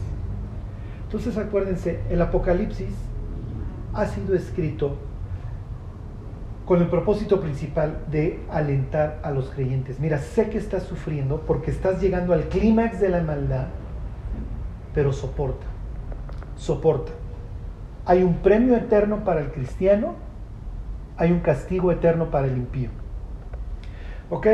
Entonces 1.05 1.37
acuérdense, 1.39 2.01
el 2.11 2.21
Apocalipsis 2.21 2.95
ha 3.95 4.07
sido 4.07 4.35
escrito 4.35 4.97
con 6.69 6.83
el 6.83 6.89
propósito 6.89 7.41
principal 7.41 8.05
de 8.11 8.41
alentar 8.51 9.21
a 9.23 9.31
los 9.31 9.49
creyentes. 9.49 10.01
Mira, 10.01 10.19
sé 10.19 10.51
que 10.51 10.59
estás 10.59 10.83
sufriendo 10.83 11.41
porque 11.47 11.71
estás 11.71 11.99
llegando 11.99 12.35
al 12.35 12.43
clímax 12.51 13.01
de 13.01 13.09
la 13.09 13.23
maldad, 13.23 13.69
pero 14.93 15.15
soporta, 15.15 15.65
soporta. 16.59 17.13
Hay 18.05 18.23
un 18.23 18.35
premio 18.41 18.77
eterno 18.77 19.25
para 19.25 19.41
el 19.41 19.51
cristiano, 19.51 20.17
hay 21.17 21.33
un 21.33 21.41
castigo 21.41 21.91
eterno 21.91 22.31
para 22.31 22.49
el 22.49 22.59
impío. 22.59 22.91
¿Ok? 24.29 24.47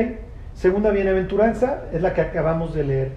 Segunda 0.52 0.90
bienaventuranza 0.92 1.82
es 1.92 2.00
la 2.00 2.14
que 2.14 2.20
acabamos 2.20 2.76
de 2.76 2.84
leer. 2.84 3.12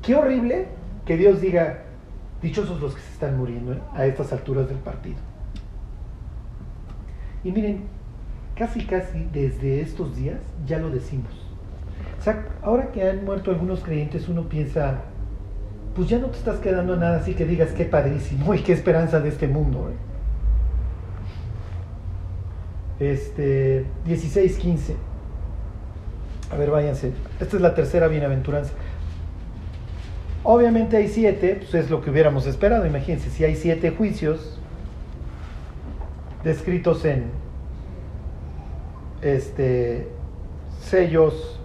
Qué 0.00 0.14
horrible 0.14 0.68
que 1.04 1.16
Dios 1.16 1.40
diga, 1.40 1.80
dichosos 2.40 2.80
los 2.80 2.94
que 2.94 3.00
se 3.00 3.14
están 3.14 3.36
muriendo 3.36 3.80
a 3.96 4.06
estas 4.06 4.32
alturas 4.32 4.68
del 4.68 4.78
partido. 4.78 5.18
Y 7.42 7.50
miren, 7.50 8.01
casi 8.56 8.84
casi 8.84 9.26
desde 9.32 9.80
estos 9.80 10.16
días 10.16 10.38
ya 10.66 10.78
lo 10.78 10.90
decimos. 10.90 11.32
O 12.18 12.22
sea, 12.22 12.46
ahora 12.62 12.92
que 12.92 13.08
han 13.08 13.24
muerto 13.24 13.50
algunos 13.50 13.80
creyentes, 13.80 14.28
uno 14.28 14.48
piensa, 14.48 15.00
pues 15.94 16.08
ya 16.08 16.18
no 16.18 16.28
te 16.28 16.38
estás 16.38 16.60
quedando 16.60 16.96
nada 16.96 17.18
así 17.18 17.34
que 17.34 17.44
digas 17.44 17.70
qué 17.72 17.84
padrísimo 17.84 18.54
y 18.54 18.60
qué 18.60 18.72
esperanza 18.72 19.20
de 19.20 19.28
este 19.28 19.48
mundo. 19.48 19.90
Este, 23.00 23.84
16, 24.04 24.56
15. 24.58 24.96
A 26.52 26.56
ver, 26.56 26.70
váyanse. 26.70 27.12
Esta 27.40 27.56
es 27.56 27.62
la 27.62 27.74
tercera 27.74 28.06
bienaventuranza. 28.06 28.72
Obviamente 30.44 30.96
hay 30.96 31.08
siete, 31.08 31.56
pues 31.60 31.74
es 31.74 31.90
lo 31.90 32.02
que 32.02 32.10
hubiéramos 32.10 32.46
esperado. 32.46 32.86
Imagínense, 32.86 33.30
si 33.30 33.44
hay 33.44 33.56
siete 33.56 33.90
juicios 33.90 34.60
descritos 36.44 37.04
en 37.04 37.41
este, 39.22 40.08
sellos, 40.80 41.60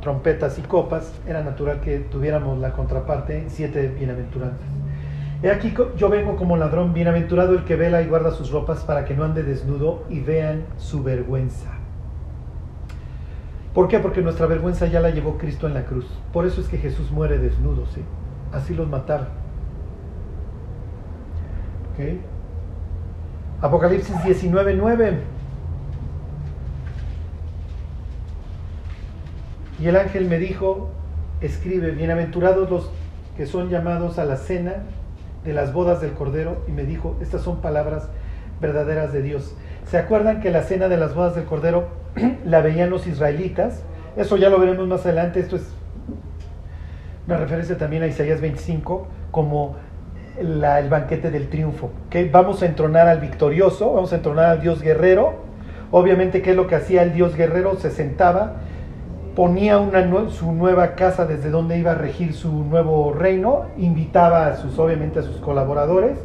trompetas 0.00 0.58
y 0.58 0.62
copas, 0.62 1.12
era 1.26 1.42
natural 1.42 1.80
que 1.80 1.98
tuviéramos 1.98 2.58
la 2.58 2.72
contraparte, 2.72 3.44
siete 3.48 3.88
bienaventuranzas. 3.88 4.68
He 5.42 5.50
aquí 5.50 5.74
yo 5.96 6.08
vengo 6.08 6.36
como 6.36 6.56
ladrón, 6.56 6.94
bienaventurado 6.94 7.54
el 7.54 7.64
que 7.64 7.74
vela 7.74 8.02
y 8.02 8.06
guarda 8.06 8.30
sus 8.30 8.50
ropas 8.50 8.84
para 8.84 9.04
que 9.04 9.14
no 9.14 9.24
ande 9.24 9.42
desnudo 9.42 10.04
y 10.08 10.20
vean 10.20 10.64
su 10.76 11.02
vergüenza. 11.02 11.72
¿Por 13.74 13.88
qué? 13.88 13.98
Porque 13.98 14.20
nuestra 14.20 14.46
vergüenza 14.46 14.86
ya 14.86 15.00
la 15.00 15.10
llevó 15.10 15.38
Cristo 15.38 15.66
en 15.66 15.74
la 15.74 15.84
cruz. 15.84 16.06
Por 16.32 16.46
eso 16.46 16.60
es 16.60 16.68
que 16.68 16.78
Jesús 16.78 17.10
muere 17.10 17.38
desnudo, 17.38 17.86
¿sí? 17.86 18.02
Así 18.52 18.74
los 18.74 18.86
mataron. 18.88 19.28
¿Okay? 21.92 22.20
Apocalipsis 23.62 24.22
19, 24.22 24.74
Y 29.82 29.88
el 29.88 29.96
ángel 29.96 30.28
me 30.28 30.38
dijo, 30.38 30.90
escribe, 31.40 31.90
bienaventurados 31.90 32.70
los 32.70 32.88
que 33.36 33.46
son 33.46 33.68
llamados 33.68 34.20
a 34.20 34.24
la 34.24 34.36
cena 34.36 34.74
de 35.44 35.52
las 35.52 35.72
bodas 35.72 36.00
del 36.00 36.12
Cordero. 36.12 36.62
Y 36.68 36.70
me 36.70 36.84
dijo, 36.84 37.16
estas 37.20 37.42
son 37.42 37.60
palabras 37.60 38.08
verdaderas 38.60 39.12
de 39.12 39.22
Dios. 39.22 39.56
¿Se 39.90 39.98
acuerdan 39.98 40.40
que 40.40 40.52
la 40.52 40.62
cena 40.62 40.86
de 40.86 40.98
las 40.98 41.16
bodas 41.16 41.34
del 41.34 41.46
Cordero 41.46 41.88
la 42.44 42.60
veían 42.60 42.90
los 42.90 43.08
israelitas? 43.08 43.82
Eso 44.16 44.36
ya 44.36 44.50
lo 44.50 44.60
veremos 44.60 44.86
más 44.86 45.04
adelante. 45.04 45.40
Esto 45.40 45.56
es 45.56 45.68
una 47.26 47.38
referencia 47.38 47.76
también 47.76 48.04
a 48.04 48.06
Isaías 48.06 48.40
25, 48.40 49.08
como 49.32 49.74
el 50.38 50.88
banquete 50.90 51.32
del 51.32 51.48
triunfo. 51.48 51.90
que 52.08 52.28
Vamos 52.30 52.62
a 52.62 52.66
entronar 52.66 53.08
al 53.08 53.18
victorioso, 53.18 53.94
vamos 53.94 54.12
a 54.12 54.16
entronar 54.16 54.44
al 54.44 54.60
Dios 54.60 54.80
guerrero. 54.80 55.42
Obviamente, 55.90 56.40
¿qué 56.40 56.50
es 56.50 56.56
lo 56.56 56.68
que 56.68 56.76
hacía 56.76 57.02
el 57.02 57.14
Dios 57.14 57.34
guerrero? 57.34 57.74
Se 57.74 57.90
sentaba, 57.90 58.61
ponía 59.34 59.80
su 60.30 60.52
nueva 60.52 60.94
casa 60.94 61.26
desde 61.26 61.50
donde 61.50 61.78
iba 61.78 61.92
a 61.92 61.94
regir 61.94 62.34
su 62.34 62.50
nuevo 62.64 63.12
reino, 63.12 63.66
invitaba 63.78 64.46
a 64.46 64.56
sus, 64.56 64.78
obviamente, 64.78 65.20
a 65.20 65.22
sus 65.22 65.36
colaboradores 65.36 66.18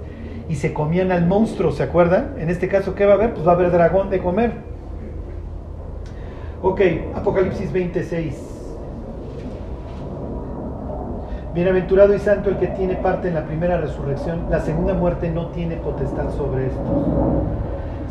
y 0.49 0.55
se 0.55 0.74
comían 0.74 1.12
al 1.12 1.26
monstruo, 1.26 1.72
¿se 1.72 1.84
acuerdan? 1.84 2.36
En 2.38 2.49
este 2.49 2.68
caso, 2.68 2.95
¿qué 2.95 3.05
va 3.05 3.14
a 3.14 3.16
haber? 3.16 3.34
Pues 3.34 3.45
va 3.45 3.51
a 3.51 3.55
haber 3.55 3.72
dragón 3.72 4.10
de 4.10 4.20
comer. 4.20 4.51
Ok, 6.62 6.82
Apocalipsis 7.16 7.72
26. 7.72 8.58
Bienaventurado 11.53 12.14
y 12.14 12.20
santo 12.20 12.49
el 12.49 12.58
que 12.58 12.68
tiene 12.68 12.95
parte 12.95 13.30
en 13.30 13.34
la 13.34 13.45
primera 13.45 13.78
resurrección, 13.78 14.45
la 14.51 14.60
segunda 14.60 14.93
muerte 14.93 15.30
no 15.32 15.47
tiene 15.47 15.76
potestad 15.78 16.32
sobre 16.36 16.68
estos, 16.68 16.86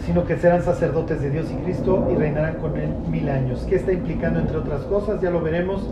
sino 0.05 0.25
que 0.25 0.37
serán 0.37 0.63
sacerdotes 0.63 1.21
de 1.21 1.31
Dios 1.31 1.51
y 1.51 1.55
Cristo 1.65 2.09
y 2.13 2.17
reinarán 2.17 2.57
con 2.57 2.77
él 2.77 2.91
mil 3.09 3.29
años. 3.29 3.65
¿Qué 3.69 3.77
está 3.77 3.93
implicando 3.93 4.41
entre 4.41 4.57
otras 4.57 4.83
cosas? 4.83 5.21
Ya 5.21 5.31
lo 5.31 5.41
veremos. 5.41 5.89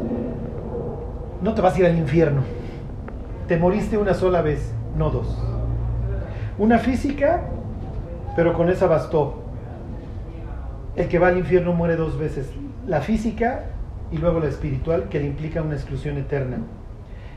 No 1.42 1.54
te 1.54 1.60
vas 1.60 1.76
a 1.76 1.80
ir 1.80 1.86
al 1.86 1.98
infierno. 1.98 2.42
Te 3.48 3.56
moriste 3.56 3.98
una 3.98 4.14
sola 4.14 4.42
vez, 4.42 4.72
no 4.96 5.10
dos. 5.10 5.38
Una 6.58 6.78
física, 6.78 7.42
pero 8.36 8.54
con 8.54 8.68
esa 8.68 8.86
bastó. 8.86 9.42
El 10.96 11.08
que 11.08 11.18
va 11.18 11.28
al 11.28 11.38
infierno 11.38 11.72
muere 11.72 11.96
dos 11.96 12.18
veces. 12.18 12.50
La 12.86 13.00
física 13.00 13.64
y 14.14 14.18
luego 14.18 14.38
la 14.38 14.48
espiritual, 14.48 15.08
que 15.08 15.18
le 15.18 15.26
implica 15.26 15.60
una 15.60 15.74
exclusión 15.74 16.18
eterna. 16.18 16.58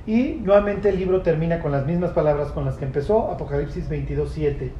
Y 0.05 0.39
nuevamente 0.43 0.89
el 0.89 0.97
libro 0.97 1.21
termina 1.21 1.59
con 1.59 1.71
las 1.71 1.85
mismas 1.85 2.11
palabras 2.11 2.51
con 2.51 2.65
las 2.65 2.77
que 2.77 2.85
empezó, 2.85 3.31
Apocalipsis 3.31 3.89
22, 3.89 4.31
7. 4.31 4.71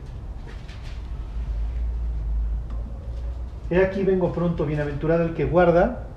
He 3.70 3.84
aquí 3.84 4.04
vengo 4.04 4.32
pronto, 4.32 4.66
bienaventurado 4.66 5.24
el 5.24 5.34
que 5.34 5.46
guarda 5.46 6.08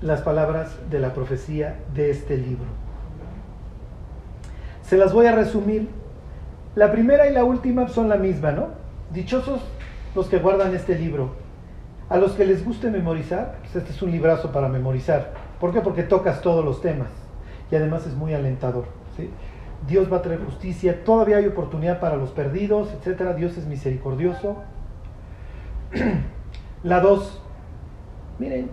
las 0.00 0.20
palabras 0.22 0.76
de 0.90 0.98
la 0.98 1.14
profecía 1.14 1.76
de 1.94 2.10
este 2.10 2.36
libro. 2.36 2.66
Se 4.82 4.96
las 4.96 5.12
voy 5.12 5.26
a 5.26 5.32
resumir. 5.32 5.88
La 6.74 6.90
primera 6.90 7.28
y 7.28 7.32
la 7.32 7.44
última 7.44 7.88
son 7.88 8.08
la 8.08 8.16
misma, 8.16 8.50
¿no? 8.50 8.68
Dichosos 9.12 9.60
los 10.14 10.26
que 10.26 10.38
guardan 10.38 10.74
este 10.74 10.98
libro. 10.98 11.34
A 12.08 12.16
los 12.16 12.32
que 12.32 12.44
les 12.44 12.64
guste 12.64 12.90
memorizar, 12.90 13.58
pues 13.60 13.76
este 13.76 13.92
es 13.92 14.02
un 14.02 14.10
librazo 14.10 14.52
para 14.52 14.68
memorizar. 14.68 15.32
¿Por 15.60 15.72
qué? 15.72 15.80
Porque 15.80 16.02
tocas 16.02 16.42
todos 16.42 16.64
los 16.64 16.80
temas 16.80 17.08
y 17.70 17.76
además 17.76 18.06
es 18.06 18.14
muy 18.14 18.34
alentador. 18.34 18.84
Dios 19.86 20.12
va 20.12 20.18
a 20.18 20.22
traer 20.22 20.44
justicia, 20.44 21.04
todavía 21.04 21.38
hay 21.38 21.46
oportunidad 21.46 22.00
para 22.00 22.16
los 22.16 22.30
perdidos, 22.30 22.88
etc. 22.92 23.34
Dios 23.36 23.56
es 23.56 23.66
misericordioso. 23.66 24.56
La 26.82 27.00
dos, 27.00 27.40
miren, 28.38 28.70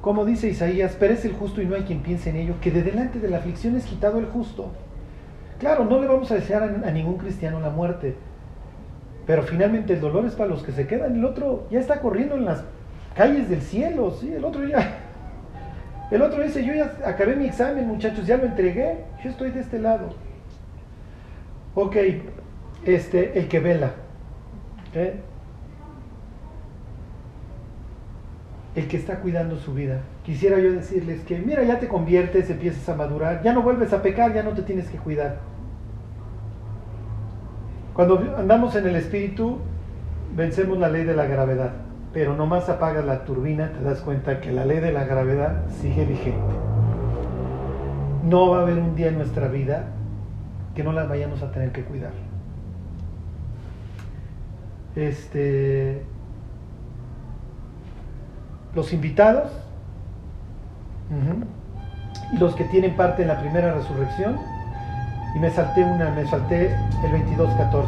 como 0.00 0.24
dice 0.24 0.48
Isaías, 0.48 0.94
perece 0.94 1.28
el 1.28 1.34
justo 1.34 1.60
y 1.60 1.66
no 1.66 1.74
hay 1.74 1.82
quien 1.82 2.02
piense 2.02 2.30
en 2.30 2.36
ello, 2.36 2.54
que 2.60 2.70
de 2.70 2.82
delante 2.82 3.18
de 3.18 3.28
la 3.28 3.38
aflicción 3.38 3.76
es 3.76 3.84
quitado 3.84 4.18
el 4.18 4.26
justo. 4.26 4.72
Claro, 5.58 5.84
no 5.84 6.00
le 6.00 6.06
vamos 6.06 6.30
a 6.30 6.34
desear 6.34 6.62
a, 6.62 6.88
a 6.88 6.90
ningún 6.90 7.16
cristiano 7.16 7.60
la 7.60 7.70
muerte, 7.70 8.16
pero 9.26 9.42
finalmente 9.42 9.94
el 9.94 10.00
dolor 10.00 10.26
es 10.26 10.34
para 10.34 10.50
los 10.50 10.62
que 10.62 10.72
se 10.72 10.86
quedan. 10.86 11.16
El 11.16 11.24
otro 11.24 11.66
ya 11.70 11.80
está 11.80 12.00
corriendo 12.00 12.34
en 12.34 12.44
las 12.44 12.64
calles 13.14 13.48
del 13.48 13.62
cielo, 13.62 14.10
¿sí? 14.10 14.32
El 14.32 14.44
otro 14.44 14.66
ya 14.66 15.04
el 16.10 16.22
otro 16.22 16.42
dice, 16.42 16.64
yo 16.64 16.74
ya 16.74 16.96
acabé 17.04 17.34
mi 17.34 17.46
examen, 17.46 17.88
muchachos, 17.88 18.26
ya 18.26 18.36
lo 18.36 18.44
entregué, 18.44 18.98
yo 19.22 19.30
estoy 19.30 19.50
de 19.50 19.60
este 19.60 19.78
lado. 19.78 20.10
Ok, 21.74 21.96
este, 22.84 23.38
el 23.38 23.48
que 23.48 23.58
vela. 23.58 23.92
¿eh? 24.94 25.14
El 28.74 28.88
que 28.88 28.96
está 28.96 29.20
cuidando 29.20 29.56
su 29.56 29.72
vida. 29.72 30.00
Quisiera 30.24 30.58
yo 30.58 30.72
decirles 30.72 31.20
que, 31.24 31.38
mira, 31.38 31.62
ya 31.62 31.78
te 31.78 31.88
conviertes, 31.88 32.50
empiezas 32.50 32.88
a 32.88 32.96
madurar, 32.96 33.42
ya 33.42 33.52
no 33.52 33.62
vuelves 33.62 33.92
a 33.92 34.02
pecar, 34.02 34.34
ya 34.34 34.42
no 34.42 34.50
te 34.50 34.62
tienes 34.62 34.88
que 34.88 34.98
cuidar. 34.98 35.38
Cuando 37.94 38.34
andamos 38.36 38.74
en 38.74 38.88
el 38.88 38.96
espíritu, 38.96 39.58
vencemos 40.34 40.78
la 40.78 40.88
ley 40.88 41.04
de 41.04 41.14
la 41.14 41.26
gravedad 41.26 41.84
pero 42.14 42.36
nomás 42.36 42.68
apagas 42.68 43.04
la 43.04 43.24
turbina, 43.24 43.72
te 43.72 43.82
das 43.82 44.00
cuenta 44.00 44.40
que 44.40 44.52
la 44.52 44.64
ley 44.64 44.78
de 44.78 44.92
la 44.92 45.04
gravedad 45.04 45.66
sigue 45.68 46.06
vigente. 46.06 46.54
No 48.22 48.50
va 48.50 48.60
a 48.60 48.62
haber 48.62 48.78
un 48.78 48.94
día 48.94 49.08
en 49.08 49.16
nuestra 49.18 49.48
vida 49.48 49.86
que 50.76 50.84
no 50.84 50.92
la 50.92 51.04
vayamos 51.04 51.42
a 51.42 51.50
tener 51.50 51.72
que 51.72 51.82
cuidar. 51.82 52.12
Este, 54.94 56.04
los 58.74 58.92
invitados 58.92 59.50
y 62.32 62.36
los 62.38 62.54
que 62.54 62.64
tienen 62.64 62.96
parte 62.96 63.22
en 63.22 63.28
la 63.28 63.40
primera 63.40 63.72
resurrección 63.74 64.38
y 65.36 65.38
me 65.38 65.50
salté 65.50 65.84
una, 65.84 66.10
me 66.10 66.26
salté 66.26 66.74
el 67.04 67.12
22-14 67.12 67.84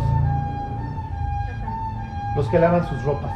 los 2.36 2.48
que 2.48 2.58
lavan 2.58 2.86
sus 2.86 3.02
ropas 3.02 3.32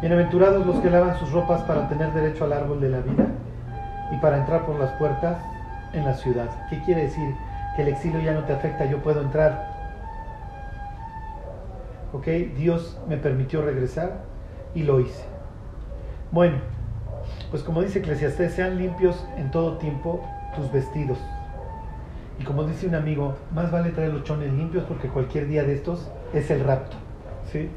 Bienaventurados 0.00 0.64
los 0.64 0.76
que 0.76 0.90
lavan 0.90 1.18
sus 1.18 1.32
ropas 1.32 1.62
para 1.62 1.88
tener 1.88 2.12
derecho 2.12 2.44
al 2.44 2.52
árbol 2.52 2.80
de 2.80 2.88
la 2.88 3.00
vida 3.00 3.26
y 4.12 4.16
para 4.18 4.38
entrar 4.38 4.64
por 4.64 4.78
las 4.78 4.92
puertas 4.92 5.38
en 5.92 6.04
la 6.04 6.14
ciudad. 6.14 6.46
¿Qué 6.70 6.80
quiere 6.84 7.02
decir? 7.02 7.34
Que 7.74 7.82
el 7.82 7.88
exilio 7.88 8.20
ya 8.20 8.32
no 8.32 8.44
te 8.44 8.52
afecta, 8.52 8.84
yo 8.84 9.02
puedo 9.02 9.20
entrar. 9.20 9.77
¿Ok? 12.12 12.26
Dios 12.56 12.98
me 13.08 13.16
permitió 13.16 13.62
regresar 13.62 14.24
y 14.74 14.82
lo 14.82 15.00
hice. 15.00 15.24
Bueno, 16.30 16.58
pues 17.50 17.62
como 17.62 17.82
dice 17.82 18.00
Eclesiastés, 18.00 18.54
sean 18.54 18.78
limpios 18.78 19.26
en 19.36 19.50
todo 19.50 19.78
tiempo 19.78 20.24
tus 20.54 20.70
vestidos. 20.72 21.18
Y 22.38 22.44
como 22.44 22.64
dice 22.64 22.86
un 22.86 22.94
amigo, 22.94 23.36
más 23.52 23.70
vale 23.70 23.90
traer 23.90 24.12
los 24.12 24.24
chones 24.24 24.52
limpios 24.52 24.84
porque 24.84 25.08
cualquier 25.08 25.48
día 25.48 25.64
de 25.64 25.74
estos 25.74 26.10
es 26.32 26.50
el 26.50 26.64
rapto. 26.64 26.96
¿sí? 27.50 27.68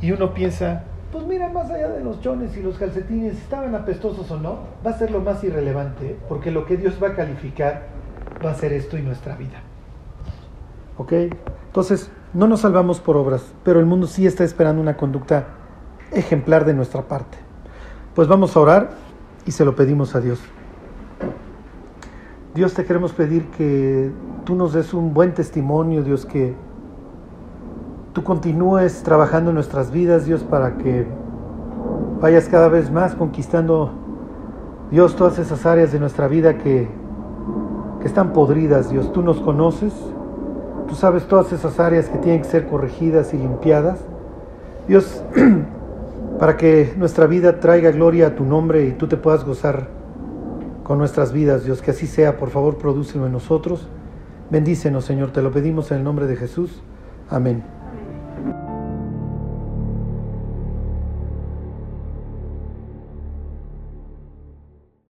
Y 0.00 0.12
uno 0.12 0.32
piensa, 0.32 0.84
pues 1.10 1.26
mira, 1.26 1.48
más 1.48 1.70
allá 1.70 1.88
de 1.88 2.04
los 2.04 2.20
chones 2.20 2.56
y 2.56 2.62
los 2.62 2.78
calcetines, 2.78 3.34
estaban 3.34 3.74
apestosos 3.74 4.30
o 4.30 4.38
no, 4.38 4.60
va 4.86 4.90
a 4.90 4.98
ser 4.98 5.10
lo 5.10 5.20
más 5.20 5.42
irrelevante, 5.42 6.16
porque 6.28 6.50
lo 6.50 6.66
que 6.66 6.76
Dios 6.76 7.02
va 7.02 7.08
a 7.08 7.14
calificar 7.14 7.86
va 8.44 8.52
a 8.52 8.54
ser 8.54 8.72
esto 8.72 8.96
y 8.96 9.02
nuestra 9.02 9.34
vida. 9.34 9.60
¿Ok? 10.96 11.12
Entonces, 11.66 12.10
no 12.34 12.46
nos 12.46 12.60
salvamos 12.60 13.00
por 13.00 13.16
obras, 13.16 13.42
pero 13.64 13.80
el 13.80 13.86
mundo 13.86 14.06
sí 14.06 14.26
está 14.26 14.44
esperando 14.44 14.82
una 14.82 14.96
conducta 14.96 15.46
ejemplar 16.12 16.64
de 16.64 16.74
nuestra 16.74 17.02
parte. 17.02 17.38
Pues 18.14 18.28
vamos 18.28 18.56
a 18.56 18.60
orar 18.60 18.90
y 19.46 19.52
se 19.52 19.64
lo 19.64 19.74
pedimos 19.74 20.14
a 20.14 20.20
Dios. 20.20 20.40
Dios 22.54 22.74
te 22.74 22.84
queremos 22.84 23.12
pedir 23.12 23.46
que 23.50 24.10
tú 24.44 24.54
nos 24.54 24.72
des 24.72 24.92
un 24.92 25.14
buen 25.14 25.32
testimonio, 25.32 26.02
Dios, 26.02 26.26
que 26.26 26.54
tú 28.12 28.24
continúes 28.24 29.02
trabajando 29.02 29.50
en 29.50 29.54
nuestras 29.54 29.90
vidas, 29.90 30.26
Dios, 30.26 30.42
para 30.42 30.76
que 30.76 31.06
vayas 32.20 32.48
cada 32.48 32.68
vez 32.68 32.90
más 32.90 33.14
conquistando, 33.14 33.92
Dios, 34.90 35.14
todas 35.16 35.38
esas 35.38 35.64
áreas 35.66 35.92
de 35.92 36.00
nuestra 36.00 36.26
vida 36.26 36.58
que, 36.58 36.88
que 38.00 38.06
están 38.06 38.32
podridas, 38.32 38.90
Dios. 38.90 39.12
Tú 39.12 39.22
nos 39.22 39.40
conoces, 39.40 39.94
tú 40.88 40.94
sabes 40.94 41.28
todas 41.28 41.52
esas 41.52 41.78
áreas 41.78 42.08
que 42.08 42.18
tienen 42.18 42.42
que 42.42 42.48
ser 42.48 42.66
corregidas 42.66 43.34
y 43.34 43.36
limpiadas. 43.36 44.00
Dios, 44.88 45.22
para 46.38 46.56
que 46.56 46.94
nuestra 46.96 47.26
vida 47.26 47.60
traiga 47.60 47.90
gloria 47.90 48.28
a 48.28 48.34
tu 48.34 48.44
nombre 48.44 48.86
y 48.86 48.92
tú 48.92 49.06
te 49.06 49.16
puedas 49.16 49.44
gozar 49.44 49.88
con 50.82 50.98
nuestras 50.98 51.32
vidas, 51.32 51.64
Dios, 51.64 51.82
que 51.82 51.90
así 51.90 52.06
sea, 52.06 52.38
por 52.38 52.48
favor, 52.48 52.78
prodúcelo 52.78 53.26
en 53.26 53.32
nosotros. 53.32 53.86
Bendícenos, 54.50 55.04
Señor, 55.04 55.32
te 55.32 55.42
lo 55.42 55.52
pedimos 55.52 55.90
en 55.90 55.98
el 55.98 56.04
nombre 56.04 56.26
de 56.26 56.36
Jesús. 56.36 56.82
Amén. 57.28 57.77